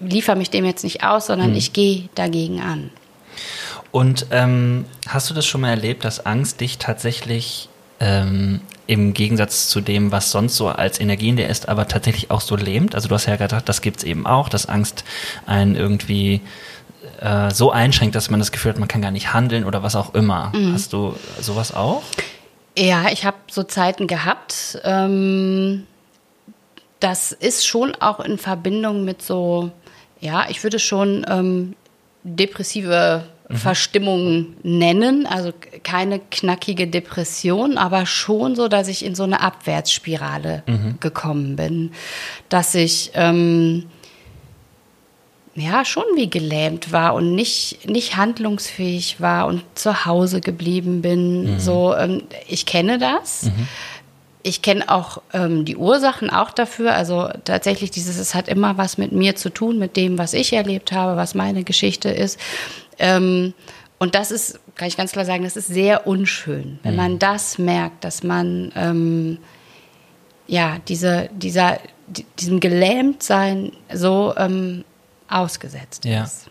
liefere 0.00 0.36
mich 0.36 0.50
dem 0.50 0.64
jetzt 0.64 0.84
nicht 0.84 1.04
aus, 1.04 1.26
sondern 1.26 1.50
mhm. 1.50 1.56
ich 1.56 1.72
gehe 1.72 2.08
dagegen 2.14 2.60
an. 2.60 2.90
Und 3.92 4.26
ähm, 4.30 4.84
hast 5.06 5.30
du 5.30 5.34
das 5.34 5.46
schon 5.46 5.60
mal 5.60 5.70
erlebt, 5.70 6.04
dass 6.04 6.26
Angst 6.26 6.60
dich 6.60 6.78
tatsächlich 6.78 7.68
ähm, 8.00 8.60
im 8.86 9.14
Gegensatz 9.14 9.68
zu 9.68 9.80
dem, 9.80 10.12
was 10.12 10.30
sonst 10.30 10.56
so 10.56 10.68
als 10.68 11.00
Energie 11.00 11.30
in 11.30 11.36
dir 11.36 11.48
ist, 11.48 11.68
aber 11.68 11.88
tatsächlich 11.88 12.30
auch 12.30 12.40
so 12.40 12.56
lähmt. 12.56 12.94
Also 12.94 13.08
du 13.08 13.14
hast 13.14 13.26
ja 13.26 13.36
gesagt, 13.36 13.68
das 13.68 13.80
gibt 13.80 13.98
es 13.98 14.04
eben 14.04 14.26
auch, 14.26 14.48
dass 14.48 14.66
Angst 14.66 15.04
einen 15.46 15.74
irgendwie 15.74 16.40
äh, 17.20 17.50
so 17.50 17.72
einschränkt, 17.72 18.14
dass 18.14 18.30
man 18.30 18.40
das 18.40 18.52
Gefühl 18.52 18.72
hat, 18.72 18.78
man 18.78 18.88
kann 18.88 19.02
gar 19.02 19.10
nicht 19.10 19.32
handeln 19.32 19.64
oder 19.64 19.82
was 19.82 19.96
auch 19.96 20.14
immer. 20.14 20.52
Mhm. 20.54 20.72
Hast 20.72 20.92
du 20.92 21.16
sowas 21.40 21.74
auch? 21.74 22.02
Ja, 22.78 23.06
ich 23.10 23.24
habe 23.24 23.38
so 23.50 23.62
Zeiten 23.62 24.06
gehabt. 24.06 24.78
Ähm, 24.84 25.86
das 27.00 27.32
ist 27.32 27.66
schon 27.66 27.94
auch 27.96 28.20
in 28.20 28.38
Verbindung 28.38 29.04
mit 29.04 29.22
so, 29.22 29.70
ja, 30.20 30.46
ich 30.48 30.62
würde 30.62 30.78
schon 30.78 31.26
ähm, 31.28 31.74
depressive 32.22 33.24
mhm. 33.48 33.56
Verstimmung 33.56 34.46
nennen. 34.62 35.26
Also 35.26 35.52
keine 35.82 36.18
knackige 36.18 36.86
Depression, 36.86 37.78
aber 37.78 38.06
schon 38.06 38.56
so, 38.56 38.68
dass 38.68 38.88
ich 38.88 39.04
in 39.04 39.14
so 39.14 39.24
eine 39.24 39.40
Abwärtsspirale 39.40 40.62
mhm. 40.66 40.96
gekommen 41.00 41.56
bin. 41.56 41.92
Dass 42.48 42.74
ich 42.74 43.12
ähm, 43.14 43.84
ja 45.54 45.84
schon 45.84 46.04
wie 46.16 46.28
gelähmt 46.28 46.92
war 46.92 47.14
und 47.14 47.34
nicht, 47.34 47.88
nicht 47.88 48.16
handlungsfähig 48.16 49.20
war 49.20 49.46
und 49.46 49.62
zu 49.74 50.04
Hause 50.04 50.40
geblieben 50.40 51.02
bin. 51.02 51.54
Mhm. 51.54 51.60
So, 51.60 51.94
ähm, 51.94 52.22
ich 52.48 52.66
kenne 52.66 52.98
das. 52.98 53.44
Mhm 53.44 53.68
ich 54.46 54.62
kenne 54.62 54.88
auch 54.88 55.22
ähm, 55.32 55.64
die 55.64 55.76
Ursachen 55.76 56.30
auch 56.30 56.52
dafür. 56.52 56.94
Also 56.94 57.28
tatsächlich 57.44 57.90
dieses, 57.90 58.16
es 58.16 58.32
hat 58.32 58.46
immer 58.46 58.78
was 58.78 58.96
mit 58.96 59.10
mir 59.10 59.34
zu 59.34 59.50
tun, 59.50 59.76
mit 59.76 59.96
dem, 59.96 60.18
was 60.18 60.34
ich 60.34 60.52
erlebt 60.52 60.92
habe, 60.92 61.16
was 61.16 61.34
meine 61.34 61.64
Geschichte 61.64 62.10
ist. 62.10 62.38
Ähm, 62.98 63.54
und 63.98 64.14
das 64.14 64.30
ist, 64.30 64.60
kann 64.74 64.88
ich 64.88 64.96
ganz 64.96 65.12
klar 65.12 65.24
sagen, 65.24 65.44
das 65.44 65.56
ist 65.56 65.68
sehr 65.68 66.06
unschön, 66.06 66.78
wenn 66.82 66.92
mhm. 66.92 66.96
man 66.96 67.18
das 67.18 67.58
merkt, 67.58 68.04
dass 68.04 68.22
man 68.22 68.72
ähm, 68.76 69.38
ja 70.46 70.76
diese, 70.86 71.30
dieser, 71.32 71.78
diesem 72.38 72.60
Gelähmtsein 72.60 73.72
so 73.92 74.34
ähm, 74.36 74.84
ausgesetzt 75.28 76.04
ja. 76.04 76.24
ist. 76.24 76.50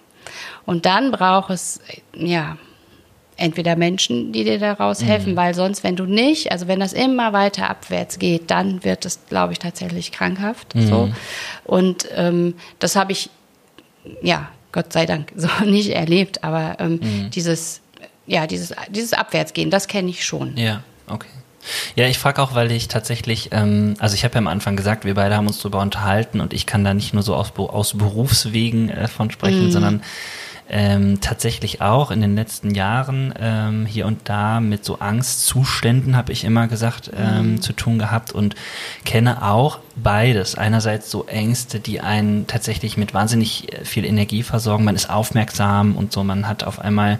Und 0.66 0.86
dann 0.86 1.12
braucht 1.12 1.52
es 1.52 1.80
ja 2.16 2.58
entweder 3.38 3.76
Menschen, 3.76 4.32
die 4.32 4.44
dir 4.44 4.60
daraus 4.60 5.02
mhm. 5.02 5.06
helfen, 5.08 5.36
weil 5.36 5.54
sonst, 5.54 5.84
wenn 5.84 5.96
du 5.96 6.06
nicht, 6.06 6.52
also 6.52 6.68
wenn 6.68 6.80
das 6.80 6.94
immer 6.94 7.34
weiter 7.34 7.70
abwärts 7.70 8.18
geht, 8.18 8.50
dann 8.50 8.84
wird 8.84 9.06
es, 9.06 9.20
glaube 9.28 9.54
ich, 9.54 9.60
tatsächlich 9.60 10.12
krankhaft. 10.12 10.74
Mhm. 10.76 10.88
So. 10.88 11.10
Und 11.64 12.08
ähm, 12.16 12.56
das 12.80 12.96
habe 12.96 13.12
ich, 13.12 13.30
ja, 14.22 14.50
Gott 14.76 14.92
sei 14.92 15.06
Dank, 15.06 15.32
so 15.38 15.48
nicht 15.66 15.92
erlebt, 15.92 16.44
aber 16.44 16.76
ähm, 16.80 17.00
mhm. 17.02 17.30
dieses, 17.30 17.80
ja, 18.28 18.46
dieses, 18.46 18.74
dieses 18.90 19.14
Abwärtsgehen, 19.14 19.72
das 19.72 19.88
kenne 19.88 20.10
ich 20.10 20.26
schon. 20.26 20.58
Ja, 20.58 20.84
okay. 21.08 21.30
Ja, 21.96 22.08
ich 22.08 22.20
frage 22.20 22.42
auch, 22.42 22.54
weil 22.56 22.72
ich 22.74 22.90
tatsächlich, 22.90 23.50
ähm, 23.54 23.96
also 24.00 24.16
ich 24.16 24.26
habe 24.26 24.36
ja 24.36 24.40
am 24.40 24.48
Anfang 24.48 24.76
gesagt, 24.76 25.06
wir 25.06 25.14
beide 25.16 25.38
haben 25.38 25.48
uns 25.48 25.60
darüber 25.60 25.80
unterhalten 25.82 26.42
und 26.42 26.54
ich 26.54 26.66
kann 26.66 26.84
da 26.84 26.94
nicht 26.94 27.14
nur 27.14 27.24
so 27.24 27.36
aus, 27.36 27.54
aus 27.58 27.98
Berufswegen 27.98 28.90
äh, 28.90 29.08
von 29.08 29.32
sprechen, 29.32 29.70
mm. 29.70 29.72
sondern 29.72 30.04
ähm, 30.70 31.22
tatsächlich 31.22 31.82
auch 31.82 32.10
in 32.10 32.22
den 32.22 32.36
letzten 32.36 32.74
Jahren 32.74 33.34
ähm, 33.40 33.86
hier 33.86 34.08
und 34.08 34.22
da 34.26 34.60
mit 34.60 34.84
so 34.84 35.00
Angstzuständen, 35.00 36.18
habe 36.18 36.32
ich 36.32 36.44
immer 36.44 36.68
gesagt, 36.68 37.12
ähm, 37.16 37.52
mhm. 37.52 37.62
zu 37.62 37.74
tun 37.74 38.00
gehabt 38.00 38.32
und 38.32 38.56
kenne 39.04 39.44
auch 39.44 39.80
beides. 39.96 40.56
Einerseits 40.56 41.12
so 41.12 41.26
Ängste, 41.26 41.80
die 41.80 42.02
einen 42.02 42.48
tatsächlich 42.48 42.98
mit 42.98 43.14
wahnsinnig 43.14 43.72
äh, 43.74 43.86
viel 43.86 44.06
Energie 44.06 44.44
versorgen. 44.44 44.84
Man 44.84 44.96
ist 44.96 45.10
aufmerksam 45.10 45.96
und 45.96 46.12
so, 46.12 46.24
man 46.24 46.48
hat 46.48 46.64
auf 46.64 46.80
einmal 46.80 47.20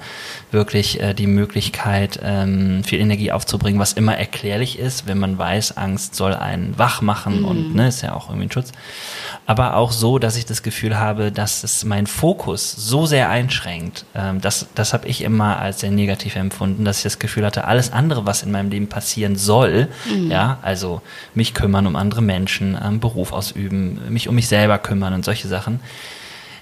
wirklich 0.52 1.00
äh, 1.00 1.14
die 1.14 1.28
Möglichkeit, 1.28 2.20
ähm, 2.24 2.84
viel 2.84 3.00
Energie 3.00 3.32
aufzubringen, 3.32 3.80
was 3.80 3.94
immer 3.94 4.18
erklärlich 4.18 4.80
ist, 4.80 5.08
wenn 5.08 5.20
man 5.20 5.38
weiß, 5.38 5.78
Angst 5.78 6.16
soll 6.16 6.34
einen 6.34 6.78
wach 6.78 7.02
machen 7.02 7.42
mhm. 7.42 7.46
und 7.46 7.76
ne, 7.76 7.88
ist 7.90 8.02
ja 8.02 8.14
auch 8.14 8.30
irgendwie 8.30 8.48
ein 8.48 8.52
Schutz. 8.52 8.72
Aber 9.46 9.76
auch 9.76 9.92
so, 9.92 10.18
dass 10.18 10.36
ich 10.36 10.46
das 10.46 10.64
Gefühl 10.64 10.98
habe, 10.98 11.32
dass 11.32 11.64
es 11.64 11.86
meinen 11.86 12.08
Fokus 12.08 12.72
so 12.72 13.06
sehr 13.06 13.30
einschränkt. 13.36 14.06
Ähm, 14.16 14.40
das 14.40 14.68
das 14.76 14.94
habe 14.94 15.08
ich 15.08 15.22
immer 15.22 15.60
als 15.60 15.82
sehr 15.82 15.92
negativ 15.92 16.36
empfunden, 16.36 16.86
dass 16.86 16.98
ich 16.98 17.04
das 17.04 17.20
Gefühl 17.20 17.46
hatte, 17.46 17.66
alles 17.66 17.92
andere, 17.92 18.26
was 18.26 18.44
in 18.44 18.52
meinem 18.52 18.70
Leben 18.70 18.88
passieren 18.88 19.36
soll, 19.36 19.90
mhm. 20.10 20.32
ja, 20.32 20.60
also 20.62 21.02
mich 21.34 21.54
kümmern 21.54 21.86
um 21.86 21.96
andere 21.96 22.22
Menschen, 22.22 22.78
ähm, 22.82 23.00
Beruf 23.00 23.34
ausüben, 23.34 24.00
mich 24.10 24.30
um 24.30 24.36
mich 24.36 24.48
selber 24.48 24.78
kümmern 24.78 25.14
und 25.14 25.26
solche 25.26 25.48
Sachen, 25.48 25.82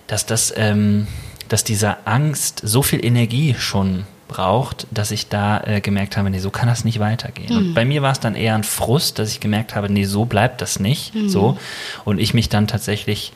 dass 0.08 0.26
das, 0.26 0.52
ähm, 0.58 1.08
dass 1.48 1.64
diese 1.64 2.08
Angst 2.08 2.62
so 2.64 2.82
viel 2.82 3.06
Energie 3.06 3.56
schon 3.58 4.06
braucht, 4.28 4.88
dass 4.90 5.12
ich 5.12 5.30
da 5.30 5.62
äh, 5.62 5.80
gemerkt 5.80 6.18
habe, 6.18 6.30
nee, 6.32 6.40
so 6.40 6.50
kann 6.50 6.68
das 6.68 6.86
nicht 6.86 7.00
weitergehen. 7.00 7.52
Mhm. 7.52 7.58
Und 7.58 7.74
bei 7.76 7.86
mir 7.86 8.02
war 8.02 8.12
es 8.12 8.20
dann 8.20 8.34
eher 8.34 8.56
ein 8.56 8.64
Frust, 8.64 9.20
dass 9.20 9.30
ich 9.30 9.40
gemerkt 9.40 9.76
habe, 9.76 9.92
nee, 9.92 10.06
so 10.06 10.26
bleibt 10.26 10.62
das 10.62 10.80
nicht, 10.80 11.14
mhm. 11.14 11.30
so. 11.30 11.58
Und 12.04 12.20
ich 12.20 12.34
mich 12.34 12.50
dann 12.50 12.66
tatsächlich 12.66 13.32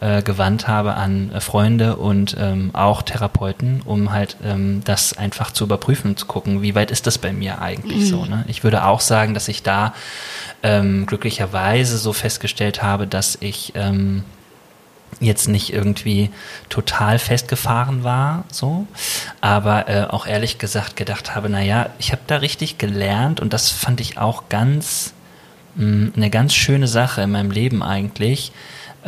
äh, 0.00 0.22
gewandt 0.22 0.68
habe 0.68 0.94
an 0.94 1.32
äh, 1.32 1.40
Freunde 1.40 1.96
und 1.96 2.36
ähm, 2.38 2.70
auch 2.72 3.02
Therapeuten, 3.02 3.82
um 3.84 4.12
halt 4.12 4.36
ähm, 4.44 4.82
das 4.84 5.16
einfach 5.16 5.50
zu 5.50 5.64
überprüfen 5.64 6.12
und 6.12 6.18
zu 6.18 6.26
gucken, 6.26 6.62
wie 6.62 6.74
weit 6.74 6.90
ist 6.90 7.06
das 7.06 7.18
bei 7.18 7.32
mir 7.32 7.60
eigentlich 7.60 8.02
mhm. 8.02 8.06
so. 8.06 8.24
Ne? 8.24 8.44
Ich 8.48 8.62
würde 8.62 8.84
auch 8.84 9.00
sagen, 9.00 9.34
dass 9.34 9.48
ich 9.48 9.62
da 9.62 9.94
ähm, 10.62 11.06
glücklicherweise 11.06 11.98
so 11.98 12.12
festgestellt 12.12 12.82
habe, 12.82 13.06
dass 13.06 13.38
ich 13.40 13.72
ähm, 13.74 14.22
jetzt 15.20 15.48
nicht 15.48 15.72
irgendwie 15.72 16.30
total 16.68 17.18
festgefahren 17.18 18.04
war, 18.04 18.44
so, 18.52 18.86
aber 19.40 19.88
äh, 19.88 20.04
auch 20.04 20.26
ehrlich 20.26 20.58
gesagt 20.58 20.96
gedacht 20.96 21.34
habe, 21.34 21.48
naja, 21.48 21.90
ich 21.98 22.12
habe 22.12 22.22
da 22.26 22.36
richtig 22.36 22.78
gelernt 22.78 23.40
und 23.40 23.52
das 23.52 23.70
fand 23.70 24.00
ich 24.00 24.18
auch 24.18 24.48
ganz 24.48 25.14
mh, 25.74 25.86
mm, 25.86 26.12
eine 26.16 26.30
ganz 26.30 26.54
schöne 26.54 26.86
Sache 26.86 27.22
in 27.22 27.32
meinem 27.32 27.50
Leben 27.50 27.82
eigentlich, 27.82 28.52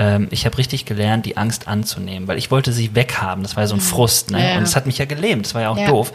ähm, 0.00 0.28
ich 0.30 0.46
habe 0.46 0.56
richtig 0.56 0.86
gelernt, 0.86 1.26
die 1.26 1.36
Angst 1.36 1.68
anzunehmen, 1.68 2.26
weil 2.26 2.38
ich 2.38 2.50
wollte 2.50 2.72
sie 2.72 2.94
weghaben. 2.94 3.42
Das 3.42 3.54
war 3.54 3.64
ja 3.64 3.66
so 3.66 3.74
ein 3.74 3.80
mhm. 3.80 3.84
Frust, 3.84 4.30
ne? 4.30 4.52
Ja. 4.52 4.56
Und 4.56 4.62
es 4.62 4.74
hat 4.74 4.86
mich 4.86 4.96
ja 4.96 5.04
gelähmt, 5.04 5.44
das 5.44 5.54
war 5.54 5.60
ja 5.60 5.68
auch 5.68 5.76
ja. 5.76 5.86
doof. 5.86 6.14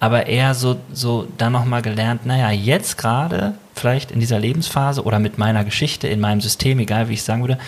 Aber 0.00 0.26
eher 0.26 0.54
so, 0.54 0.76
so 0.92 1.28
dann 1.36 1.52
nochmal 1.52 1.82
gelernt, 1.82 2.24
naja, 2.24 2.50
jetzt 2.50 2.96
gerade, 2.96 3.54
vielleicht 3.74 4.12
in 4.12 4.20
dieser 4.20 4.38
Lebensphase 4.38 5.04
oder 5.04 5.18
mit 5.18 5.36
meiner 5.36 5.62
Geschichte, 5.64 6.08
in 6.08 6.20
meinem 6.20 6.40
System, 6.40 6.78
egal 6.78 7.10
wie 7.10 7.14
ich 7.14 7.22
sagen 7.22 7.42
würde, 7.42 7.58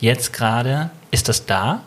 jetzt 0.00 0.32
gerade 0.32 0.90
ist 1.10 1.28
das 1.28 1.44
da 1.44 1.82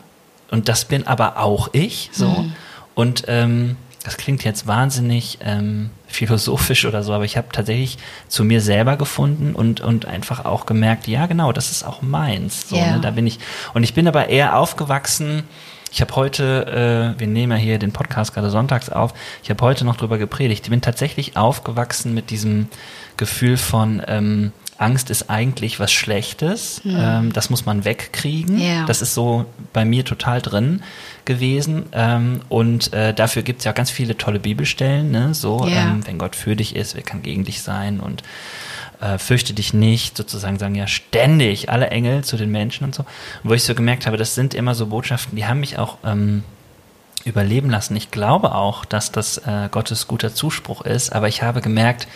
und 0.52 0.68
das 0.68 0.84
bin 0.84 1.06
aber 1.06 1.38
auch 1.38 1.70
ich, 1.72 2.10
so. 2.12 2.28
Mhm. 2.28 2.52
Und 2.94 3.24
ähm, 3.26 3.76
das 4.06 4.16
klingt 4.18 4.44
jetzt 4.44 4.68
wahnsinnig 4.68 5.38
ähm, 5.44 5.90
philosophisch 6.06 6.84
oder 6.84 7.02
so, 7.02 7.12
aber 7.12 7.24
ich 7.24 7.36
habe 7.36 7.48
tatsächlich 7.50 7.98
zu 8.28 8.44
mir 8.44 8.60
selber 8.60 8.96
gefunden 8.96 9.52
und, 9.52 9.80
und 9.80 10.06
einfach 10.06 10.44
auch 10.44 10.64
gemerkt, 10.64 11.08
ja 11.08 11.26
genau, 11.26 11.50
das 11.50 11.72
ist 11.72 11.82
auch 11.82 12.02
meins. 12.02 12.68
So, 12.68 12.76
yeah. 12.76 12.92
ne, 12.92 13.00
da 13.00 13.10
bin 13.10 13.26
ich. 13.26 13.40
Und 13.74 13.82
ich 13.82 13.94
bin 13.94 14.06
aber 14.06 14.28
eher 14.28 14.56
aufgewachsen. 14.56 15.42
Ich 15.90 16.00
habe 16.00 16.14
heute, 16.14 17.14
äh, 17.16 17.18
wir 17.18 17.26
nehmen 17.26 17.50
ja 17.50 17.58
hier 17.58 17.78
den 17.80 17.90
Podcast 17.90 18.32
gerade 18.32 18.48
sonntags 18.48 18.90
auf, 18.90 19.12
ich 19.42 19.50
habe 19.50 19.60
heute 19.64 19.84
noch 19.84 19.96
drüber 19.96 20.18
gepredigt. 20.18 20.62
Ich 20.66 20.70
bin 20.70 20.82
tatsächlich 20.82 21.36
aufgewachsen 21.36 22.14
mit 22.14 22.30
diesem 22.30 22.68
Gefühl 23.16 23.56
von, 23.56 24.00
ähm, 24.06 24.52
Angst 24.78 25.10
ist 25.10 25.30
eigentlich 25.30 25.80
was 25.80 25.92
Schlechtes. 25.92 26.82
Mhm. 26.84 26.96
Ähm, 26.98 27.32
das 27.32 27.50
muss 27.50 27.66
man 27.66 27.84
wegkriegen. 27.84 28.58
Yeah. 28.58 28.86
Das 28.86 29.02
ist 29.02 29.14
so 29.14 29.46
bei 29.72 29.84
mir 29.84 30.04
total 30.04 30.42
drin 30.42 30.82
gewesen. 31.24 31.86
Ähm, 31.92 32.40
und 32.48 32.92
äh, 32.92 33.14
dafür 33.14 33.42
gibt 33.42 33.60
es 33.60 33.64
ja 33.64 33.72
ganz 33.72 33.90
viele 33.90 34.16
tolle 34.16 34.38
Bibelstellen. 34.38 35.10
Ne? 35.10 35.34
So, 35.34 35.66
yeah. 35.66 35.88
ähm, 35.88 36.06
wenn 36.06 36.18
Gott 36.18 36.36
für 36.36 36.56
dich 36.56 36.76
ist, 36.76 36.94
wer 36.94 37.02
kann 37.02 37.22
gegen 37.22 37.44
dich 37.44 37.62
sein? 37.62 38.00
Und 38.00 38.22
äh, 39.00 39.18
fürchte 39.18 39.52
dich 39.54 39.74
nicht, 39.74 40.16
sozusagen 40.16 40.58
sagen 40.58 40.74
ja 40.74 40.86
ständig 40.86 41.70
alle 41.70 41.88
Engel 41.88 42.24
zu 42.24 42.36
den 42.36 42.50
Menschen 42.50 42.84
und 42.84 42.94
so. 42.94 43.02
Und 43.42 43.50
wo 43.50 43.54
ich 43.54 43.64
so 43.64 43.74
gemerkt 43.74 44.06
habe, 44.06 44.16
das 44.16 44.34
sind 44.34 44.54
immer 44.54 44.74
so 44.74 44.86
Botschaften, 44.86 45.36
die 45.36 45.46
haben 45.46 45.60
mich 45.60 45.78
auch 45.78 45.98
ähm, 46.04 46.44
überleben 47.24 47.70
lassen. 47.70 47.96
Ich 47.96 48.10
glaube 48.10 48.54
auch, 48.54 48.84
dass 48.84 49.12
das 49.12 49.38
äh, 49.38 49.68
Gottes 49.70 50.06
guter 50.06 50.34
Zuspruch 50.34 50.82
ist, 50.82 51.12
aber 51.12 51.28
ich 51.28 51.42
habe 51.42 51.60
gemerkt, 51.60 52.08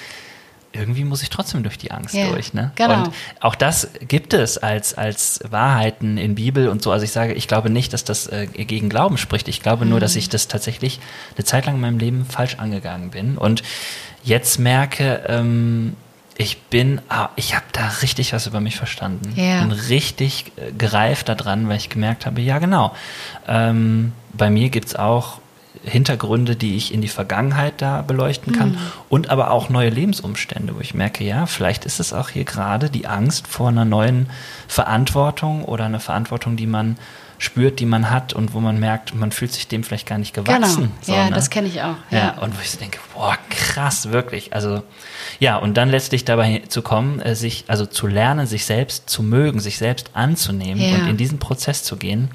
irgendwie 0.80 1.04
muss 1.04 1.22
ich 1.22 1.30
trotzdem 1.30 1.62
durch 1.62 1.78
die 1.78 1.90
Angst 1.90 2.14
ja, 2.14 2.28
durch. 2.28 2.54
Ne? 2.54 2.72
Genau. 2.74 3.04
Und 3.04 3.10
auch 3.40 3.54
das 3.54 3.88
gibt 4.08 4.32
es 4.34 4.58
als, 4.58 4.94
als 4.94 5.40
Wahrheiten 5.48 6.18
in 6.18 6.34
Bibel 6.34 6.68
und 6.68 6.82
so. 6.82 6.90
Also 6.90 7.04
ich 7.04 7.12
sage, 7.12 7.34
ich 7.34 7.46
glaube 7.46 7.70
nicht, 7.70 7.92
dass 7.92 8.02
das 8.04 8.26
äh, 8.26 8.46
gegen 8.46 8.88
Glauben 8.88 9.18
spricht. 9.18 9.48
Ich 9.48 9.62
glaube 9.62 9.84
mhm. 9.84 9.90
nur, 9.90 10.00
dass 10.00 10.14
mhm. 10.14 10.20
ich 10.20 10.28
das 10.30 10.48
tatsächlich 10.48 10.98
eine 11.36 11.44
Zeit 11.44 11.66
lang 11.66 11.76
in 11.76 11.80
meinem 11.80 11.98
Leben 11.98 12.24
falsch 12.24 12.56
angegangen 12.58 13.10
bin. 13.10 13.36
Und 13.36 13.62
jetzt 14.24 14.58
merke, 14.58 15.22
ähm, 15.28 15.94
ich 16.36 16.62
bin, 16.62 17.02
ah, 17.10 17.28
ich 17.36 17.54
habe 17.54 17.66
da 17.72 17.86
richtig 18.00 18.32
was 18.32 18.46
über 18.46 18.60
mich 18.60 18.76
verstanden. 18.76 19.32
Ja. 19.36 19.60
Bin 19.60 19.72
richtig 19.72 20.52
äh, 20.56 20.72
gereift 20.72 21.28
daran, 21.28 21.68
weil 21.68 21.76
ich 21.76 21.90
gemerkt 21.90 22.24
habe, 22.24 22.40
ja 22.40 22.58
genau, 22.58 22.94
ähm, 23.46 24.12
bei 24.32 24.48
mir 24.48 24.70
gibt 24.70 24.88
es 24.88 24.96
auch 24.96 25.40
Hintergründe, 25.84 26.56
die 26.56 26.76
ich 26.76 26.92
in 26.92 27.00
die 27.00 27.08
Vergangenheit 27.08 27.74
da 27.78 28.02
beleuchten 28.02 28.52
kann 28.52 28.72
mhm. 28.72 28.78
und 29.08 29.30
aber 29.30 29.50
auch 29.50 29.70
neue 29.70 29.88
Lebensumstände, 29.88 30.74
wo 30.76 30.80
ich 30.80 30.94
merke, 30.94 31.24
ja, 31.24 31.46
vielleicht 31.46 31.84
ist 31.84 32.00
es 32.00 32.12
auch 32.12 32.28
hier 32.30 32.44
gerade 32.44 32.90
die 32.90 33.06
Angst 33.06 33.46
vor 33.46 33.68
einer 33.68 33.84
neuen 33.84 34.28
Verantwortung 34.68 35.64
oder 35.64 35.84
einer 35.84 36.00
Verantwortung, 36.00 36.56
die 36.56 36.66
man 36.66 36.96
spürt, 37.38 37.80
die 37.80 37.86
man 37.86 38.10
hat 38.10 38.34
und 38.34 38.52
wo 38.52 38.60
man 38.60 38.78
merkt, 38.78 39.14
man 39.14 39.32
fühlt 39.32 39.52
sich 39.52 39.66
dem 39.66 39.82
vielleicht 39.82 40.06
gar 40.06 40.18
nicht 40.18 40.34
gewachsen. 40.34 40.82
Genau. 40.82 40.92
So, 41.00 41.12
ja, 41.14 41.24
ne? 41.24 41.34
das 41.34 41.48
kenne 41.48 41.68
ich 41.68 41.80
auch. 41.80 41.96
Ja. 42.10 42.18
ja. 42.18 42.38
und 42.42 42.54
wo 42.54 42.60
ich 42.60 42.70
so 42.70 42.78
denke, 42.78 42.98
boah, 43.14 43.38
krass, 43.48 44.10
wirklich. 44.10 44.52
Also 44.52 44.82
ja, 45.38 45.56
und 45.56 45.78
dann 45.78 45.88
letztlich 45.88 46.26
dabei 46.26 46.62
zu 46.68 46.82
kommen, 46.82 47.20
äh, 47.20 47.34
sich, 47.34 47.64
also 47.68 47.86
zu 47.86 48.06
lernen, 48.06 48.46
sich 48.46 48.66
selbst 48.66 49.08
zu 49.08 49.22
mögen, 49.22 49.58
sich 49.58 49.78
selbst 49.78 50.10
anzunehmen 50.12 50.82
ja. 50.82 50.96
und 50.96 51.08
in 51.08 51.16
diesen 51.16 51.38
Prozess 51.38 51.82
zu 51.82 51.96
gehen. 51.96 52.30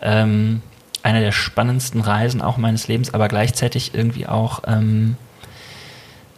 Ähm, 0.00 0.62
einer 1.04 1.20
der 1.20 1.32
spannendsten 1.32 2.00
Reisen 2.00 2.40
auch 2.40 2.56
meines 2.56 2.88
Lebens, 2.88 3.12
aber 3.12 3.28
gleichzeitig 3.28 3.94
irgendwie 3.94 4.26
auch 4.26 4.62
ähm, 4.66 5.16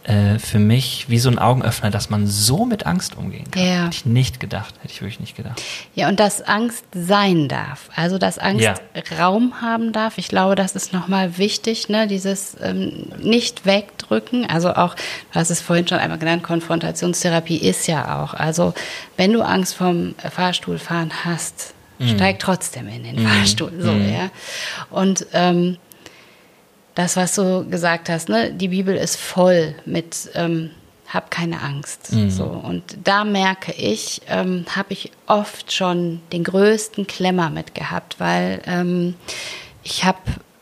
äh, 0.03 0.39
für 0.39 0.59
mich 0.59 1.09
wie 1.09 1.19
so 1.19 1.29
ein 1.29 1.39
Augenöffner, 1.39 1.89
dass 1.89 2.09
man 2.09 2.27
so 2.27 2.65
mit 2.65 2.85
Angst 2.85 3.17
umgehen 3.17 3.49
kann. 3.49 3.63
Ja. 3.63 3.85
Hätte 3.85 3.95
ich 3.95 4.05
nicht 4.05 4.39
gedacht, 4.41 4.75
hätte 4.81 4.93
ich 4.93 5.01
wirklich 5.01 5.21
nicht 5.21 5.37
gedacht. 5.37 5.61
Ja, 5.95 6.09
und 6.09 6.19
dass 6.19 6.41
Angst 6.41 6.85
sein 6.93 7.47
darf, 7.47 7.89
also 7.95 8.17
dass 8.17 8.39
Angst 8.39 8.63
ja. 8.63 8.75
Raum 9.17 9.61
haben 9.61 9.93
darf. 9.93 10.17
Ich 10.17 10.27
glaube, 10.27 10.55
das 10.55 10.75
ist 10.75 10.91
nochmal 10.91 11.37
wichtig, 11.37 11.87
ne? 11.87 12.07
dieses 12.07 12.57
ähm, 12.61 13.07
nicht 13.19 13.65
wegdrücken. 13.65 14.45
Also 14.49 14.73
auch, 14.73 14.95
du 14.95 15.39
hast 15.39 15.49
es 15.49 15.61
vorhin 15.61 15.87
schon 15.87 15.99
einmal 15.99 16.19
genannt, 16.19 16.43
Konfrontationstherapie 16.43 17.57
ist 17.57 17.87
ja 17.87 18.21
auch. 18.21 18.33
Also 18.33 18.73
wenn 19.15 19.31
du 19.31 19.41
Angst 19.41 19.75
vom 19.75 20.13
Fahrstuhlfahren 20.17 21.11
hast, 21.23 21.73
mhm. 21.99 22.15
steig 22.15 22.39
trotzdem 22.39 22.87
in 22.87 23.03
den 23.03 23.21
mhm. 23.21 23.27
Fahrstuhl. 23.27 23.71
So, 23.79 23.91
mhm. 23.91 24.13
ja. 24.13 24.29
Und 24.89 25.25
ähm, 25.33 25.77
das, 26.95 27.15
was 27.15 27.35
du 27.35 27.67
gesagt 27.69 28.09
hast, 28.09 28.29
ne, 28.29 28.51
die 28.51 28.69
Bibel 28.69 28.95
ist 28.95 29.17
voll 29.17 29.75
mit 29.85 30.29
ähm, 30.33 30.71
hab 31.07 31.31
keine 31.31 31.61
Angst. 31.61 32.11
Mhm. 32.11 32.29
So. 32.29 32.45
Und 32.45 32.83
da 33.03 33.23
merke 33.23 33.71
ich, 33.71 34.21
ähm, 34.27 34.65
habe 34.75 34.93
ich 34.93 35.11
oft 35.25 35.71
schon 35.71 36.21
den 36.31 36.43
größten 36.43 37.07
Klemmer 37.07 37.49
mit 37.49 37.75
gehabt, 37.75 38.19
weil 38.19 38.61
ähm, 38.65 39.15
ich 39.83 40.03
habe 40.03 40.19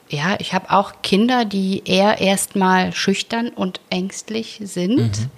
ja, 0.07 0.35
ich 0.37 0.53
habe 0.53 0.69
auch 0.69 1.01
Kinder, 1.01 1.45
die 1.45 1.81
eher 1.83 2.21
erstmal 2.21 2.93
schüchtern 2.93 3.49
und 3.49 3.81
ängstlich 3.89 4.59
sind. 4.63 4.97
Mhm 4.97 5.31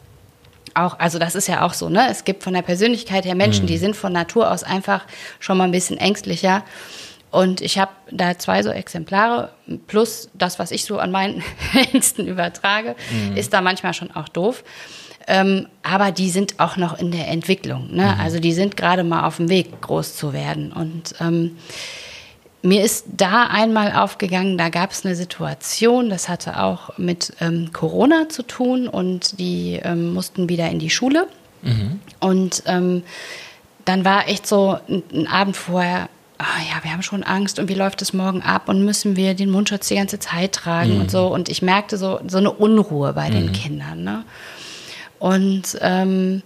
auch, 0.85 0.99
also 0.99 1.19
das 1.19 1.35
ist 1.35 1.47
ja 1.47 1.61
auch 1.63 1.73
so, 1.73 1.89
ne? 1.89 2.07
Es 2.09 2.23
gibt 2.23 2.43
von 2.43 2.53
der 2.53 2.61
Persönlichkeit 2.61 3.25
her 3.25 3.35
Menschen, 3.35 3.63
mhm. 3.63 3.67
die 3.67 3.77
sind 3.77 3.95
von 3.95 4.13
Natur 4.13 4.51
aus 4.51 4.63
einfach 4.63 5.05
schon 5.39 5.57
mal 5.57 5.65
ein 5.65 5.71
bisschen 5.71 5.97
ängstlicher. 5.97 6.63
Und 7.29 7.61
ich 7.61 7.77
habe 7.77 7.91
da 8.09 8.37
zwei 8.37 8.63
so 8.63 8.69
Exemplare, 8.69 9.51
plus 9.87 10.29
das, 10.33 10.59
was 10.59 10.71
ich 10.71 10.85
so 10.85 10.97
an 10.97 11.11
meinen 11.11 11.43
Ängsten 11.93 12.27
übertrage, 12.27 12.95
mhm. 13.11 13.35
ist 13.35 13.53
da 13.53 13.61
manchmal 13.61 13.93
schon 13.93 14.11
auch 14.11 14.29
doof. 14.29 14.63
Ähm, 15.29 15.67
aber 15.83 16.11
die 16.11 16.29
sind 16.29 16.59
auch 16.59 16.77
noch 16.77 16.97
in 16.97 17.11
der 17.11 17.27
Entwicklung. 17.27 17.93
Ne? 17.93 18.03
Mhm. 18.03 18.21
Also 18.21 18.39
die 18.39 18.53
sind 18.53 18.77
gerade 18.77 19.03
mal 19.03 19.25
auf 19.25 19.37
dem 19.37 19.49
Weg, 19.49 19.81
groß 19.81 20.15
zu 20.15 20.31
werden. 20.31 20.71
Und 20.71 21.15
ähm, 21.19 21.57
mir 22.67 22.83
ist 22.83 23.05
da 23.15 23.47
einmal 23.47 23.93
aufgegangen, 23.93 24.57
da 24.57 24.67
gab 24.67 24.91
es 24.91 25.05
eine 25.05 25.15
Situation, 25.15 26.09
das 26.09 26.27
hatte 26.27 26.61
auch 26.61 26.97
mit 26.97 27.33
ähm, 27.39 27.71
Corona 27.71 28.27
zu 28.27 28.43
tun 28.43 28.89
und 28.89 29.39
die 29.39 29.79
ähm, 29.81 30.13
mussten 30.13 30.49
wieder 30.49 30.69
in 30.69 30.79
die 30.79 30.89
Schule. 30.89 31.27
Mhm. 31.61 32.01
Und 32.19 32.63
ähm, 32.65 33.03
dann 33.85 34.03
war 34.03 34.27
echt 34.27 34.45
so 34.45 34.77
ein, 34.89 35.01
ein 35.13 35.27
Abend 35.27 35.55
vorher, 35.55 36.09
oh 36.39 36.61
ja, 36.69 36.83
wir 36.83 36.91
haben 36.91 37.03
schon 37.03 37.23
Angst 37.23 37.57
und 37.57 37.69
wie 37.69 37.73
läuft 37.73 38.01
es 38.01 38.11
morgen 38.11 38.41
ab 38.41 38.67
und 38.67 38.83
müssen 38.83 39.15
wir 39.15 39.33
den 39.33 39.49
Mundschutz 39.49 39.87
die 39.87 39.95
ganze 39.95 40.19
Zeit 40.19 40.51
tragen 40.51 40.95
mhm. 40.95 41.01
und 41.01 41.11
so. 41.11 41.27
Und 41.27 41.47
ich 41.47 41.61
merkte 41.61 41.97
so, 41.97 42.19
so 42.27 42.37
eine 42.37 42.51
Unruhe 42.51 43.13
bei 43.13 43.29
mhm. 43.29 43.33
den 43.33 43.51
Kindern. 43.53 44.03
Ne? 44.03 44.25
Und 45.19 45.77
ähm, 45.79 46.43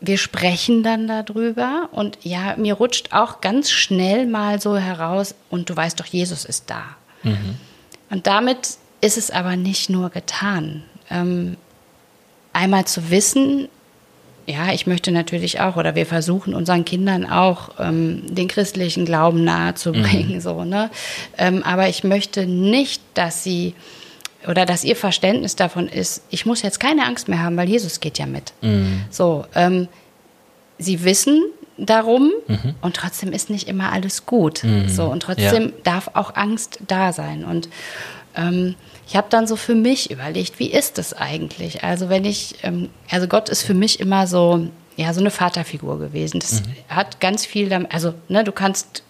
wir 0.00 0.18
sprechen 0.18 0.82
dann 0.82 1.08
darüber 1.08 1.88
und 1.92 2.18
ja, 2.22 2.54
mir 2.56 2.74
rutscht 2.74 3.12
auch 3.12 3.40
ganz 3.40 3.70
schnell 3.70 4.26
mal 4.26 4.60
so 4.60 4.76
heraus, 4.76 5.34
und 5.50 5.70
du 5.70 5.76
weißt 5.76 5.98
doch, 5.98 6.06
Jesus 6.06 6.44
ist 6.44 6.70
da. 6.70 6.84
Mhm. 7.22 7.56
Und 8.10 8.26
damit 8.26 8.78
ist 9.00 9.18
es 9.18 9.30
aber 9.30 9.56
nicht 9.56 9.90
nur 9.90 10.10
getan. 10.10 10.82
Ähm, 11.10 11.56
einmal 12.52 12.84
zu 12.84 13.10
wissen, 13.10 13.68
ja, 14.46 14.72
ich 14.72 14.86
möchte 14.86 15.10
natürlich 15.10 15.60
auch, 15.60 15.76
oder 15.76 15.94
wir 15.94 16.06
versuchen 16.06 16.54
unseren 16.54 16.84
Kindern 16.84 17.26
auch 17.28 17.72
ähm, 17.78 18.22
den 18.34 18.48
christlichen 18.48 19.04
Glauben 19.04 19.44
nahezubringen, 19.44 20.36
mhm. 20.36 20.40
so, 20.40 20.64
ne? 20.64 20.90
Ähm, 21.36 21.62
aber 21.64 21.88
ich 21.88 22.02
möchte 22.02 22.46
nicht, 22.46 23.02
dass 23.12 23.44
sie 23.44 23.74
oder 24.46 24.66
dass 24.66 24.84
ihr 24.84 24.96
Verständnis 24.96 25.56
davon 25.56 25.88
ist, 25.88 26.22
ich 26.30 26.46
muss 26.46 26.62
jetzt 26.62 26.78
keine 26.78 27.04
Angst 27.06 27.28
mehr 27.28 27.42
haben, 27.42 27.56
weil 27.56 27.68
Jesus 27.68 28.00
geht 28.00 28.18
ja 28.18 28.26
mit. 28.26 28.52
Mhm. 28.62 29.04
So, 29.10 29.44
ähm, 29.54 29.88
sie 30.78 31.04
wissen 31.04 31.42
darum 31.76 32.32
mhm. 32.46 32.74
und 32.80 32.96
trotzdem 32.96 33.32
ist 33.32 33.50
nicht 33.50 33.68
immer 33.68 33.92
alles 33.92 34.26
gut. 34.26 34.62
Mhm. 34.64 34.88
So 34.88 35.04
und 35.04 35.20
trotzdem 35.22 35.64
ja. 35.64 35.72
darf 35.84 36.10
auch 36.14 36.36
Angst 36.36 36.78
da 36.86 37.12
sein 37.12 37.44
und 37.44 37.68
ähm, 38.36 38.76
ich 39.08 39.16
habe 39.16 39.28
dann 39.30 39.46
so 39.46 39.56
für 39.56 39.74
mich 39.74 40.10
überlegt, 40.10 40.58
wie 40.58 40.70
ist 40.70 40.98
das 40.98 41.14
eigentlich? 41.14 41.82
Also 41.82 42.10
wenn 42.10 42.24
ich, 42.26 42.56
ähm, 42.62 42.90
also 43.10 43.26
Gott 43.26 43.48
ist 43.48 43.62
für 43.62 43.74
mich 43.74 44.00
immer 44.00 44.26
so, 44.26 44.68
ja, 44.96 45.14
so 45.14 45.20
eine 45.20 45.30
Vaterfigur 45.30 45.98
gewesen. 45.98 46.40
Das 46.40 46.62
mhm. 46.62 46.74
hat 46.88 47.20
ganz 47.20 47.46
viel 47.46 47.68
damit, 47.68 47.92
also 47.92 48.14
ne, 48.28 48.44
du 48.44 48.52
kannst 48.52 49.02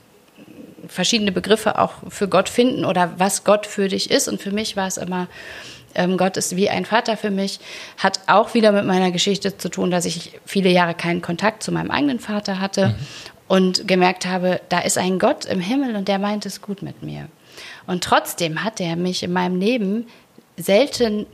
verschiedene 0.89 1.33
Begriffe 1.33 1.79
auch 1.79 1.93
für 2.09 2.29
Gott 2.29 2.49
finden 2.49 2.85
oder 2.85 3.13
was 3.19 3.45
Gott 3.45 3.67
für 3.67 3.89
dich 3.89 4.11
ist. 4.11 4.29
Und 4.29 4.41
für 4.41 4.51
mich 4.51 4.77
war 4.77 4.87
es 4.87 4.97
immer, 4.97 5.29
ähm, 5.95 6.17
Gott 6.17 6.37
ist 6.37 6.57
wie 6.57 6.69
ein 6.69 6.85
Vater 6.85 7.17
für 7.17 7.31
mich, 7.31 7.61
hat 7.97 8.21
auch 8.27 8.55
wieder 8.55 8.73
mit 8.73 8.85
meiner 8.85 9.11
Geschichte 9.11 9.57
zu 9.57 9.69
tun, 9.69 9.91
dass 9.91 10.05
ich 10.05 10.39
viele 10.45 10.71
Jahre 10.71 10.95
keinen 10.95 11.23
Kontakt 11.23 11.63
zu 11.63 11.73
meinem 11.73 11.91
eigenen 11.91 12.21
Vater 12.21 12.61
hatte 12.61 12.89
mhm. 12.89 12.95
und 13.49 13.89
gemerkt 13.89 14.27
habe, 14.27 14.61
da 14.69 14.81
ist 14.81 14.99
ein 14.99 15.19
Gott 15.19 15.45
im 15.45 15.61
Himmel 15.61 15.97
und 15.97 16.09
der 16.09 16.19
meint 16.19 16.47
es 16.47 16.63
gut 16.63 16.83
mit 16.83 17.03
mir. 17.03 17.29
Und 17.87 18.05
trotzdem 18.05 18.65
hat 18.65 18.81
er 18.81 18.97
mich 18.97 19.23
in 19.23 19.33
meinem 19.33 19.59
Leben 19.59 20.07
selten 20.57 21.27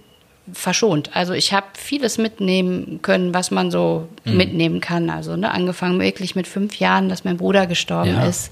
verschont. 0.52 1.11
Also 1.14 1.32
ich 1.32 1.52
habe 1.52 1.66
vieles 1.74 2.18
mitnehmen 2.18 3.00
können, 3.02 3.32
was 3.32 3.50
man 3.50 3.70
so 3.70 4.09
mhm. 4.24 4.36
mitnehmen 4.36 4.80
kann. 4.80 5.09
Also 5.11 5.36
ne, 5.36 5.50
angefangen 5.50 6.00
wirklich 6.00 6.36
mit 6.36 6.46
fünf 6.46 6.78
Jahren, 6.78 7.09
dass 7.09 7.24
mein 7.24 7.38
Bruder 7.38 7.66
gestorben 7.66 8.14
ja. 8.14 8.26
ist. 8.26 8.50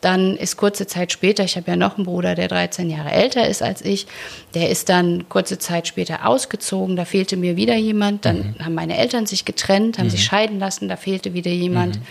Dann 0.00 0.36
ist 0.36 0.56
kurze 0.56 0.86
Zeit 0.86 1.12
später, 1.12 1.44
ich 1.44 1.56
habe 1.56 1.70
ja 1.70 1.76
noch 1.76 1.96
einen 1.96 2.06
Bruder, 2.06 2.34
der 2.34 2.48
13 2.48 2.88
Jahre 2.88 3.10
älter 3.10 3.48
ist 3.48 3.62
als 3.62 3.82
ich, 3.82 4.06
der 4.54 4.70
ist 4.70 4.88
dann 4.88 5.28
kurze 5.28 5.58
Zeit 5.58 5.88
später 5.88 6.26
ausgezogen, 6.26 6.96
da 6.96 7.04
fehlte 7.04 7.36
mir 7.36 7.56
wieder 7.56 7.74
jemand. 7.74 8.24
Dann 8.24 8.54
mhm. 8.58 8.64
haben 8.64 8.74
meine 8.74 8.96
Eltern 8.96 9.26
sich 9.26 9.44
getrennt, 9.44 9.98
haben 9.98 10.06
mhm. 10.06 10.10
sich 10.10 10.24
scheiden 10.24 10.58
lassen, 10.58 10.88
da 10.88 10.96
fehlte 10.96 11.34
wieder 11.34 11.50
jemand. 11.50 11.96
Mhm. 11.96 12.02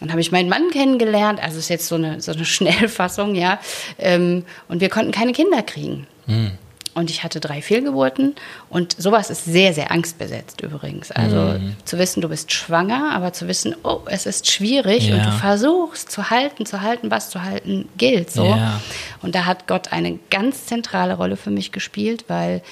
Dann 0.00 0.10
habe 0.10 0.20
ich 0.20 0.32
meinen 0.32 0.48
Mann 0.48 0.70
kennengelernt, 0.70 1.42
also 1.42 1.58
ist 1.58 1.68
jetzt 1.68 1.86
so 1.86 1.94
eine, 1.94 2.20
so 2.20 2.32
eine 2.32 2.44
Schnellfassung, 2.44 3.34
ja. 3.34 3.58
Ähm, 3.98 4.44
und 4.68 4.80
wir 4.80 4.88
konnten 4.88 5.12
keine 5.12 5.32
Kinder 5.32 5.62
kriegen. 5.62 6.06
Mhm. 6.26 6.52
Und 6.94 7.10
ich 7.10 7.24
hatte 7.24 7.40
drei 7.40 7.60
Fehlgeburten. 7.60 8.36
Und 8.70 8.94
sowas 8.98 9.30
ist 9.30 9.44
sehr, 9.44 9.74
sehr 9.74 9.90
angstbesetzt 9.90 10.60
übrigens. 10.60 11.10
Also 11.10 11.58
mhm. 11.58 11.76
zu 11.84 11.98
wissen, 11.98 12.20
du 12.20 12.28
bist 12.28 12.52
schwanger, 12.52 13.12
aber 13.12 13.32
zu 13.32 13.48
wissen, 13.48 13.74
oh, 13.82 14.00
es 14.06 14.26
ist 14.26 14.50
schwierig 14.50 15.08
ja. 15.08 15.16
und 15.16 15.26
du 15.26 15.32
versuchst 15.32 16.10
zu 16.10 16.30
halten, 16.30 16.66
zu 16.66 16.82
halten, 16.82 17.10
was 17.10 17.30
zu 17.30 17.42
halten 17.42 17.88
gilt. 17.96 18.30
So. 18.30 18.44
Ja. 18.44 18.80
Und 19.22 19.34
da 19.34 19.44
hat 19.44 19.66
Gott 19.66 19.92
eine 19.92 20.18
ganz 20.30 20.66
zentrale 20.66 21.14
Rolle 21.14 21.36
für 21.36 21.50
mich 21.50 21.72
gespielt, 21.72 22.24
weil 22.28 22.62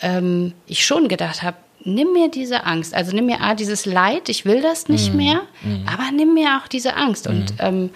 ähm, 0.00 0.52
ich 0.66 0.86
schon 0.86 1.08
gedacht 1.08 1.42
habe, 1.42 1.56
nimm 1.86 2.12
mir 2.12 2.30
diese 2.30 2.64
Angst. 2.64 2.94
Also 2.94 3.14
nimm 3.14 3.26
mir 3.26 3.40
A, 3.40 3.54
dieses 3.54 3.86
Leid, 3.86 4.28
ich 4.28 4.44
will 4.44 4.62
das 4.62 4.88
nicht 4.88 5.10
mhm. 5.10 5.16
mehr, 5.16 5.40
mhm. 5.62 5.86
aber 5.86 6.10
nimm 6.14 6.34
mir 6.34 6.60
auch 6.60 6.68
diese 6.68 6.96
Angst. 6.96 7.26
Und 7.26 7.52
mhm. 7.52 7.58
ähm, 7.58 7.90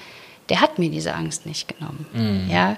der 0.50 0.60
hat 0.60 0.78
mir 0.78 0.90
diese 0.90 1.14
Angst 1.14 1.46
nicht 1.46 1.68
genommen. 1.68 2.06
Mhm. 2.12 2.50
Ja, 2.50 2.76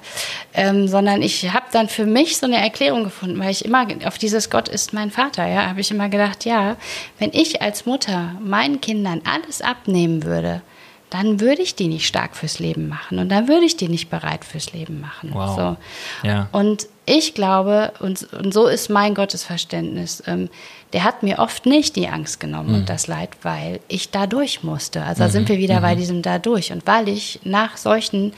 ähm, 0.55 0.87
sondern 0.87 1.23
ich 1.23 1.53
habe 1.53 1.67
dann 1.73 1.89
für 1.89 2.07
mich 2.07 2.37
so 2.37 2.47
eine 2.47 2.59
Erklärung 2.59 3.05
gefunden, 3.05 3.39
weil 3.41 3.51
ich 3.51 3.65
immer 3.65 3.87
auf 4.05 4.19
dieses 4.19 4.51
Gott 4.51 4.69
ist 4.69 4.93
mein 4.93 5.11
Vater, 5.11 5.47
ja, 5.47 5.67
habe 5.67 5.81
ich 5.81 5.91
immer 5.91 6.09
gedacht, 6.09 6.45
ja, 6.45 6.77
wenn 7.19 7.31
ich 7.33 7.63
als 7.63 7.87
Mutter 7.87 8.37
meinen 8.41 8.81
Kindern 8.81 9.23
alles 9.25 9.63
abnehmen 9.63 10.23
würde, 10.25 10.63
dann 11.11 11.41
würde 11.41 11.63
ich 11.63 11.75
die 11.75 11.89
nicht 11.89 12.07
stark 12.07 12.37
fürs 12.37 12.59
Leben 12.59 12.89
machen 12.89 13.19
und 13.19 13.29
dann 13.29 13.49
würde 13.49 13.65
ich 13.65 13.77
die 13.77 13.89
nicht 13.89 14.09
bereit 14.09 14.45
fürs 14.45 14.73
Leben 14.73 15.01
machen. 15.01 15.31
Wow. 15.33 15.57
So. 15.57 16.29
Ja. 16.29 16.49
Und 16.53 16.87
ich 17.05 17.35
glaube, 17.35 17.93
und, 18.01 18.33
und 18.33 18.55
so 18.55 18.67
ist 18.67 18.89
mein 18.89 19.15
Gottesverständnis, 19.15 20.23
ähm, 20.27 20.49
der 20.93 21.05
hat 21.05 21.23
mir 21.23 21.39
oft 21.39 21.67
nicht 21.67 21.97
die 21.97 22.09
Angst 22.09 22.39
genommen 22.39 22.71
mhm. 22.71 22.75
und 22.77 22.89
das 22.89 23.07
Leid, 23.07 23.31
weil 23.43 23.81
ich 23.89 24.11
da 24.11 24.27
durch 24.27 24.63
musste. 24.63 25.03
Also 25.03 25.23
mhm. 25.23 25.27
da 25.27 25.33
sind 25.33 25.49
wir 25.49 25.59
wieder 25.59 25.79
mhm. 25.79 25.83
bei 25.83 25.95
diesem 25.95 26.23
da 26.23 26.39
durch. 26.39 26.73
Und 26.73 26.87
weil 26.87 27.09
ich 27.09 27.41
nach 27.45 27.77
solchen 27.77 28.35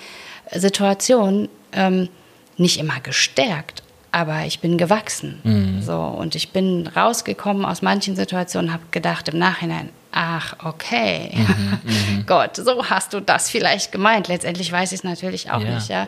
Situationen 0.50 1.48
ähm, 1.72 2.08
nicht 2.56 2.78
immer 2.78 3.00
gestärkt, 3.00 3.82
aber 4.12 4.44
ich 4.46 4.60
bin 4.60 4.78
gewachsen. 4.78 5.40
Mhm. 5.42 5.82
So, 5.82 5.98
und 5.98 6.34
ich 6.34 6.50
bin 6.50 6.86
rausgekommen 6.86 7.64
aus 7.64 7.82
manchen 7.82 8.16
Situationen, 8.16 8.72
habe 8.72 8.84
gedacht 8.92 9.28
im 9.28 9.38
Nachhinein, 9.38 9.90
ach, 10.14 10.54
okay, 10.64 11.32
mhm, 11.34 11.78
mhm, 11.82 12.26
Gott, 12.26 12.56
so 12.56 12.86
hast 12.88 13.12
du 13.12 13.20
das 13.20 13.50
vielleicht 13.50 13.90
gemeint. 13.90 14.28
Letztendlich 14.28 14.70
weiß 14.70 14.92
ich 14.92 15.00
es 15.00 15.04
natürlich 15.04 15.50
auch 15.50 15.60
ja. 15.60 15.74
nicht, 15.74 15.88
ja. 15.88 16.06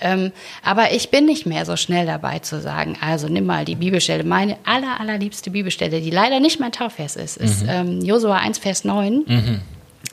Ähm, 0.00 0.32
aber 0.62 0.92
ich 0.92 1.10
bin 1.10 1.24
nicht 1.24 1.46
mehr 1.46 1.64
so 1.64 1.76
schnell 1.76 2.04
dabei 2.04 2.40
zu 2.40 2.60
sagen, 2.60 2.98
also 3.00 3.28
nimm 3.28 3.46
mal 3.46 3.64
die 3.64 3.76
Bibelstelle. 3.76 4.24
Meine 4.24 4.56
aller, 4.64 5.00
allerliebste 5.00 5.50
Bibelstelle, 5.50 6.00
die 6.00 6.10
leider 6.10 6.40
nicht 6.40 6.58
mein 6.58 6.72
Taufvers 6.72 7.16
ist, 7.16 7.36
ist 7.36 7.62
mhm. 7.62 7.68
ähm, 7.68 8.00
Josua 8.00 8.38
1, 8.38 8.58
Vers 8.58 8.84
9. 8.84 9.22
Mhm. 9.26 9.60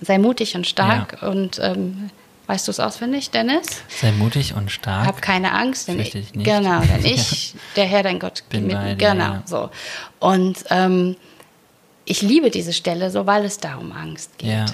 Sei 0.02 0.18
mutig 0.20 0.56
und 0.56 0.68
stark 0.68 1.18
ja. 1.22 1.28
und 1.28 1.60
ähm, 1.62 2.10
Weißt 2.48 2.68
du 2.68 2.72
es 2.72 2.82
auswendig, 2.82 3.30
Dennis? 3.30 3.82
Sei 3.88 4.12
mutig 4.12 4.56
und 4.56 4.70
stark. 4.72 5.08
Hab 5.08 5.22
keine 5.22 5.54
Angst, 5.54 5.88
denn 5.88 6.02
ich, 6.02 6.14
nicht. 6.14 6.34
genau, 6.34 6.82
denn 6.82 7.06
ich, 7.06 7.54
der 7.78 7.86
Herr, 7.86 8.04
dein 8.04 8.20
Gott, 8.20 8.44
bin 8.50 8.68
mit, 8.68 8.76
bei 8.76 8.96
dir, 8.96 9.14
genau, 9.14 9.36
ja. 9.36 9.44
so. 9.46 9.70
Und 10.20 10.58
ähm, 10.70 11.16
ich 12.12 12.22
liebe 12.22 12.51
diese 12.51 12.74
Stelle 12.74 13.09
so, 13.09 13.26
weil 13.26 13.45
es 13.45 13.57
da 13.57 13.76
um 13.76 13.93
Angst 13.93 14.38
geht. 14.38 14.49
Ja. 14.49 14.66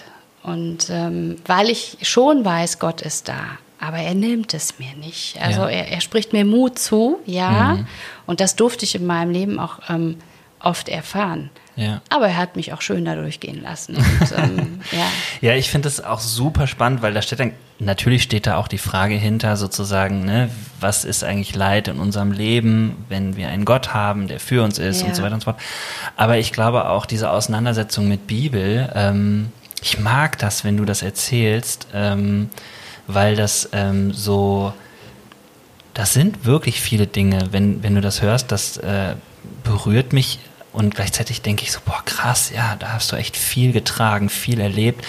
Und 0.41 0.89
ähm, 0.89 1.35
weil 1.45 1.69
ich 1.69 1.97
schon 2.01 2.43
weiß, 2.43 2.79
Gott 2.79 3.01
ist 3.01 3.29
da, 3.29 3.59
aber 3.79 3.97
er 3.97 4.15
nimmt 4.15 4.55
es 4.55 4.79
mir 4.79 4.95
nicht. 4.95 5.39
Also 5.39 5.61
ja. 5.61 5.69
er, 5.69 5.87
er, 5.89 6.01
spricht 6.01 6.33
mir 6.33 6.45
Mut 6.45 6.79
zu, 6.79 7.19
ja. 7.27 7.75
Mhm. 7.75 7.87
Und 8.25 8.39
das 8.39 8.55
durfte 8.55 8.85
ich 8.85 8.95
in 8.95 9.05
meinem 9.05 9.29
Leben 9.29 9.59
auch 9.59 9.77
ähm, 9.87 10.17
oft 10.59 10.89
erfahren. 10.89 11.51
Ja. 11.77 12.01
Aber 12.09 12.27
er 12.27 12.37
hat 12.37 12.55
mich 12.55 12.73
auch 12.73 12.81
schön 12.81 13.05
da 13.05 13.15
durchgehen 13.15 13.61
lassen. 13.61 13.97
Und, 13.97 14.31
ähm, 14.35 14.81
ja. 14.91 15.49
ja, 15.49 15.55
ich 15.55 15.69
finde 15.69 15.87
das 15.87 16.03
auch 16.03 16.19
super 16.19 16.65
spannend, 16.65 17.03
weil 17.03 17.13
da 17.13 17.21
steht 17.21 17.39
dann, 17.39 17.53
natürlich 17.77 18.23
steht 18.23 18.47
da 18.47 18.57
auch 18.57 18.67
die 18.67 18.79
Frage 18.79 19.13
hinter, 19.13 19.55
sozusagen, 19.57 20.25
ne, 20.25 20.49
was 20.79 21.05
ist 21.05 21.23
eigentlich 21.23 21.55
Leid 21.55 21.87
in 21.87 21.99
unserem 21.99 22.31
Leben, 22.31 23.05
wenn 23.09 23.37
wir 23.37 23.49
einen 23.49 23.63
Gott 23.63 23.93
haben, 23.93 24.27
der 24.27 24.39
für 24.39 24.63
uns 24.63 24.79
ist 24.79 25.01
ja. 25.01 25.07
und 25.07 25.15
so 25.15 25.21
weiter 25.21 25.35
und 25.35 25.41
so 25.41 25.51
fort. 25.51 25.61
Aber 26.15 26.39
ich 26.39 26.51
glaube 26.51 26.89
auch 26.89 27.05
diese 27.05 27.29
Auseinandersetzung 27.29 28.07
mit 28.07 28.25
Bibel, 28.25 28.91
ähm, 28.95 29.51
ich 29.83 29.99
mag 29.99 30.39
das, 30.39 30.63
wenn 30.63 30.77
du 30.77 30.85
das 30.85 31.03
erzählst, 31.03 31.87
ähm, 31.93 32.49
weil 33.05 33.35
das 33.35 33.69
ähm, 33.71 34.11
so, 34.13 34.73
das 35.93 36.13
sind 36.13 36.43
wirklich 36.43 36.81
viele 36.81 37.05
Dinge, 37.05 37.49
wenn, 37.51 37.83
wenn 37.83 37.93
du 37.93 38.01
das 38.01 38.23
hörst, 38.23 38.51
das 38.51 38.77
äh, 38.77 39.13
berührt 39.63 40.11
mich 40.11 40.39
und 40.73 40.95
gleichzeitig 40.95 41.41
denke 41.41 41.63
ich 41.63 41.71
so, 41.71 41.79
boah, 41.85 42.01
krass, 42.05 42.51
ja, 42.53 42.75
da 42.77 42.93
hast 42.93 43.11
du 43.11 43.15
echt 43.15 43.35
viel 43.35 43.71
getragen, 43.71 44.29
viel 44.29 44.59
erlebt. 44.59 45.05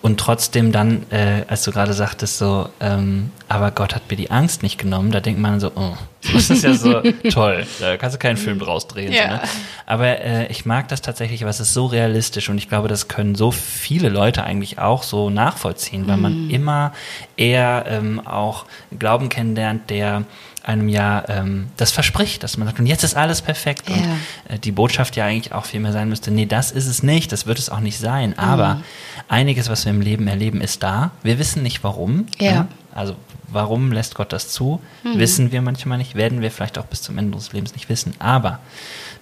Und 0.00 0.20
trotzdem 0.20 0.70
dann, 0.70 1.10
äh, 1.10 1.44
als 1.48 1.64
du 1.64 1.72
gerade 1.72 1.92
sagtest, 1.92 2.38
so, 2.38 2.68
ähm, 2.78 3.32
aber 3.48 3.72
Gott 3.72 3.94
hat 3.94 4.08
mir 4.10 4.16
die 4.16 4.30
Angst 4.30 4.62
nicht 4.62 4.78
genommen, 4.78 5.10
da 5.10 5.18
denkt 5.20 5.40
man 5.40 5.58
so, 5.58 5.72
oh, 5.74 5.96
das 6.32 6.50
ist 6.50 6.62
ja 6.62 6.74
so 6.74 7.00
toll, 7.30 7.66
da 7.80 7.96
kannst 7.96 8.14
du 8.14 8.18
keinen 8.18 8.36
Film 8.36 8.60
draus 8.60 8.86
drehen. 8.86 9.12
Ja. 9.12 9.26
Ne? 9.26 9.40
Aber 9.86 10.20
äh, 10.20 10.46
ich 10.48 10.66
mag 10.66 10.86
das 10.88 11.02
tatsächlich, 11.02 11.44
was 11.44 11.58
ist 11.58 11.74
so 11.74 11.86
realistisch 11.86 12.48
und 12.48 12.58
ich 12.58 12.68
glaube, 12.68 12.86
das 12.86 13.08
können 13.08 13.34
so 13.34 13.50
viele 13.50 14.08
Leute 14.08 14.44
eigentlich 14.44 14.78
auch 14.78 15.02
so 15.02 15.30
nachvollziehen, 15.30 16.06
weil 16.06 16.16
man 16.16 16.44
mhm. 16.44 16.50
immer 16.50 16.92
eher 17.36 17.84
ähm, 17.88 18.24
auch 18.24 18.66
Glauben 18.96 19.28
kennenlernt, 19.28 19.90
der 19.90 20.24
einem 20.68 20.88
ja 20.88 21.24
ähm, 21.28 21.68
das 21.76 21.90
verspricht, 21.90 22.42
dass 22.42 22.58
man 22.58 22.68
sagt, 22.68 22.78
und 22.78 22.86
jetzt 22.86 23.02
ist 23.02 23.16
alles 23.16 23.40
perfekt. 23.42 23.88
Ja. 23.88 23.96
Und 23.96 24.54
äh, 24.54 24.58
die 24.58 24.70
Botschaft 24.70 25.16
ja 25.16 25.24
eigentlich 25.24 25.52
auch 25.52 25.64
viel 25.64 25.80
mehr 25.80 25.92
sein 25.92 26.08
müsste, 26.08 26.30
nee, 26.30 26.46
das 26.46 26.70
ist 26.70 26.86
es 26.86 27.02
nicht, 27.02 27.32
das 27.32 27.46
wird 27.46 27.58
es 27.58 27.70
auch 27.70 27.80
nicht 27.80 27.98
sein. 27.98 28.38
Aber 28.38 28.76
mhm. 28.76 28.82
einiges, 29.28 29.68
was 29.68 29.84
wir 29.86 29.90
im 29.90 30.02
Leben 30.02 30.28
erleben, 30.28 30.60
ist 30.60 30.82
da. 30.82 31.10
Wir 31.22 31.38
wissen 31.38 31.62
nicht 31.62 31.82
warum. 31.82 32.26
Ja. 32.38 32.52
Ne? 32.52 32.68
Also 32.94 33.16
warum 33.48 33.92
lässt 33.92 34.14
Gott 34.14 34.32
das 34.32 34.50
zu? 34.50 34.80
Mhm. 35.04 35.18
Wissen 35.18 35.52
wir 35.52 35.62
manchmal 35.62 35.98
nicht, 35.98 36.14
werden 36.14 36.42
wir 36.42 36.50
vielleicht 36.50 36.78
auch 36.78 36.84
bis 36.86 37.00
zum 37.00 37.16
Ende 37.16 37.34
unseres 37.34 37.54
Lebens 37.54 37.74
nicht 37.74 37.88
wissen. 37.88 38.14
Aber 38.18 38.60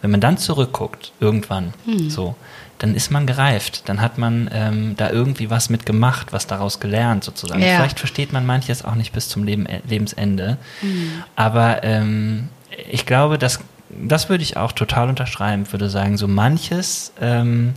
wenn 0.02 0.10
man 0.10 0.20
dann 0.20 0.38
zurückguckt, 0.38 1.12
irgendwann, 1.20 1.72
Mhm. 1.86 2.10
so, 2.10 2.34
dann 2.78 2.94
ist 2.94 3.10
man 3.10 3.26
gereift. 3.26 3.88
Dann 3.88 4.00
hat 4.00 4.18
man 4.18 4.50
ähm, 4.52 4.94
da 4.96 5.10
irgendwie 5.10 5.50
was 5.50 5.70
mitgemacht, 5.70 6.32
was 6.32 6.46
daraus 6.46 6.80
gelernt 6.80 7.24
sozusagen. 7.24 7.62
Ja. 7.62 7.76
Vielleicht 7.76 7.98
versteht 7.98 8.32
man 8.32 8.44
manches 8.46 8.84
auch 8.84 8.94
nicht 8.94 9.12
bis 9.12 9.28
zum 9.28 9.44
Leben, 9.44 9.66
äh, 9.66 9.80
Lebensende. 9.88 10.58
Mhm. 10.82 11.22
Aber 11.34 11.82
ähm, 11.84 12.48
ich 12.90 13.06
glaube, 13.06 13.38
dass, 13.38 13.60
das 13.90 14.28
würde 14.28 14.42
ich 14.42 14.56
auch 14.56 14.72
total 14.72 15.08
unterschreiben, 15.08 15.70
würde 15.72 15.88
sagen, 15.88 16.16
so 16.16 16.28
manches 16.28 17.12
ähm, 17.20 17.74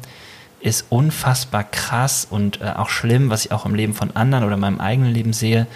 ist 0.61 0.87
unfassbar 0.89 1.63
krass 1.63 2.27
und 2.29 2.61
äh, 2.61 2.73
auch 2.75 2.89
schlimm, 2.89 3.29
was 3.29 3.45
ich 3.45 3.51
auch 3.51 3.65
im 3.65 3.75
Leben 3.75 3.93
von 3.93 4.15
anderen 4.15 4.43
oder 4.43 4.55
in 4.55 4.59
meinem 4.59 4.81
eigenen 4.81 5.13
Leben 5.13 5.33
sehe. 5.33 5.67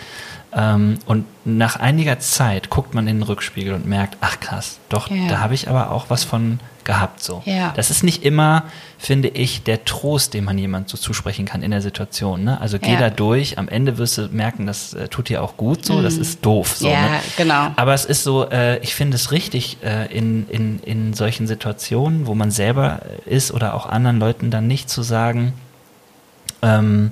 Ähm, 0.56 1.00
und 1.06 1.26
nach 1.46 1.78
einiger 1.78 2.20
Zeit 2.20 2.70
guckt 2.70 2.94
man 2.94 3.08
in 3.08 3.18
den 3.18 3.24
Rückspiegel 3.24 3.74
und 3.74 3.88
merkt, 3.88 4.18
ach 4.22 4.40
krass, 4.40 4.80
doch, 4.90 5.10
Ja. 5.10 5.28
da 5.28 5.40
habe 5.40 5.54
ich 5.56 5.68
aber 5.70 5.92
auch 5.92 6.10
was 6.10 6.24
von 6.24 6.60
gehabt 6.84 7.24
so. 7.24 7.42
Ja. 7.46 7.72
Das 7.78 7.90
ist 7.90 8.04
nicht 8.04 8.24
immer, 8.26 8.64
finde 9.00 9.30
ich, 9.30 9.64
der 9.64 9.86
Trost, 9.86 10.34
den 10.34 10.44
man 10.44 10.58
jemand 10.58 10.90
so 10.90 10.98
zusprechen 10.98 11.46
kann 11.46 11.64
in 11.64 11.72
der 11.72 11.82
Situation. 11.82 12.44
Ne? 12.44 12.60
Also 12.60 12.78
geh 12.78 12.92
Ja. 12.94 13.00
da 13.00 13.10
durch, 13.10 13.58
am 13.58 13.70
Ende 13.70 13.98
wirst 13.98 14.18
du 14.18 14.28
merken, 14.28 14.68
das 14.68 14.94
äh, 14.94 15.08
tut 15.08 15.30
dir 15.30 15.42
auch 15.42 15.56
gut 15.56 15.86
so, 15.86 16.02
das 16.02 16.18
ist 16.18 16.46
doof. 16.46 16.76
So, 16.76 16.88
Mhm. 16.88 16.94
Ja, 16.94 17.02
ne? 17.02 17.20
genau. 17.38 17.72
Aber 17.78 17.94
es 17.94 18.04
ist 18.04 18.24
so, 18.24 18.50
äh, 18.50 18.80
ich 18.80 18.94
finde 18.96 19.16
es 19.16 19.32
richtig, 19.32 19.78
äh, 19.82 20.14
in, 20.16 20.48
in, 20.50 20.80
in 20.84 21.14
solchen 21.14 21.48
Situationen, 21.48 22.28
wo 22.28 22.36
man 22.36 22.52
selber 22.52 23.00
ist 23.26 23.52
oder 23.54 23.76
auch 23.76 23.86
anderen 23.86 24.20
Leuten 24.20 24.52
dann 24.52 24.68
nicht 24.68 24.90
zu 24.90 25.04
sagen, 25.04 25.54
ähm, 26.62 27.12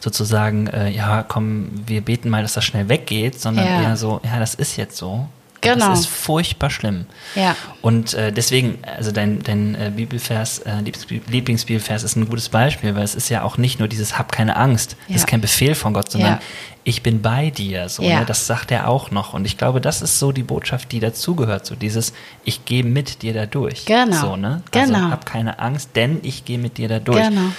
sozusagen, 0.00 0.66
äh, 0.68 0.90
ja, 0.90 1.22
komm, 1.22 1.68
wir 1.86 2.00
beten 2.00 2.28
mal, 2.30 2.42
dass 2.42 2.54
das 2.54 2.64
schnell 2.64 2.88
weggeht, 2.88 3.40
sondern 3.40 3.66
Ja. 3.66 3.82
eher 3.82 3.96
so, 3.96 4.20
ja, 4.24 4.38
das 4.38 4.54
ist 4.54 4.76
jetzt 4.76 4.96
so. 4.96 5.28
Genau. 5.62 5.90
Das 5.90 6.00
ist 6.00 6.06
furchtbar 6.08 6.70
schlimm. 6.70 7.04
Ja. 7.34 7.54
Und 7.82 8.14
äh, 8.14 8.32
deswegen, 8.32 8.78
also 8.96 9.12
dein, 9.12 9.42
dein 9.42 9.74
äh, 9.74 9.92
Bibelvers, 9.94 10.60
äh, 10.60 10.70
Lieblings- 10.82 11.06
Lieblingsbibelvers 11.30 12.02
ist 12.02 12.16
ein 12.16 12.26
gutes 12.30 12.48
Beispiel, 12.48 12.94
weil 12.94 13.02
es 13.02 13.14
ist 13.14 13.28
ja 13.28 13.42
auch 13.42 13.58
nicht 13.58 13.78
nur 13.78 13.86
dieses 13.86 14.18
Hab 14.18 14.32
keine 14.32 14.56
Angst, 14.56 14.92
Ja. 15.06 15.12
das 15.12 15.16
ist 15.22 15.26
kein 15.26 15.42
Befehl 15.42 15.74
von 15.74 15.92
Gott, 15.92 16.10
sondern 16.10 16.32
Ja. 16.34 16.40
Ich 16.84 17.02
bin 17.02 17.20
bei 17.22 17.50
dir. 17.50 17.88
So, 17.88 18.02
Ja. 18.02 18.20
ne? 18.20 18.26
Das 18.26 18.46
sagt 18.46 18.70
er 18.70 18.88
auch 18.88 19.10
noch. 19.10 19.34
Und 19.34 19.44
ich 19.44 19.58
glaube, 19.58 19.80
das 19.80 20.00
ist 20.02 20.18
so 20.18 20.32
die 20.32 20.42
Botschaft, 20.42 20.92
die 20.92 21.00
dazugehört. 21.00 21.66
So 21.66 21.74
dieses, 21.74 22.12
ich 22.44 22.64
gehe 22.64 22.84
mit 22.84 23.22
dir 23.22 23.34
da 23.34 23.46
durch. 23.46 23.84
Genau. 23.84 24.16
So, 24.20 24.36
ne? 24.36 24.62
Also 24.74 24.92
Genau. 24.92 25.10
hab 25.10 25.26
keine 25.26 25.58
Angst, 25.58 25.90
denn 25.94 26.20
ich 26.22 26.44
gehe 26.44 26.58
mit 26.58 26.78
dir 26.78 26.88
da 26.88 26.98
durch. 26.98 27.28
Genau. 27.28 27.50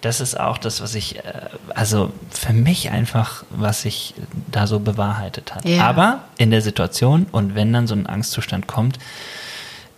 Das 0.00 0.20
ist 0.20 0.38
auch 0.38 0.58
das, 0.58 0.80
was 0.82 0.94
ich, 0.94 1.16
äh, 1.18 1.22
also 1.74 2.12
für 2.30 2.52
mich 2.52 2.90
einfach, 2.90 3.44
was 3.50 3.82
sich 3.82 4.12
da 4.50 4.66
so 4.66 4.80
bewahrheitet 4.80 5.54
hat. 5.54 5.64
Ja. 5.66 5.84
Aber 5.86 6.24
in 6.36 6.50
der 6.50 6.60
Situation 6.60 7.26
und 7.32 7.54
wenn 7.54 7.72
dann 7.72 7.86
so 7.86 7.94
ein 7.94 8.06
Angstzustand 8.06 8.66
kommt, 8.66 8.98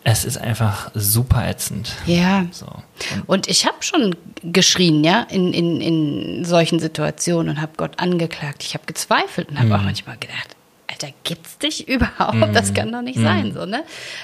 es 0.09 0.25
ist 0.25 0.39
einfach 0.39 0.93
super 0.95 1.49
ätzend. 1.49 1.93
Ja. 2.07 2.47
So. 2.53 2.67
Und 2.67 3.29
Und 3.29 3.49
ich 3.49 3.67
habe 3.67 3.79
schon 3.81 4.15
geschrien, 4.45 5.03
ja, 5.03 5.23
in, 5.29 5.53
in, 5.53 5.81
in 5.81 6.45
solchen 6.45 6.79
Situationen 6.79 7.57
und 7.57 7.61
habe 7.61 7.73
Gott 7.77 7.99
angeklagt. 7.99 8.63
Ich 8.63 8.75
habe 8.75 8.85
gezweifelt 8.87 9.49
und 9.49 9.57
habe 9.59 9.67
Mhm. 9.69 9.73
auch 9.75 9.83
manchmal 9.83 10.17
gedacht, 10.19 10.55
Alter, 10.89 11.09
gibt's 11.25 11.59
dich 11.59 11.89
überhaupt? 11.89 12.37
Das 12.55 12.73
kann 12.73 12.93
doch 12.93 13.03
nicht 13.03 13.19
sein, 13.19 13.53
so, 13.53 13.67
ne? 13.67 13.83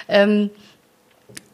Ähm, 0.08 0.50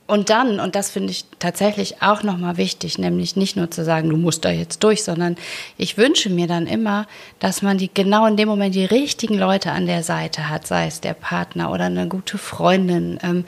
und 0.08 0.30
dann, 0.30 0.58
und 0.58 0.74
das 0.74 0.90
finde 0.90 1.10
ich 1.10 1.26
tatsächlich 1.38 2.00
auch 2.00 2.22
nochmal 2.22 2.56
wichtig, 2.56 2.96
nämlich 2.96 3.36
nicht 3.36 3.56
nur 3.56 3.70
zu 3.70 3.84
sagen, 3.84 4.08
du 4.08 4.16
musst 4.16 4.42
da 4.42 4.50
jetzt 4.50 4.82
durch, 4.82 5.04
sondern 5.04 5.36
ich 5.76 5.98
wünsche 5.98 6.30
mir 6.30 6.46
dann 6.46 6.66
immer, 6.66 7.06
dass 7.40 7.60
man 7.60 7.76
die 7.76 7.90
genau 7.92 8.24
in 8.26 8.38
dem 8.38 8.48
Moment 8.48 8.74
die 8.74 8.86
richtigen 8.86 9.38
Leute 9.38 9.70
an 9.70 9.86
der 9.86 10.02
Seite 10.02 10.48
hat, 10.48 10.66
sei 10.66 10.86
es 10.86 11.02
der 11.02 11.12
Partner 11.12 11.70
oder 11.70 11.84
eine 11.84 12.08
gute 12.08 12.38
Freundin, 12.38 13.18
ähm, 13.22 13.44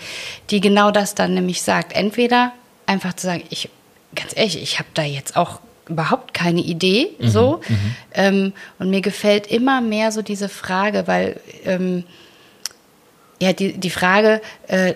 die 0.50 0.60
genau 0.60 0.90
das 0.90 1.14
dann 1.14 1.32
nämlich 1.32 1.62
sagt. 1.62 1.94
Entweder 1.94 2.52
einfach 2.84 3.14
zu 3.14 3.26
sagen, 3.26 3.42
ich, 3.48 3.70
ganz 4.14 4.36
ehrlich, 4.36 4.62
ich 4.62 4.78
habe 4.78 4.90
da 4.92 5.02
jetzt 5.02 5.36
auch 5.36 5.60
überhaupt 5.88 6.34
keine 6.34 6.60
Idee, 6.60 7.08
so. 7.20 7.62
Ähm, 8.12 8.52
und 8.78 8.90
mir 8.90 9.00
gefällt 9.00 9.46
immer 9.46 9.80
mehr 9.80 10.12
so 10.12 10.20
diese 10.20 10.50
Frage, 10.50 11.06
weil 11.06 11.40
ähm, 11.64 12.04
ja, 13.40 13.54
die, 13.54 13.72
die 13.78 13.88
Frage, 13.88 14.42
äh, 14.68 14.94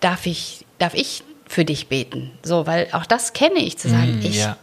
darf 0.00 0.26
ich, 0.26 0.66
darf 0.78 0.94
ich 0.94 1.22
für 1.46 1.64
dich 1.64 1.88
beten? 1.88 2.30
So, 2.42 2.66
weil 2.66 2.88
auch 2.92 3.06
das 3.06 3.32
kenne 3.32 3.58
ich, 3.58 3.78
zu 3.78 3.88
sagen, 3.88 4.18
Mm, 4.18 4.26
ich, 4.26 4.36
ja. 4.36 4.56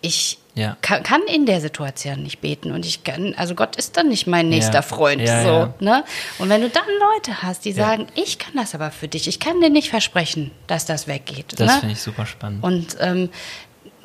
ich 0.00 0.38
Ja. 0.54 0.76
kann, 0.82 1.02
kann 1.02 1.22
in 1.32 1.46
der 1.46 1.60
Situation 1.60 2.22
nicht 2.22 2.40
beten 2.40 2.72
und 2.72 2.84
ich 2.84 3.04
kann, 3.04 3.34
also 3.36 3.54
Gott 3.54 3.76
ist 3.76 3.96
dann 3.96 4.08
nicht 4.08 4.26
mein 4.26 4.48
nächster 4.48 4.74
Ja. 4.74 4.82
Freund, 4.82 5.26
so, 5.26 5.72
ne? 5.80 6.04
Und 6.38 6.48
wenn 6.50 6.60
du 6.60 6.68
dann 6.68 6.82
Leute 7.14 7.42
hast, 7.42 7.64
die 7.64 7.72
sagen, 7.72 8.06
ich 8.16 8.38
kann 8.38 8.52
das 8.56 8.74
aber 8.74 8.90
für 8.90 9.08
dich, 9.08 9.28
ich 9.28 9.40
kann 9.40 9.60
dir 9.60 9.70
nicht 9.70 9.88
versprechen, 9.88 10.50
dass 10.66 10.84
das 10.84 11.06
weggeht, 11.06 11.58
das 11.58 11.72
ne? 11.74 11.80
finde 11.80 11.92
ich 11.94 12.00
super 12.02 12.26
spannend. 12.26 12.62
Und 12.64 12.96
ähm, 13.00 13.30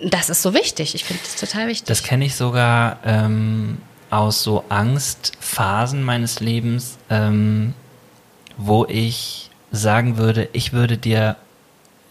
das 0.02 0.30
ist 0.30 0.42
so 0.44 0.54
wichtig. 0.54 0.94
Ich 0.96 1.04
finde 1.06 1.24
das 1.24 1.36
total 1.38 1.68
wichtig. 1.68 1.88
Das 1.88 2.04
kenne 2.04 2.24
ich 2.26 2.36
sogar 2.36 3.00
ähm, 3.04 3.80
aus 4.12 4.44
so 4.44 4.64
Angstphasen 4.70 6.04
meines 6.04 6.40
Lebens, 6.40 6.98
ähm, 7.10 7.74
wo 8.58 8.86
ich 8.86 9.50
sagen 9.72 10.18
würde, 10.18 10.50
ich 10.54 10.72
würde 10.72 10.98
dir, 10.98 11.36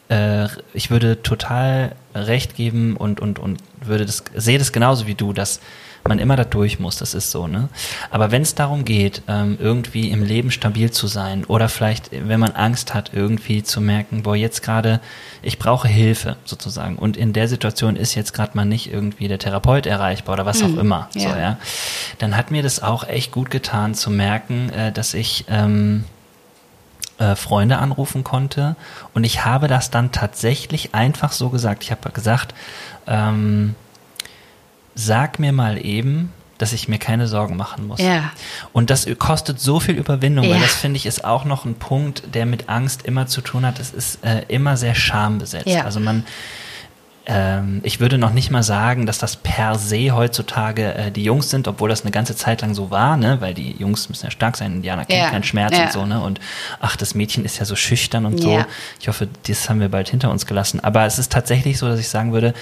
äh, 0.09 0.49
ich 0.73 0.91
würde 0.91 1.23
total 1.23 1.95
recht 2.15 2.55
geben 2.55 2.97
und, 2.97 3.21
und, 3.21 3.39
und 3.39 3.59
würde 3.81 4.07
das, 4.07 4.25
sehe 4.35 4.59
das 4.59 4.73
genauso 4.73 5.07
wie 5.07 5.15
du, 5.15 5.33
dass 5.33 5.61
man 6.09 6.19
immer 6.19 6.37
da 6.37 6.45
durch 6.45 6.79
muss, 6.79 6.97
das 6.97 7.15
ist 7.15 7.31
so, 7.31 7.47
ne? 7.47 7.69
Aber 8.11 8.31
wenn 8.31 8.43
es 8.43 8.55
darum 8.55 8.85
geht, 8.85 9.23
ähm, 9.29 9.59
irgendwie 9.61 10.11
im 10.11 10.23
Leben 10.23 10.51
stabil 10.51 10.91
zu 10.91 11.07
sein 11.07 11.45
oder 11.45 11.69
vielleicht, 11.69 12.11
wenn 12.13 12.41
man 12.41 12.53
Angst 12.53 12.95
hat, 12.95 13.11
irgendwie 13.13 13.63
zu 13.63 13.81
merken, 13.81 14.23
boah, 14.23 14.37
jetzt 14.37 14.63
gerade, 14.63 15.01
ich 15.43 15.59
brauche 15.59 15.89
Hilfe 15.89 16.37
sozusagen 16.45 16.97
und 16.97 17.17
in 17.17 17.33
der 17.33 17.49
Situation 17.49 17.97
ist 17.97 18.15
jetzt 18.15 18.33
gerade 18.33 18.57
mal 18.57 18.65
nicht 18.65 18.93
irgendwie 18.93 19.29
der 19.29 19.39
Therapeut 19.39 19.87
erreichbar 19.87 20.35
oder 20.35 20.47
was 20.47 20.63
auch 20.63 20.77
immer, 20.77 21.09
so, 21.13 21.21
ja. 21.21 21.39
ja? 21.39 21.59
Dann 22.19 22.37
hat 22.37 22.51
mir 22.51 22.63
das 22.63 22.83
auch 22.83 23.07
echt 23.09 23.33
gut 23.33 23.51
getan 23.51 23.95
zu 23.95 24.11
merken, 24.11 24.71
äh, 24.71 24.93
dass 24.93 25.15
ich, 25.15 25.45
ähm, 25.49 26.05
äh, 27.19 27.35
Freunde 27.37 27.79
anrufen 27.79 28.25
konnte. 28.25 28.77
Und 29.15 29.25
ich 29.25 29.45
habe 29.45 29.69
das 29.69 29.91
dann 29.91 30.13
tatsächlich 30.13 30.95
einfach 30.95 31.33
so 31.33 31.49
gesagt. 31.51 31.83
Ich 31.83 31.91
habe 31.91 32.11
gesagt, 32.11 32.55
ähm, 33.07 33.75
sag 34.95 35.39
mir 35.39 35.53
mal 35.53 35.85
eben, 35.85 36.33
dass 36.59 36.73
ich 36.73 36.89
mir 36.89 36.99
keine 36.99 37.27
Sorgen 37.27 37.57
machen 37.57 37.87
muss. 37.87 38.01
Ja. 38.01 38.31
Und 38.73 38.89
das 38.89 39.07
kostet 39.19 39.61
so 39.61 39.79
viel 39.79 39.95
Überwindung, 39.97 40.47
weil 40.47 40.55
Ja. 40.57 40.61
das 40.63 40.75
finde 40.77 40.97
ich 40.97 41.05
ist 41.05 41.23
auch 41.25 41.45
noch 41.45 41.67
ein 41.67 41.75
Punkt, 41.75 42.35
der 42.35 42.47
mit 42.47 42.69
Angst 42.71 43.03
immer 43.05 43.27
zu 43.27 43.43
tun 43.43 43.67
hat. 43.67 43.79
Es 43.79 43.91
ist 43.93 44.25
äh, 44.25 44.43
immer 44.49 44.77
sehr 44.79 44.95
schambesetzt. 44.95 45.67
Ja. 45.67 45.85
Also 45.85 46.01
man, 46.01 46.25
ähm, 47.29 47.81
ich 47.83 47.99
würde 47.99 48.19
noch 48.19 48.33
nicht 48.33 48.51
mal 48.53 48.63
sagen, 48.63 49.05
dass 49.05 49.19
das 49.19 49.35
per 49.37 49.75
se 49.77 50.13
heutzutage 50.13 50.95
äh, 50.95 51.11
die 51.11 51.25
Jungs 51.25 51.51
sind, 51.51 51.67
obwohl 51.67 51.89
das 51.89 52.03
eine 52.03 52.13
ganze 52.13 52.37
Zeit 52.37 52.63
lang 52.63 52.73
so 52.75 52.91
war, 52.93 53.17
ne? 53.17 53.41
weil 53.41 53.53
die 53.53 53.73
Jungs 53.73 54.09
müssen 54.09 54.27
ja 54.27 54.31
stark 54.31 54.57
sein, 54.57 54.75
Indianer 54.75 55.05
kennen 55.05 55.23
Ja. 55.25 55.31
keinen 55.31 55.43
Schmerz 55.43 55.77
Ja. 55.77 55.85
und 55.87 55.93
so, 55.93 56.07
ne? 56.07 56.21
Und 56.23 56.39
ach, 56.81 56.97
das 56.97 57.15
Mädchen 57.17 57.45
ist 57.45 57.59
ja 57.59 57.65
so 57.65 57.75
schüchtern 57.75 58.27
und 58.27 58.41
so. 58.41 58.53
Ja. 58.53 58.67
Ich 59.01 59.09
hoffe, 59.09 59.29
das 59.49 59.69
haben 59.69 59.81
wir 59.81 59.89
bald 59.89 60.09
hinter 60.09 60.31
uns 60.31 60.47
gelassen. 60.47 60.79
Aber 60.85 61.05
es 61.05 61.19
ist 61.19 61.33
tatsächlich 61.33 61.79
so, 61.79 61.89
dass 61.89 61.99
ich 61.99 62.09
sagen 62.09 62.33
würde, 62.33 62.55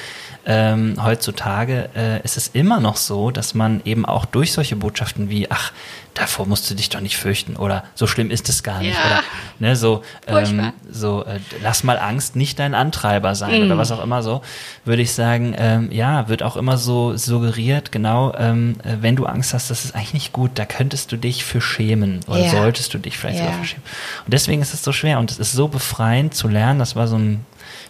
ähm, 0.47 0.97
heutzutage 1.03 1.91
äh, 1.95 2.23
ist 2.23 2.37
es 2.37 2.49
immer 2.49 2.81
noch 2.81 2.97
so, 2.97 3.31
dass 3.31 3.55
man 3.55 3.83
eben 3.85 4.07
auch 4.07 4.25
durch 4.25 4.53
solche 4.53 4.77
Botschaften 4.77 5.29
wie, 5.29 5.51
ach, 5.51 5.73
davor 6.15 6.47
musst 6.47 6.71
du 6.71 6.75
dich 6.75 6.89
doch 6.89 7.01
nicht 7.01 7.17
fürchten 7.17 7.57
oder 7.57 7.85
so 7.95 8.07
schlimm 8.07 8.31
ist 8.31 8.49
es 8.49 8.63
gar 8.63 8.79
nicht 8.81 8.97
Ja. 8.99 9.05
oder 9.07 9.21
ne, 9.59 9.77
so, 9.77 10.03
ähm, 10.27 10.73
so 10.91 11.25
äh, 11.25 11.41
lass 11.61 11.83
mal 11.85 11.99
Angst 11.99 12.37
nicht 12.37 12.59
dein 12.59 12.75
Antreiber 12.75 13.35
sein 13.35 13.61
Mm. 13.61 13.65
oder 13.65 13.79
was 13.79 13.91
auch 13.91 14.03
immer 14.03 14.23
so, 14.23 14.41
würde 14.85 15.03
ich 15.03 15.13
sagen, 15.13 15.55
ähm, 15.59 15.91
ja, 15.91 16.29
wird 16.29 16.43
auch 16.43 16.57
immer 16.57 16.77
so 16.79 17.17
suggeriert, 17.17 17.91
genau, 17.93 18.33
ähm, 18.39 18.77
äh, 18.85 18.97
wenn 19.01 19.17
du 19.17 19.27
Angst 19.27 19.55
hast, 19.55 19.71
das 19.71 19.85
ist 19.85 19.95
eigentlich 19.95 20.15
nicht 20.15 20.33
gut, 20.33 20.53
da 20.55 20.65
könntest 20.65 21.11
du 21.13 21.17
dich 21.17 21.45
für 21.45 21.61
schämen 21.61 22.21
oder 22.29 22.43
Ja. 22.45 22.49
solltest 22.51 22.95
du 22.95 22.99
dich 22.99 23.19
vielleicht 23.19 23.39
sogar 23.39 23.53
Ja. 23.53 23.59
für 23.59 23.65
schämen. 23.67 23.83
Und 24.25 24.33
deswegen 24.33 24.63
ist 24.63 24.73
es 24.73 24.83
so 24.85 24.93
schwer 24.93 25.19
und 25.19 25.31
es 25.31 25.39
ist 25.39 25.53
so 25.53 25.69
befreiend 25.69 26.35
zu 26.35 26.49
lernen, 26.49 26.79
das 26.79 26.95
war 26.97 27.09
so 27.09 27.17
ein, 27.17 27.45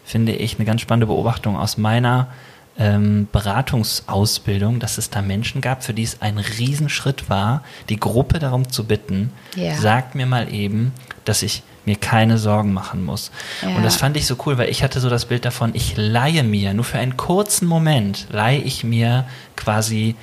finde 0.05 0.33
ich, 0.33 0.57
eine 0.57 0.65
ganz 0.65 0.81
spannende 0.81 1.07
Beobachtung 1.07 1.57
aus 1.59 1.77
meiner 1.77 2.29
ähm, 2.79 3.29
Beratungsausbildung, 3.33 4.81
dass 4.81 4.99
es 4.99 5.11
da 5.11 5.23
Menschen 5.23 5.61
gab, 5.61 5.85
für 5.85 5.95
die 5.95 6.03
es 6.03 6.21
ein 6.23 6.39
Riesenschritt 6.39 7.29
war, 7.31 7.63
die 7.89 7.99
Gruppe 8.01 8.39
darum 8.39 8.69
zu 8.71 8.85
bitten, 8.85 9.33
Ja. 9.55 9.75
sagt 9.75 10.15
mir 10.15 10.27
mal 10.27 10.53
eben, 10.53 10.93
dass 11.25 11.43
ich 11.43 11.63
mir 11.87 11.97
keine 11.97 12.39
Sorgen 12.39 12.73
machen 12.73 13.05
muss. 13.05 13.31
Ja. 13.63 13.77
Und 13.77 13.83
das 13.85 13.97
fand 13.97 14.17
ich 14.17 14.27
so 14.27 14.37
cool, 14.47 14.59
weil 14.59 14.71
ich 14.71 14.83
hatte 14.83 15.01
so 15.01 15.09
das 15.11 15.27
Bild 15.27 15.45
davon, 15.45 15.71
ich 15.75 15.97
leihe 15.97 16.43
mir, 16.43 16.75
nur 16.75 16.85
für 16.85 16.99
einen 16.99 17.17
kurzen 17.17 17.67
Moment, 17.69 18.27
leihe 18.31 18.59
ich 18.61 18.85
mir 18.85 19.27
quasi 19.57 20.17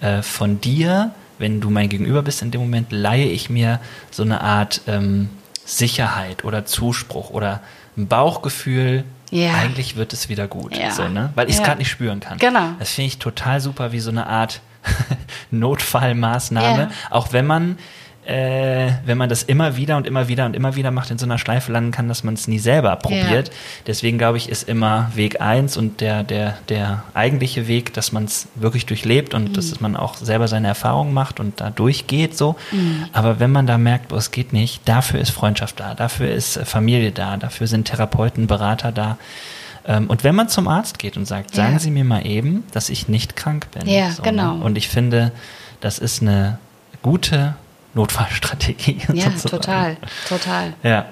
äh, 0.00 0.22
von 0.22 0.60
dir, 0.60 1.12
wenn 1.38 1.60
du 1.60 1.70
mein 1.70 1.88
Gegenüber 1.88 2.22
bist 2.22 2.42
in 2.42 2.50
dem 2.50 2.60
Moment, 2.60 2.92
leihe 2.92 3.26
ich 3.26 3.50
mir 3.50 3.80
so 4.10 4.22
eine 4.22 4.42
Art 4.42 4.82
ähm, 4.86 5.30
Sicherheit 5.64 6.44
oder 6.44 6.66
Zuspruch 6.66 7.30
oder 7.30 7.60
ein 7.96 8.06
Bauchgefühl, 8.06 9.04
Ja. 9.30 9.54
eigentlich 9.54 9.96
wird 9.96 10.12
es 10.12 10.28
wieder 10.28 10.46
gut. 10.48 10.76
Ja. 10.76 10.90
So, 10.92 11.08
ne? 11.08 11.30
Weil 11.34 11.46
ich 11.48 11.54
es 11.54 11.58
Ja. 11.60 11.64
gerade 11.66 11.78
nicht 11.78 11.90
spüren 11.90 12.20
kann. 12.20 12.38
Genau. 12.38 12.70
Das 12.78 12.90
finde 12.90 13.06
ich 13.08 13.18
total 13.18 13.60
super, 13.60 13.92
wie 13.92 14.00
so 14.00 14.10
eine 14.10 14.26
Art 14.26 14.60
Notfallmaßnahme. 15.50 16.82
Ja. 16.82 16.90
Auch 17.10 17.32
wenn 17.32 17.46
man, 17.46 17.78
äh, 18.26 18.90
wenn 19.04 19.16
man 19.16 19.28
das 19.28 19.44
immer 19.44 19.76
wieder 19.76 19.96
und 19.96 20.06
immer 20.06 20.26
wieder 20.28 20.46
und 20.46 20.56
immer 20.56 20.74
wieder 20.74 20.90
macht, 20.90 21.10
in 21.12 21.18
so 21.18 21.26
einer 21.26 21.38
Schleife 21.38 21.70
landen 21.70 21.92
kann, 21.92 22.08
dass 22.08 22.24
man 22.24 22.34
es 22.34 22.48
nie 22.48 22.58
selber 22.58 22.96
probiert. 22.96 23.50
Deswegen 23.86 24.18
glaube 24.18 24.36
ich, 24.38 24.48
ist 24.48 24.68
immer 24.68 25.10
Weg 25.14 25.40
eins 25.40 25.76
und 25.76 26.00
der, 26.00 26.24
der, 26.24 26.58
der 26.68 27.04
eigentliche 27.14 27.68
Weg, 27.68 27.94
dass 27.94 28.10
man 28.10 28.24
es 28.24 28.48
wirklich 28.56 28.84
durchlebt 28.86 29.32
und 29.34 29.50
Mhm. 29.50 29.52
dass 29.54 29.80
man 29.80 29.96
auch 29.96 30.16
selber 30.16 30.48
seine 30.48 30.66
Erfahrungen 30.68 31.14
macht 31.14 31.38
und 31.38 31.60
da 31.60 31.70
durchgeht 31.70 32.36
so. 32.36 32.56
Aber 33.12 33.38
wenn 33.38 33.52
man 33.52 33.66
da 33.66 33.78
merkt, 33.78 34.08
boah, 34.08 34.18
es 34.18 34.30
geht 34.32 34.52
nicht, 34.52 34.88
dafür 34.88 35.20
ist 35.20 35.30
Freundschaft 35.30 35.78
da, 35.78 35.94
dafür 35.94 36.30
ist 36.30 36.56
äh, 36.56 36.64
Familie 36.64 37.12
da, 37.12 37.36
dafür 37.36 37.66
sind 37.68 37.86
Therapeuten, 37.86 38.46
Berater 38.48 38.90
da. 38.92 39.18
Ähm, 39.86 40.08
Und 40.08 40.24
wenn 40.24 40.34
man 40.34 40.48
zum 40.48 40.66
Arzt 40.66 40.98
geht 40.98 41.16
und 41.16 41.26
sagt, 41.26 41.56
Ja. 41.56 41.62
sagen 41.64 41.78
Sie 41.78 41.92
mir 41.92 42.02
mal 42.02 42.26
eben, 42.26 42.64
dass 42.72 42.88
ich 42.90 43.06
nicht 43.08 43.36
krank 43.36 43.68
bin. 43.70 43.88
Ja, 43.88 44.08
ne? 44.08 44.16
genau. 44.22 44.56
Und 44.56 44.76
ich 44.76 44.88
finde, 44.88 45.30
das 45.80 46.00
ist 46.00 46.22
eine 46.22 46.58
gute 47.02 47.54
Notfallstrategie. 47.96 48.98
Ja, 49.12 49.30
sozusagen. 49.30 49.50
total, 49.50 49.96
total. 50.28 50.74
Ja. 50.82 51.06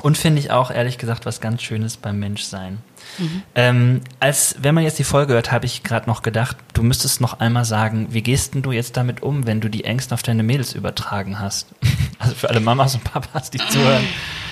Und 0.00 0.18
finde 0.18 0.40
ich 0.40 0.50
auch, 0.50 0.70
ehrlich 0.72 0.98
gesagt, 0.98 1.26
was 1.26 1.40
ganz 1.40 1.62
Schönes 1.62 1.96
beim 1.96 2.18
Menschsein. 2.18 2.78
Mhm. 3.18 3.42
Ähm, 3.54 4.00
als, 4.18 4.56
wenn 4.58 4.74
man 4.74 4.82
jetzt 4.82 4.98
die 4.98 5.04
Folge 5.04 5.34
hört, 5.34 5.52
habe 5.52 5.66
ich 5.66 5.84
gerade 5.84 6.08
noch 6.08 6.22
gedacht, 6.22 6.56
du 6.74 6.82
müsstest 6.82 7.20
noch 7.20 7.38
einmal 7.38 7.64
sagen, 7.64 8.08
wie 8.10 8.22
gehst 8.22 8.54
denn 8.54 8.62
du 8.62 8.72
jetzt 8.72 8.96
damit 8.96 9.22
um, 9.22 9.46
wenn 9.46 9.60
du 9.60 9.68
die 9.68 9.84
Ängste 9.84 10.14
auf 10.14 10.22
deine 10.22 10.42
Mädels 10.42 10.74
übertragen 10.74 11.38
hast? 11.38 11.68
Also 12.18 12.36
für 12.36 12.48
alle 12.50 12.60
Mamas 12.60 12.94
und 12.94 13.02
Papas, 13.02 13.50
die 13.50 13.58
zuhören. 13.58 14.06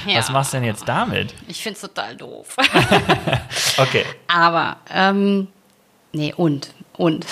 Ja. 0.04 0.18
Was 0.18 0.28
machst 0.30 0.52
du 0.52 0.56
denn 0.56 0.64
jetzt 0.66 0.88
damit? 0.88 1.32
Ich 1.46 1.62
finde 1.62 1.76
es 1.76 1.80
total 1.82 2.16
doof. 2.16 2.56
Okay. 3.76 4.04
Aber, 4.26 4.78
ähm, 4.92 5.46
nee, 6.12 6.34
und, 6.36 6.74
und. 6.96 7.24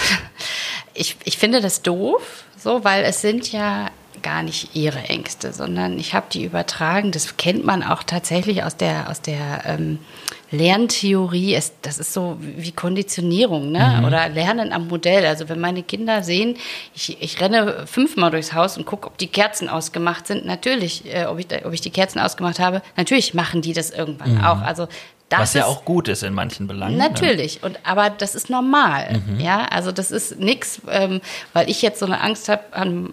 Ich, 0.94 1.16
ich 1.24 1.38
finde 1.38 1.61
das 1.61 1.82
doof, 1.82 2.44
so, 2.56 2.84
weil 2.84 3.02
es 3.02 3.20
sind 3.20 3.50
ja 3.50 3.90
gar 4.22 4.42
nicht 4.42 4.74
ihre 4.74 4.98
Ängste, 4.98 5.52
sondern 5.52 5.98
ich 5.98 6.14
habe 6.14 6.26
die 6.32 6.44
übertragen. 6.44 7.12
Das 7.12 7.36
kennt 7.36 7.64
man 7.64 7.82
auch 7.82 8.02
tatsächlich 8.02 8.62
aus 8.62 8.76
der, 8.76 9.08
aus 9.10 9.20
der 9.20 9.64
ähm, 9.66 9.98
Lerntheorie. 10.50 11.54
Es, 11.54 11.72
das 11.82 11.98
ist 11.98 12.12
so 12.12 12.36
wie 12.40 12.72
Konditionierung 12.72 13.70
ne? 13.72 14.02
oder 14.06 14.28
Lernen 14.28 14.72
am 14.72 14.88
Modell. 14.88 15.26
Also 15.26 15.48
wenn 15.48 15.60
meine 15.60 15.82
Kinder 15.82 16.22
sehen, 16.22 16.56
ich, 16.94 17.20
ich 17.20 17.40
renne 17.40 17.86
fünfmal 17.86 18.30
durchs 18.30 18.52
Haus 18.52 18.76
und 18.78 18.86
gucke, 18.86 19.06
ob 19.06 19.18
die 19.18 19.26
Kerzen 19.26 19.68
ausgemacht 19.68 20.26
sind. 20.26 20.46
Natürlich, 20.46 21.04
äh, 21.12 21.26
ob, 21.26 21.38
ich, 21.38 21.46
ob 21.64 21.72
ich 21.72 21.80
die 21.80 21.90
Kerzen 21.90 22.18
ausgemacht 22.18 22.58
habe. 22.58 22.82
Natürlich 22.96 23.34
machen 23.34 23.62
die 23.62 23.72
das 23.72 23.90
irgendwann 23.90 24.44
auch. 24.44 24.62
Also 24.62 24.88
das 25.29 25.41
Was 25.41 25.55
ja 25.55 25.61
ist, 25.62 25.66
auch 25.68 25.85
gut 25.85 26.09
ist 26.09 26.22
in 26.22 26.33
manchen 26.33 26.66
Belangen. 26.66 26.97
ne? 26.97 27.09
Natürlich, 27.09 27.62
und 27.62 27.79
aber 27.85 28.09
das 28.09 28.35
ist 28.35 28.49
normal, 28.49 29.20
ja. 29.39 29.66
Also 29.66 29.93
das 29.93 30.11
ist 30.11 30.39
nix, 30.39 30.81
ähm, 30.89 31.20
weil 31.53 31.68
ich 31.68 31.83
jetzt 31.83 32.01
so 32.01 32.07
eine 32.07 32.20
Angst 32.20 32.49
habe 32.49 32.62
an 32.72 33.12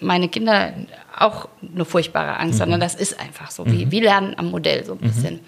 meine 0.00 0.28
Kinder 0.28 0.74
auch 1.18 1.48
eine 1.74 1.86
furchtbare 1.86 2.38
Angst, 2.38 2.58
sondern 2.58 2.78
das 2.78 2.94
ist 2.94 3.18
einfach 3.18 3.50
so. 3.50 3.64
Wie, 3.66 3.90
wie 3.90 4.00
lernen 4.00 4.34
am 4.36 4.50
Modell 4.50 4.84
so 4.84 4.92
ein 4.92 4.98
bisschen. 4.98 5.40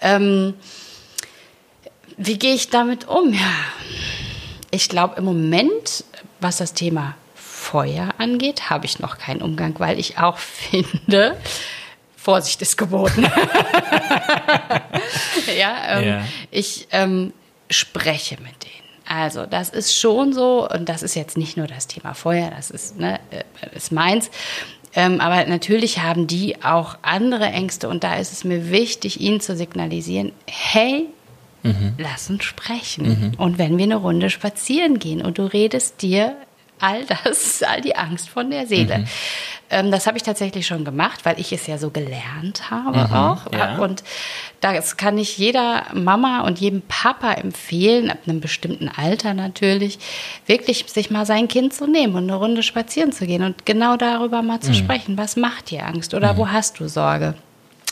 Ähm, 0.00 0.54
wie 2.16 2.38
gehe 2.38 2.54
ich 2.54 2.70
damit 2.70 3.06
um? 3.06 3.32
Ja, 3.32 3.40
ich 4.70 4.88
glaube 4.88 5.16
im 5.16 5.24
Moment, 5.24 6.04
was 6.40 6.56
das 6.56 6.72
Thema 6.72 7.16
Feuer 7.34 8.14
angeht, 8.18 8.70
habe 8.70 8.86
ich 8.86 8.98
noch 8.98 9.18
keinen 9.18 9.42
Umgang, 9.42 9.74
weil 9.78 9.98
ich 9.98 10.18
auch 10.18 10.38
finde, 10.70 11.36
Vorsicht 12.24 12.62
ist 12.62 12.76
geboten. 12.78 13.22
ja, 15.58 15.98
ähm, 15.98 16.04
Ja. 16.08 16.24
ich 16.50 16.88
ähm, 16.90 17.32
spreche 17.70 18.36
mit 18.36 18.62
denen. 18.64 18.72
Also 19.06 19.44
das 19.44 19.68
ist 19.68 19.94
schon 19.94 20.32
so, 20.32 20.66
und 20.68 20.88
das 20.88 21.02
ist 21.02 21.14
jetzt 21.14 21.36
nicht 21.36 21.58
nur 21.58 21.66
das 21.66 21.86
Thema 21.86 22.14
Feuer, 22.14 22.50
das 22.50 22.70
ist, 22.70 22.98
ne, 22.98 23.20
äh, 23.30 23.44
ist 23.76 23.92
meins. 23.92 24.30
Ähm, 24.94 25.20
aber 25.20 25.44
natürlich 25.44 25.98
haben 25.98 26.26
die 26.26 26.62
auch 26.64 26.96
andere 27.02 27.44
Ängste 27.46 27.88
und 27.90 28.02
da 28.04 28.14
ist 28.16 28.32
es 28.32 28.44
mir 28.44 28.70
wichtig, 28.70 29.20
ihnen 29.20 29.40
zu 29.40 29.54
signalisieren, 29.56 30.32
hey, 30.46 31.06
lass 31.98 32.28
uns 32.30 32.44
sprechen. 32.44 33.34
Und 33.38 33.56
wenn 33.58 33.76
wir 33.78 33.84
eine 33.84 33.96
Runde 33.96 34.28
spazieren 34.30 34.98
gehen 34.98 35.20
und 35.22 35.38
du 35.38 35.44
redest 35.50 36.00
dir 36.02 36.36
all 36.80 37.04
das, 37.04 37.62
all 37.62 37.80
die 37.80 37.96
Angst 37.96 38.28
von 38.28 38.50
der 38.50 38.66
Seele. 38.66 39.04
Ähm, 39.70 39.90
das 39.90 40.06
habe 40.06 40.16
ich 40.16 40.22
tatsächlich 40.22 40.66
schon 40.66 40.84
gemacht, 40.84 41.24
weil 41.24 41.40
ich 41.40 41.52
es 41.52 41.66
ja 41.66 41.78
so 41.78 41.90
gelernt 41.90 42.70
habe 42.70 43.08
auch. 43.14 43.52
ja. 43.52 43.78
Und 43.78 44.04
das 44.60 44.96
kann 44.96 45.18
ich 45.18 45.38
jeder 45.38 45.84
Mama 45.92 46.40
und 46.42 46.60
jedem 46.60 46.82
Papa 46.82 47.32
empfehlen, 47.32 48.10
ab 48.10 48.18
einem 48.26 48.40
bestimmten 48.40 48.88
Alter 48.88 49.34
natürlich, 49.34 49.98
wirklich 50.46 50.84
sich 50.88 51.10
mal 51.10 51.26
sein 51.26 51.48
Kind 51.48 51.72
zu 51.72 51.86
nehmen 51.86 52.14
und 52.14 52.24
eine 52.24 52.36
Runde 52.36 52.62
spazieren 52.62 53.12
zu 53.12 53.26
gehen 53.26 53.42
und 53.42 53.66
genau 53.66 53.96
darüber 53.96 54.42
mal 54.42 54.60
zu 54.60 54.74
sprechen. 54.74 55.18
Was 55.18 55.36
macht 55.36 55.70
dir 55.70 55.86
Angst 55.86 56.14
oder 56.14 56.36
wo 56.36 56.48
hast 56.48 56.80
du 56.80 56.88
Sorge? 56.88 57.34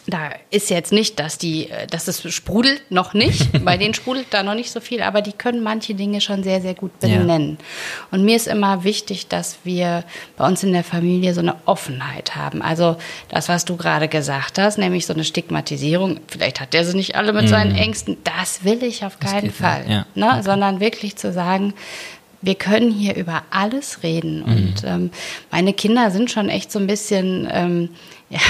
Da 0.09 0.31
ist 0.51 0.69
jetzt 0.69 0.91
nicht, 0.91 1.21
dass 1.21 1.39
die, 1.39 1.71
äh, 1.71 1.87
dass 1.87 2.09
es 2.09 2.23
sprudelt, 2.35 2.83
noch 2.91 3.15
nicht. 3.15 3.49
Bei 3.65 3.77
denen 3.77 3.95
sprudelt 3.95 4.27
da 4.31 4.43
noch 4.43 4.55
nicht 4.57 4.73
so 4.73 4.81
viel, 4.81 5.01
aber 5.01 5.23
die 5.23 5.33
können 5.33 5.63
manche 5.63 5.95
Dinge 5.95 6.21
schon 6.21 6.43
sehr, 6.43 6.61
sehr 6.61 6.75
gut 6.75 6.91
Ja. 7.03 7.19
benennen. 7.19 7.57
Und 8.11 8.25
mir 8.25 8.35
ist 8.35 8.49
immer 8.49 8.83
wichtig, 8.83 9.29
dass 9.29 9.59
wir 9.63 10.03
bei 10.37 10.45
uns 10.47 10.65
in 10.65 10.73
der 10.73 10.83
Familie 10.83 11.35
so 11.35 11.41
eine 11.41 11.55
Offenheit 11.67 12.35
haben. 12.35 12.63
Also 12.63 12.97
das, 13.29 13.49
was 13.49 13.65
du 13.65 13.77
gerade 13.77 14.09
gesagt 14.09 14.59
hast, 14.59 14.77
nämlich 14.77 15.07
so 15.07 15.15
eine 15.15 15.23
Stigmatisierung. 15.25 16.19
Vielleicht 16.27 16.61
hat 16.61 16.73
der 16.73 16.85
sie 16.85 16.97
nicht 16.97 17.15
alle 17.15 17.33
mit 17.33 17.49
seinen 17.49 17.77
Ängsten. 17.77 18.17
Das 18.25 18.65
will 18.65 18.83
ich 18.83 19.05
auf 19.05 19.21
keinen 19.21 19.53
Fall. 19.53 19.85
ja. 19.89 20.07
Ne? 20.17 20.43
Sondern 20.43 20.81
wirklich 20.81 21.15
zu 21.17 21.33
sagen, 21.33 21.75
wir 22.43 22.57
können 22.57 22.91
hier 22.91 23.15
über 23.17 23.45
alles 23.51 24.03
reden. 24.03 24.43
Und 24.43 24.83
ähm, 24.85 25.11
meine 25.51 25.73
Kinder 25.73 26.11
sind 26.11 26.31
schon 26.31 26.49
echt 26.49 26.73
so 26.73 26.81
ein 26.81 26.89
bisschen, 26.89 27.49
ähm, 27.51 27.91
ja, 28.33 28.41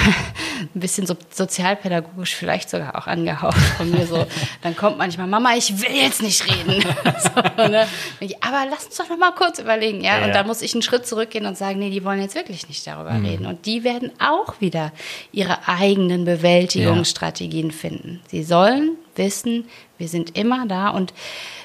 ein 0.73 0.79
bisschen 0.79 1.05
so 1.05 1.15
sozialpädagogisch 1.29 2.35
vielleicht 2.35 2.69
sogar 2.69 2.97
auch 2.97 3.05
angehaucht 3.05 3.59
von 3.77 3.91
mir 3.91 4.07
so. 4.07 4.25
Dann 4.61 4.75
kommt 4.75 4.97
manchmal, 4.97 5.27
Mama, 5.27 5.55
ich 5.55 5.81
will 5.81 5.95
jetzt 5.95 6.21
nicht 6.21 6.43
reden. 6.47 6.81
so, 7.21 7.67
ne? 7.67 7.87
Ich, 8.19 8.41
Aber 8.43 8.65
lass 8.69 8.85
uns 8.85 8.97
doch 8.97 9.09
noch 9.09 9.17
mal 9.17 9.31
kurz 9.31 9.59
überlegen. 9.59 10.01
Ja? 10.01 10.19
Ja. 10.19 10.25
Und 10.25 10.33
da 10.33 10.43
muss 10.43 10.61
ich 10.61 10.73
einen 10.73 10.81
Schritt 10.81 11.05
zurückgehen 11.05 11.45
und 11.45 11.57
sagen, 11.57 11.79
nee, 11.79 11.89
die 11.89 12.03
wollen 12.03 12.21
jetzt 12.21 12.35
wirklich 12.35 12.67
nicht 12.67 12.87
darüber 12.87 13.13
reden. 13.21 13.45
Und 13.45 13.65
die 13.65 13.83
werden 13.83 14.11
auch 14.19 14.59
wieder 14.59 14.91
ihre 15.31 15.67
eigenen 15.67 16.25
Bewältigungsstrategien 16.25 17.71
finden. 17.71 18.21
Sie 18.27 18.43
sollen 18.43 18.97
wissen, 19.15 19.65
wir 19.97 20.07
sind 20.07 20.37
immer 20.37 20.65
da 20.65 20.89
und 20.89 21.13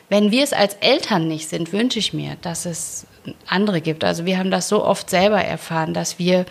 wenn 0.08 0.30
wir 0.30 0.42
es 0.42 0.52
als 0.52 0.74
Eltern 0.80 1.28
nicht 1.28 1.48
sind, 1.48 1.72
wünsche 1.72 1.98
ich 1.98 2.12
mir, 2.12 2.36
dass 2.42 2.66
es 2.66 3.06
andere 3.46 3.80
gibt. 3.80 4.04
Also 4.04 4.24
wir 4.24 4.38
haben 4.38 4.50
das 4.50 4.68
so 4.68 4.84
oft 4.84 5.10
selber 5.10 5.42
erfahren, 5.42 5.92
dass 5.92 6.18
wir 6.18 6.46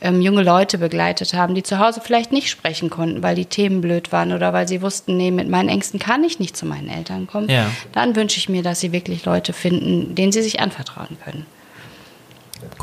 ähm, 0.00 0.20
junge 0.20 0.42
Leute 0.42 0.78
begleitet 0.78 1.34
haben, 1.34 1.54
die 1.54 1.62
zu 1.62 1.78
Hause 1.78 2.00
vielleicht 2.02 2.32
nicht 2.32 2.50
sprechen 2.50 2.90
konnten, 2.90 3.22
weil 3.22 3.34
die 3.34 3.46
Themen 3.46 3.80
blöd 3.80 4.12
waren 4.12 4.32
oder 4.32 4.52
weil 4.52 4.68
sie 4.68 4.82
wussten, 4.82 5.16
nee, 5.16 5.30
mit 5.30 5.48
meinen 5.48 5.68
Ängsten 5.68 5.98
kann 5.98 6.24
ich 6.24 6.38
nicht 6.38 6.56
zu 6.56 6.66
meinen 6.66 6.88
Eltern 6.88 7.26
kommen. 7.26 7.48
Ja. 7.48 7.70
Dann 7.92 8.16
wünsche 8.16 8.38
ich 8.38 8.48
mir, 8.48 8.62
dass 8.62 8.80
sie 8.80 8.92
wirklich 8.92 9.24
Leute 9.24 9.52
finden, 9.52 10.14
denen 10.14 10.32
sie 10.32 10.42
sich 10.42 10.60
anvertrauen 10.60 11.16
können. 11.24 11.46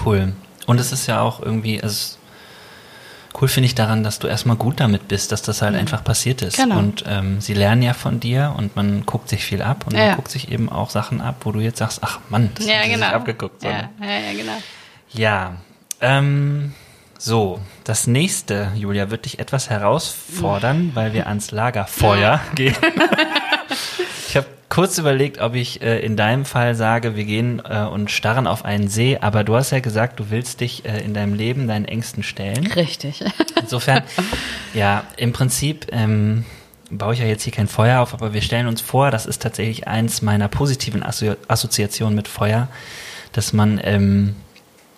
Cool. 0.05 0.34
Und 0.67 0.80
es 0.80 0.91
ist 0.91 1.07
ja 1.07 1.22
auch 1.22 1.41
irgendwie, 1.41 1.82
also 1.82 2.17
cool 3.39 3.47
finde 3.47 3.65
ich 3.67 3.75
daran, 3.75 4.03
dass 4.03 4.19
du 4.19 4.27
erstmal 4.27 4.55
gut 4.57 4.79
damit 4.79 5.07
bist, 5.07 5.32
dass 5.32 5.41
das 5.41 5.61
halt 5.61 5.75
einfach 5.75 6.03
passiert 6.03 6.41
ist. 6.41 6.57
Genau. 6.57 6.77
Und 6.79 7.03
ähm, 7.07 7.39
sie 7.39 7.53
lernen 7.53 7.82
ja 7.82 7.93
von 7.93 8.19
dir 8.19 8.53
und 8.57 8.75
man 8.75 9.05
guckt 9.05 9.29
sich 9.29 9.43
viel 9.45 9.61
ab 9.61 9.86
und 9.88 9.95
Ja. 9.95 10.07
man 10.07 10.15
guckt 10.15 10.32
sich 10.32 10.51
eben 10.51 10.69
auch 10.69 10.89
Sachen 10.89 11.21
ab, 11.21 11.36
wo 11.41 11.51
du 11.51 11.59
jetzt 11.59 11.77
sagst, 11.79 11.99
ach 12.03 12.19
Mann, 12.29 12.49
das 12.55 12.67
haben 12.67 12.84
sie 12.89 12.95
sich 12.95 13.03
abgeguckt. 13.05 13.63
Ja, 13.63 13.71
ne? 13.71 13.89
ja, 14.01 14.07
ja, 14.32 14.38
genau. 14.38 14.57
Ja, 15.13 15.53
ähm, 16.01 16.73
so, 17.17 17.59
das 17.84 18.07
nächste, 18.07 18.71
Julia, 18.75 19.11
wird 19.11 19.25
dich 19.25 19.38
etwas 19.39 19.69
herausfordern, 19.69 20.91
weil 20.95 21.13
wir 21.13 21.27
ans 21.27 21.51
Lagerfeuer 21.51 22.39
gehen. 22.55 22.75
kurz 24.72 24.97
überlegt, 24.97 25.39
ob 25.41 25.53
ich 25.53 25.82
äh, 25.82 25.99
in 25.99 26.15
deinem 26.15 26.45
Fall 26.45 26.76
sage, 26.76 27.15
wir 27.17 27.26
gehen 27.26 27.61
äh, 27.69 27.84
und 27.84 28.09
starren 28.09 28.47
auf 28.47 28.63
einen 28.63 28.88
See, 28.88 29.17
aber 29.19 29.43
du 29.43 29.55
hast 29.55 29.72
ja 29.72 29.82
gesagt, 29.82 30.19
du 30.19 30.32
willst 30.32 30.61
dich 30.61 30.86
äh, 30.86 31.03
in 31.03 31.13
deinem 31.13 31.34
Leben 31.34 31.67
deinen 31.67 31.86
Ängsten 31.86 32.24
stellen. 32.24 32.65
Richtig. 32.67 33.22
Insofern, 33.61 34.01
ja, 34.74 35.03
im 35.17 35.34
Prinzip 35.34 35.88
ähm, 35.91 36.45
baue 36.89 37.13
ich 37.13 37.19
ja 37.19 37.26
jetzt 37.26 37.43
hier 37.43 37.51
kein 37.51 37.67
Feuer 37.67 37.99
auf, 37.99 38.13
aber 38.13 38.34
wir 38.34 38.41
stellen 38.41 38.67
uns 38.67 38.80
vor, 38.80 39.11
das 39.11 39.26
ist 39.26 39.41
tatsächlich 39.41 39.89
eins 39.89 40.22
meiner 40.22 40.47
positiven 40.47 41.03
Assozi 41.03 41.36
Assoziationen 41.49 42.15
mit 42.15 42.30
Feuer, 42.30 42.69
dass 43.34 43.51
man 43.51 43.78
ähm, 43.84 44.36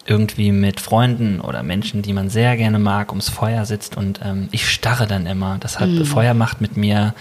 irgendwie 0.06 0.52
mit 0.52 0.82
Freunden 0.82 1.42
oder 1.42 1.64
Menschen, 1.64 2.04
die 2.04 2.14
man 2.14 2.30
sehr 2.30 2.58
gerne 2.58 2.78
mag, 2.78 3.10
ums 3.10 3.30
Feuer 3.30 3.66
sitzt 3.66 3.98
und 3.98 4.20
ähm, 4.24 4.50
ich 4.52 4.70
starre 4.70 5.08
dann 5.08 5.26
immer. 5.26 5.58
Deshalb 5.64 6.06
Feuer 6.06 6.36
macht 6.36 6.62
mit 6.62 6.78
mir 6.78 7.16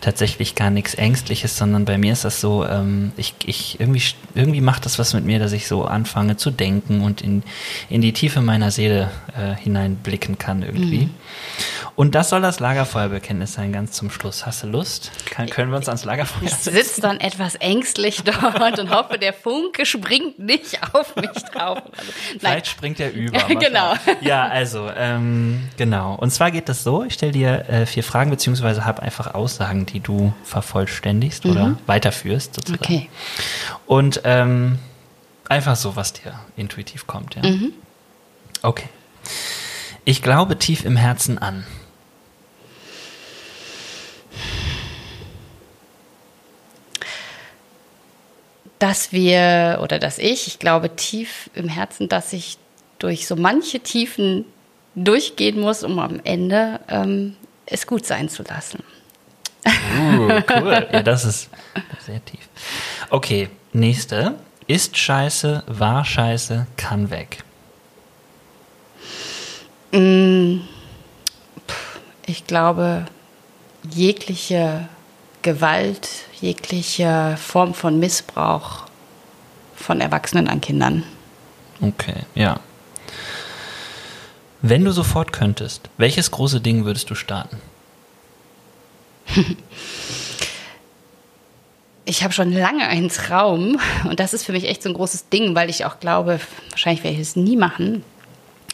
tatsächlich 0.00 0.54
gar 0.54 0.70
nichts 0.70 0.94
Ängstliches, 0.94 1.56
sondern 1.56 1.84
bei 1.84 1.98
mir 1.98 2.12
ist 2.12 2.24
das 2.24 2.40
so, 2.40 2.66
ähm, 2.66 3.12
ich, 3.16 3.34
ich 3.44 3.78
irgendwie, 3.80 4.02
irgendwie 4.34 4.60
macht 4.60 4.86
das 4.86 4.98
was 4.98 5.14
mit 5.14 5.24
mir, 5.24 5.38
dass 5.38 5.52
ich 5.52 5.66
so 5.66 5.84
anfange 5.84 6.36
zu 6.36 6.50
denken 6.50 7.02
und 7.02 7.20
in, 7.20 7.42
in 7.88 8.00
die 8.00 8.12
Tiefe 8.12 8.40
meiner 8.40 8.70
Seele 8.70 9.10
äh, 9.36 9.54
hineinblicken 9.54 10.38
kann 10.38 10.62
irgendwie. 10.62 11.08
Und 12.00 12.14
das 12.14 12.30
soll 12.30 12.40
das 12.40 12.60
Lagerfeuerbekenntnis 12.60 13.52
sein, 13.52 13.74
ganz 13.74 13.92
zum 13.92 14.10
Schluss. 14.10 14.46
Hast 14.46 14.62
du 14.62 14.68
Lust? 14.68 15.10
Kann, 15.26 15.50
können 15.50 15.70
wir 15.70 15.76
uns 15.76 15.86
ans 15.86 16.06
Lagerfeuer 16.06 16.44
Ich 16.44 16.54
sitze 16.54 17.02
dann 17.02 17.20
etwas 17.20 17.56
ängstlich 17.56 18.22
dort 18.24 18.78
und 18.78 18.88
hoffe, 18.88 19.18
der 19.18 19.34
Funke 19.34 19.84
springt 19.84 20.38
nicht 20.38 20.80
auf 20.94 21.14
mich 21.16 21.28
drauf. 21.52 21.82
Also, 21.94 22.12
Vielleicht 22.38 22.68
springt 22.68 23.00
er 23.00 23.12
über. 23.12 23.38
genau. 23.48 23.92
Ja, 24.22 24.48
also, 24.48 24.88
ähm, 24.96 25.68
genau. 25.76 26.14
Und 26.14 26.30
zwar 26.30 26.50
geht 26.50 26.70
das 26.70 26.84
so, 26.84 27.04
ich 27.04 27.12
stelle 27.12 27.32
dir 27.32 27.68
äh, 27.68 27.84
vier 27.84 28.02
Fragen, 28.02 28.30
beziehungsweise 28.30 28.86
habe 28.86 29.02
einfach 29.02 29.34
Aussagen, 29.34 29.84
die 29.84 30.00
du 30.00 30.32
vervollständigst 30.42 31.44
mhm. 31.44 31.50
oder 31.50 31.78
weiterführst, 31.84 32.54
sozusagen. 32.54 32.82
Okay. 32.82 33.10
Und 33.84 34.22
ähm, 34.24 34.78
einfach 35.50 35.76
so, 35.76 35.96
was 35.96 36.14
dir 36.14 36.32
intuitiv 36.56 37.06
kommt, 37.06 37.34
ja. 37.34 37.42
Mhm. 37.42 37.74
Okay. 38.62 38.88
Ich 40.06 40.22
glaube 40.22 40.58
tief 40.58 40.86
im 40.86 40.96
Herzen 40.96 41.36
an. 41.36 41.66
Dass 48.80 49.12
wir 49.12 49.78
oder 49.82 50.00
dass 50.00 50.18
ich, 50.18 50.48
ich 50.48 50.58
glaube 50.58 50.96
tief 50.96 51.48
im 51.54 51.68
Herzen, 51.68 52.08
dass 52.08 52.32
ich 52.32 52.58
durch 52.98 53.28
so 53.28 53.36
manche 53.36 53.78
Tiefen 53.80 54.44
durchgehen 54.96 55.60
muss, 55.60 55.84
um 55.84 55.98
am 56.00 56.20
Ende 56.24 56.80
ähm, 56.88 57.36
es 57.66 57.86
gut 57.86 58.04
sein 58.04 58.28
zu 58.28 58.42
lassen. 58.42 58.82
Uh, 59.64 60.40
cool. 60.56 60.88
Ja, 60.92 61.02
das 61.02 61.24
ist 61.24 61.50
sehr 62.04 62.24
tief. 62.24 62.48
Okay, 63.10 63.48
nächste. 63.72 64.34
Ist 64.66 64.96
scheiße, 64.96 65.64
war 65.66 66.04
scheiße, 66.04 66.66
kann 66.76 67.10
weg. 67.10 67.38
Mm, 69.92 70.60
ich 72.26 72.46
glaube, 72.46 73.06
jegliche 73.90 74.88
Gewalt, 75.42 76.08
jegliche 76.40 77.36
Form 77.38 77.74
von 77.74 77.98
Missbrauch 77.98 78.86
von 79.76 80.00
Erwachsenen 80.00 80.48
an 80.48 80.60
Kindern. 80.60 81.04
Okay, 81.80 82.24
ja. 82.34 82.60
Wenn 84.62 84.84
du 84.84 84.92
sofort 84.92 85.32
könntest, 85.32 85.88
welches 85.96 86.30
große 86.30 86.60
Ding 86.60 86.84
würdest 86.84 87.08
du 87.08 87.14
starten? 87.14 87.58
ich 92.04 92.22
habe 92.22 92.34
schon 92.34 92.52
lange 92.52 92.86
einen 92.86 93.08
Traum 93.08 93.80
und 94.04 94.20
das 94.20 94.34
ist 94.34 94.44
für 94.44 94.52
mich 94.52 94.64
echt 94.64 94.82
so 94.82 94.90
ein 94.90 94.94
großes 94.94 95.30
Ding, 95.30 95.54
weil 95.54 95.70
ich 95.70 95.86
auch 95.86 96.00
glaube, 96.00 96.40
wahrscheinlich 96.70 97.04
werde 97.04 97.14
ich 97.16 97.22
es 97.22 97.36
nie 97.36 97.56
machen, 97.56 98.04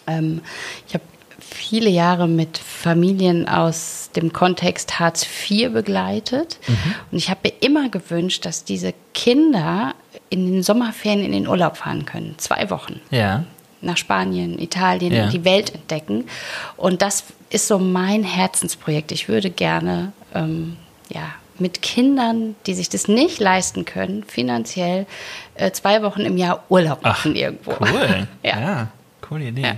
ähm, 0.06 0.40
ich 0.88 0.94
habe 0.94 1.04
viele 1.50 1.90
Jahre 1.90 2.28
mit 2.28 2.58
Familien 2.58 3.48
aus 3.48 4.10
dem 4.16 4.32
Kontext 4.32 4.98
Hartz 4.98 5.26
IV 5.48 5.72
begleitet. 5.72 6.58
Mhm. 6.66 6.94
Und 7.10 7.18
ich 7.18 7.30
habe 7.30 7.40
mir 7.44 7.52
immer 7.60 7.88
gewünscht, 7.88 8.44
dass 8.44 8.64
diese 8.64 8.94
Kinder 9.14 9.94
in 10.30 10.50
den 10.50 10.62
Sommerferien 10.62 11.24
in 11.24 11.32
den 11.32 11.48
Urlaub 11.48 11.76
fahren 11.76 12.04
können. 12.04 12.34
Zwei 12.38 12.70
Wochen. 12.70 13.00
Ja. 13.10 13.44
Nach 13.80 13.96
Spanien, 13.96 14.58
Italien, 14.58 15.12
ja. 15.12 15.26
die 15.28 15.44
Welt 15.44 15.74
entdecken. 15.74 16.24
Und 16.76 17.02
das 17.02 17.24
ist 17.50 17.68
so 17.68 17.78
mein 17.78 18.24
Herzensprojekt. 18.24 19.12
Ich 19.12 19.28
würde 19.28 19.50
gerne 19.50 20.12
ähm, 20.34 20.76
ja, 21.08 21.34
mit 21.58 21.82
Kindern, 21.82 22.56
die 22.66 22.74
sich 22.74 22.88
das 22.88 23.08
nicht 23.08 23.38
leisten 23.40 23.84
können, 23.84 24.24
finanziell 24.24 25.06
äh, 25.54 25.70
zwei 25.70 26.02
Wochen 26.02 26.22
im 26.22 26.36
Jahr 26.36 26.64
Urlaub 26.68 27.02
machen 27.02 27.32
Ach, 27.34 27.38
irgendwo. 27.38 27.72
Cool. 27.80 28.26
ja. 28.42 28.60
ja, 28.60 28.88
coole 29.20 29.48
Idee. 29.48 29.62
Ja. 29.62 29.76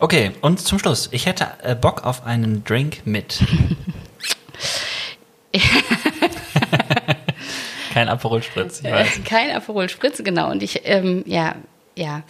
Okay, 0.00 0.32
und 0.40 0.58
zum 0.60 0.78
Schluss. 0.78 1.10
Ich 1.12 1.26
hätte 1.26 1.46
äh, 1.62 1.74
Bock 1.74 2.04
auf 2.04 2.24
einen 2.24 2.64
Drink 2.64 3.02
mit. 3.04 3.38
Kein 7.92 8.08
Aperol 8.08 8.42
Spritz, 8.42 8.80
ich 8.82 8.90
weiß. 8.90 9.20
Kein 9.24 9.50
Aperol 9.50 9.90
Spritz, 9.90 10.22
genau. 10.24 10.50
Und 10.50 10.62
ich, 10.62 10.80
ähm, 10.84 11.22
ja, 11.26 11.54
ja 11.96 12.22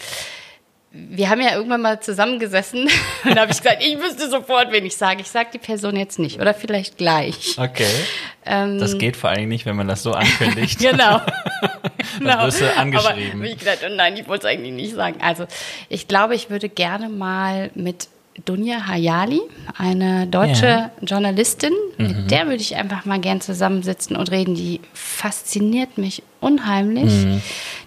wir 0.92 1.30
haben 1.30 1.40
ja 1.40 1.54
irgendwann 1.54 1.82
mal 1.82 2.00
zusammengesessen 2.00 2.88
und 3.24 3.36
da 3.36 3.42
habe 3.42 3.52
ich 3.52 3.58
gesagt, 3.58 3.82
ich 3.82 3.96
wüsste 3.98 4.28
sofort, 4.28 4.72
wen 4.72 4.84
ich 4.84 4.96
sage. 4.96 5.20
Ich 5.20 5.30
sage 5.30 5.50
die 5.52 5.58
Person 5.58 5.96
jetzt 5.96 6.18
nicht 6.18 6.40
oder 6.40 6.52
vielleicht 6.52 6.98
gleich. 6.98 7.56
Okay. 7.58 7.86
Ähm, 8.44 8.78
das 8.78 8.98
geht 8.98 9.16
vor 9.16 9.30
allem 9.30 9.48
nicht, 9.48 9.66
wenn 9.66 9.76
man 9.76 9.86
das 9.86 10.02
so 10.02 10.12
ankündigt. 10.12 10.78
genau. 10.80 11.20
genau. 12.18 12.44
Wirst 12.44 12.60
du 12.60 12.76
angeschrieben. 12.76 13.40
Aber 13.40 13.50
ich 13.50 13.58
gesagt, 13.58 13.84
oh 13.86 13.94
nein, 13.94 14.16
ich 14.16 14.26
wollte 14.26 14.48
es 14.48 14.52
eigentlich 14.52 14.72
nicht 14.72 14.94
sagen. 14.94 15.20
Also 15.20 15.46
ich 15.88 16.08
glaube, 16.08 16.34
ich 16.34 16.50
würde 16.50 16.68
gerne 16.68 17.08
mal 17.08 17.70
mit 17.74 18.08
Dunja 18.44 18.86
Hayali, 18.86 19.40
eine 19.76 20.26
deutsche 20.26 20.66
ja. 20.66 20.90
Journalistin, 21.02 21.72
mhm. 21.98 22.06
mit 22.06 22.30
der 22.30 22.46
würde 22.46 22.62
ich 22.62 22.74
einfach 22.76 23.04
mal 23.04 23.20
gern 23.20 23.40
zusammensitzen 23.40 24.16
und 24.16 24.30
reden. 24.30 24.54
Die 24.54 24.80
fasziniert 24.92 25.98
mich 25.98 26.22
unheimlich. 26.40 27.12
Mhm. 27.12 27.42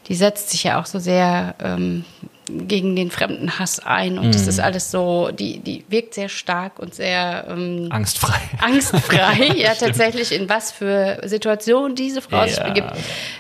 Die 0.08 0.16
setzt 0.16 0.52
sich 0.52 0.64
ja 0.64 0.80
auch 0.80 0.86
so 0.86 1.00
sehr 1.00 1.56
ähm, 1.62 2.06
gegen 2.48 2.96
den 2.96 3.12
fremden 3.12 3.58
Hass 3.58 3.80
ein 3.80 4.18
und 4.18 4.28
mhm. 4.28 4.32
das 4.32 4.48
ist 4.48 4.60
alles 4.60 4.92
so, 4.92 5.32
die, 5.32 5.60
die 5.60 5.86
wirkt 5.90 6.14
sehr 6.14 6.30
stark 6.30 6.80
und 6.80 6.94
sehr 6.94 7.46
ähm, 7.50 7.88
angstfrei. 7.90 8.40
Angstfrei, 8.62 9.48
ja, 9.56 9.74
tatsächlich, 9.76 10.32
in 10.32 10.50
was 10.50 10.72
für 10.72 11.22
Situationen 11.24 11.96
diese 11.96 12.22
Frau 12.22 12.42
ja. 12.42 12.48
sich 12.48 12.64
begibt, 12.64 12.92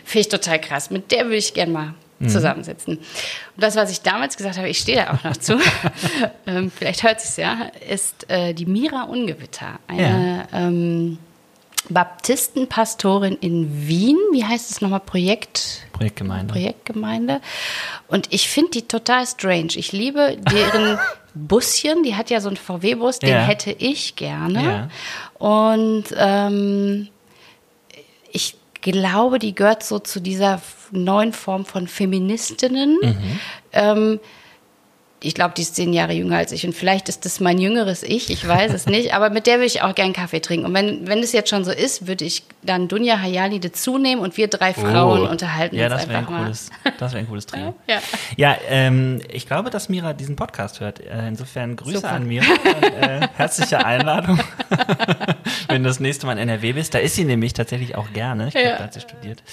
finde 0.05 0.21
ich 0.21 0.29
total 0.29 0.59
krass. 0.59 0.89
Mit 0.89 1.11
der 1.11 1.25
würde 1.25 1.37
ich 1.37 1.53
gerne 1.53 1.71
mal 1.71 1.93
mhm. 2.19 2.29
zusammensitzen. 2.29 2.97
Und 2.97 3.63
das, 3.63 3.75
was 3.75 3.91
ich 3.91 4.01
damals 4.01 4.37
gesagt 4.37 4.57
habe, 4.57 4.69
ich 4.69 4.77
stehe 4.77 4.97
da 4.97 5.13
auch 5.13 5.23
noch 5.23 5.37
zu, 5.37 5.59
ähm, 6.47 6.71
vielleicht 6.75 7.03
hört 7.03 7.21
sich 7.21 7.37
ja, 7.37 7.71
ist 7.89 8.29
äh, 8.29 8.53
die 8.53 8.65
Mira 8.65 9.03
Ungewitter, 9.03 9.79
eine 9.87 10.47
ja. 10.51 10.59
ähm, 10.59 11.17
Baptistenpastorin 11.89 13.37
in 13.41 13.87
Wien. 13.87 14.17
Wie 14.31 14.45
heißt 14.45 14.71
es 14.71 14.81
nochmal? 14.81 15.01
Projekt? 15.01 15.85
Projektgemeinde. 15.91 16.53
Projektgemeinde. 16.53 17.41
Und 18.07 18.27
ich 18.31 18.49
finde 18.49 18.71
die 18.71 18.87
total 18.87 19.27
strange. 19.27 19.75
Ich 19.75 19.91
liebe 19.91 20.37
deren 20.51 20.97
Buschen. 21.33 22.03
Die 22.03 22.15
hat 22.15 22.29
ja 22.29 22.41
so 22.41 22.47
einen 22.47 22.57
VW-Bus, 22.57 23.19
den 23.19 23.29
ja. 23.29 23.43
hätte 23.43 23.71
ich 23.71 24.15
gerne. 24.15 24.63
Ja. 24.63 24.89
Und 25.45 26.05
ähm, 26.15 27.09
ich 28.31 28.55
glaube, 28.81 29.39
die 29.39 29.55
gehört 29.55 29.83
so 29.83 29.99
zu 29.99 30.19
dieser 30.19 30.61
neuen 30.91 31.33
Form 31.33 31.65
von 31.65 31.87
Feministinnen. 31.87 32.97
Mhm. 33.01 33.39
Ähm, 33.71 34.19
ich 35.23 35.35
glaube, 35.35 35.53
die 35.55 35.61
ist 35.61 35.75
zehn 35.75 35.93
Jahre 35.93 36.13
jünger 36.13 36.37
als 36.37 36.51
ich 36.51 36.65
und 36.65 36.73
vielleicht 36.73 37.07
ist 37.09 37.25
das 37.25 37.39
mein 37.39 37.57
jüngeres 37.57 38.03
Ich, 38.03 38.29
ich 38.29 38.47
weiß 38.47 38.73
es 38.73 38.85
nicht, 38.85 39.13
aber 39.13 39.29
mit 39.29 39.47
der 39.47 39.55
würde 39.55 39.65
ich 39.65 39.81
auch 39.81 39.95
gern 39.95 40.13
Kaffee 40.13 40.41
trinken. 40.41 40.65
Und 40.65 40.73
wenn, 40.73 41.07
wenn 41.07 41.19
es 41.19 41.31
jetzt 41.31 41.49
schon 41.49 41.63
so 41.63 41.71
ist, 41.71 42.07
würde 42.07 42.25
ich 42.25 42.43
dann 42.61 42.87
Dunja 42.87 43.19
Hayali 43.19 43.59
dazu 43.59 43.97
nehmen 43.97 44.21
und 44.21 44.35
wir 44.37 44.47
drei 44.47 44.73
Frauen 44.73 45.21
oh. 45.21 45.29
unterhalten 45.29 45.75
ja, 45.75 45.85
uns 45.85 45.93
das 45.93 46.09
einfach 46.09 46.29
ein 46.29 46.43
cooles, 46.43 46.69
Das 46.99 47.13
wäre 47.13 47.23
ein 47.23 47.27
cooles 47.27 47.45
Trio. 47.45 47.75
ja, 47.87 48.01
ja 48.35 48.57
ähm, 48.67 49.21
ich 49.31 49.47
glaube, 49.47 49.69
dass 49.69 49.89
Mira 49.89 50.13
diesen 50.13 50.35
Podcast 50.35 50.79
hört. 50.79 50.99
Äh, 50.99 51.27
insofern 51.27 51.75
Grüße 51.75 51.97
Super. 51.97 52.11
an 52.11 52.27
Mira 52.27 52.45
äh, 52.45 53.27
herzliche 53.35 53.85
Einladung, 53.85 54.39
wenn 55.67 55.83
du 55.83 55.89
das 55.89 55.99
nächste 55.99 56.25
Mal 56.25 56.33
in 56.33 56.49
NRW 56.49 56.73
bist. 56.73 56.93
Da 56.93 56.99
ist 56.99 57.15
sie 57.15 57.23
nämlich 57.23 57.53
tatsächlich 57.53 57.95
auch 57.95 58.11
gerne. 58.13 58.47
Ich 58.47 58.53
glaube, 58.53 58.67
ja. 58.67 58.77
da 58.77 58.83
hat 58.83 58.93
sie 58.93 59.01
studiert. 59.01 59.43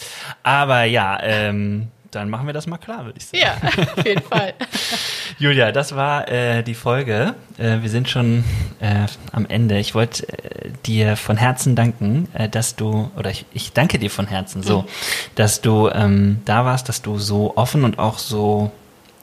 Aber 0.43 0.85
ja, 0.85 1.19
ähm, 1.23 1.89
dann 2.11 2.31
machen 2.31 2.47
wir 2.47 2.53
das 2.53 2.67
mal 2.67 2.79
klar, 2.79 3.05
würde 3.05 3.19
ich 3.19 3.27
sagen. 3.27 3.43
Ja, 3.43 3.57
auf 3.97 4.05
jeden 4.05 4.23
Fall. 4.23 4.55
Julia, 5.39 5.73
das 5.73 5.95
war 5.95 6.29
äh, 6.29 6.63
die 6.63 6.75
Folge. 6.75 7.35
Äh, 7.59 7.83
wir 7.83 7.91
sind 7.91 8.09
schon 8.09 8.45
äh, 8.81 9.07
am 9.33 9.47
Ende. 9.47 9.79
Ich 9.79 9.95
wollte 9.95 10.29
äh, 10.29 10.71
dir 10.87 11.17
von 11.17 11.37
Herzen 11.37 11.77
danken, 11.77 12.29
äh, 12.35 12.49
dass 12.49 12.77
du, 12.77 13.11
oder 13.17 13.31
ich, 13.31 13.47
ich 13.53 13.73
danke 13.73 13.99
dir 13.99 14.11
von 14.11 14.27
Herzen 14.27 14.63
so, 14.63 14.83
mhm. 14.83 14.87
dass 15.35 15.61
du 15.61 15.89
ähm, 15.89 16.41
da 16.45 16.65
warst, 16.65 16.89
dass 16.89 17.03
du 17.03 17.19
so 17.19 17.57
offen 17.57 17.85
und 17.85 17.99
auch 17.99 18.19
so 18.19 18.71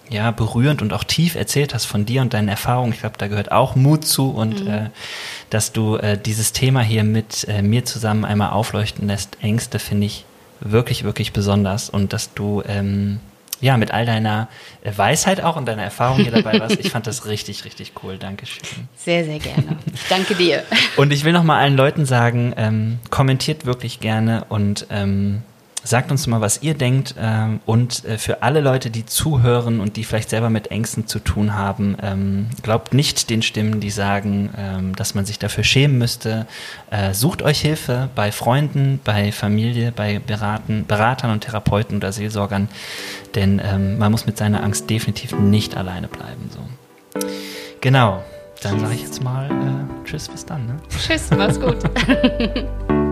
ja, 0.10 0.32
berührend 0.32 0.82
und 0.82 0.94
auch 0.94 1.04
tief 1.04 1.36
erzählt 1.36 1.74
hast 1.74 1.86
von 1.86 2.06
dir 2.06 2.22
und 2.22 2.34
deinen 2.34 2.48
Erfahrungen. 2.48 2.94
Ich 2.94 3.00
glaube, 3.00 3.16
da 3.18 3.28
gehört 3.28 3.52
auch 3.52 3.76
Mut 3.76 4.06
zu 4.06 4.32
und 4.32 4.64
mhm. 4.64 4.68
äh, 4.68 4.90
dass 5.50 5.72
du 5.72 5.98
äh, 5.98 6.18
dieses 6.18 6.54
Thema 6.54 6.82
hier 6.82 7.04
mit 7.04 7.46
äh, 7.50 7.62
mir 7.62 7.86
zusammen 7.86 8.26
einmal 8.26 8.52
aufleuchten 8.52 9.08
lässt. 9.08 9.38
Ängste 9.42 9.80
finde 9.80 10.08
ich 10.08 10.26
wirklich, 10.60 11.04
wirklich 11.04 11.34
besonders 11.34 11.90
und 11.90 12.14
dass 12.14 12.34
du 12.34 12.64
ähm, 12.68 13.20
ja 13.62 13.78
mit 13.78 13.92
all 13.92 14.06
deiner 14.06 14.48
Weisheit 14.84 15.42
auch 15.42 15.56
und 15.56 15.66
deiner 15.66 15.84
Erfahrung 15.84 16.18
hier 16.18 16.32
dabei 16.32 16.60
warst. 16.60 16.80
Ich 16.80 16.92
fand 16.92 17.08
das 17.08 17.26
richtig, 17.26 17.66
richtig 17.66 17.94
cool. 18.04 18.18
Dankeschön. 18.18 18.88
Sehr, 18.96 19.26
sehr 19.26 19.40
gerne. 19.40 19.78
Ich 19.94 20.08
danke 20.10 20.36
dir. 20.36 20.64
und 20.98 21.12
ich 21.12 21.24
will 21.24 21.34
noch 21.34 21.44
mal 21.44 21.60
allen 21.60 21.76
Leuten 21.76 22.06
sagen, 22.06 22.54
ähm, 22.58 23.00
kommentiert 23.10 23.66
wirklich 23.66 24.00
gerne 24.00 24.46
und 24.50 24.88
ähm, 24.90 25.42
Sagt 25.88 26.12
uns 26.12 26.28
mal, 26.28 26.42
was 26.42 26.64
ihr 26.64 26.74
denkt 26.74 27.16
ähm, 27.18 27.62
und 27.66 28.04
äh, 28.04 28.18
für 28.18 28.44
alle 28.44 28.60
Leute, 28.60 28.90
die 28.90 29.06
zuhören 29.06 29.80
und 29.80 29.96
die 29.96 30.04
vielleicht 30.04 30.30
selber 30.30 30.50
mit 30.50 30.70
Ängsten 30.70 31.08
zu 31.08 31.20
tun 31.20 31.54
haben, 31.56 31.96
ähm, 32.02 32.48
glaubt 32.62 32.94
nicht 32.94 33.30
den 33.30 33.42
Stimmen, 33.42 33.80
die 33.80 33.90
sagen, 33.90 34.50
ähm, 34.58 34.96
dass 34.98 35.16
man 35.16 35.26
sich 35.26 35.40
dafür 35.40 35.64
schämen 35.64 35.98
müsste. 35.98 36.46
Äh, 36.90 37.14
sucht 37.14 37.42
euch 37.42 37.62
Hilfe 37.62 38.10
bei 38.16 38.34
Freunden, 38.34 39.00
bei 39.02 39.32
Familie, 39.32 39.94
bei 39.94 40.20
Beraten, 40.20 40.84
Beratern 40.86 41.32
und 41.32 41.46
Therapeuten 41.46 42.00
oder 42.00 42.12
Seelsorgern, 42.12 42.68
denn 43.36 43.62
man 43.98 44.12
muss 44.12 44.26
mit 44.26 44.38
seiner 44.38 44.64
Angst 44.64 44.90
definitiv 44.90 45.34
nicht 45.34 45.78
alleine 45.78 46.08
bleiben. 46.08 46.50
So. 46.50 47.22
Genau. 47.80 48.24
Dann 48.62 48.80
sage 48.80 48.94
ich 48.94 49.04
jetzt 49.04 49.24
mal 49.24 49.50
äh, 49.50 50.06
Tschüss, 50.06 50.28
bis 50.28 50.46
dann. 50.46 50.66
Ne? 50.66 50.78
Tschüss, 50.90 51.30
mach's 51.32 51.60
gut. 51.60 51.78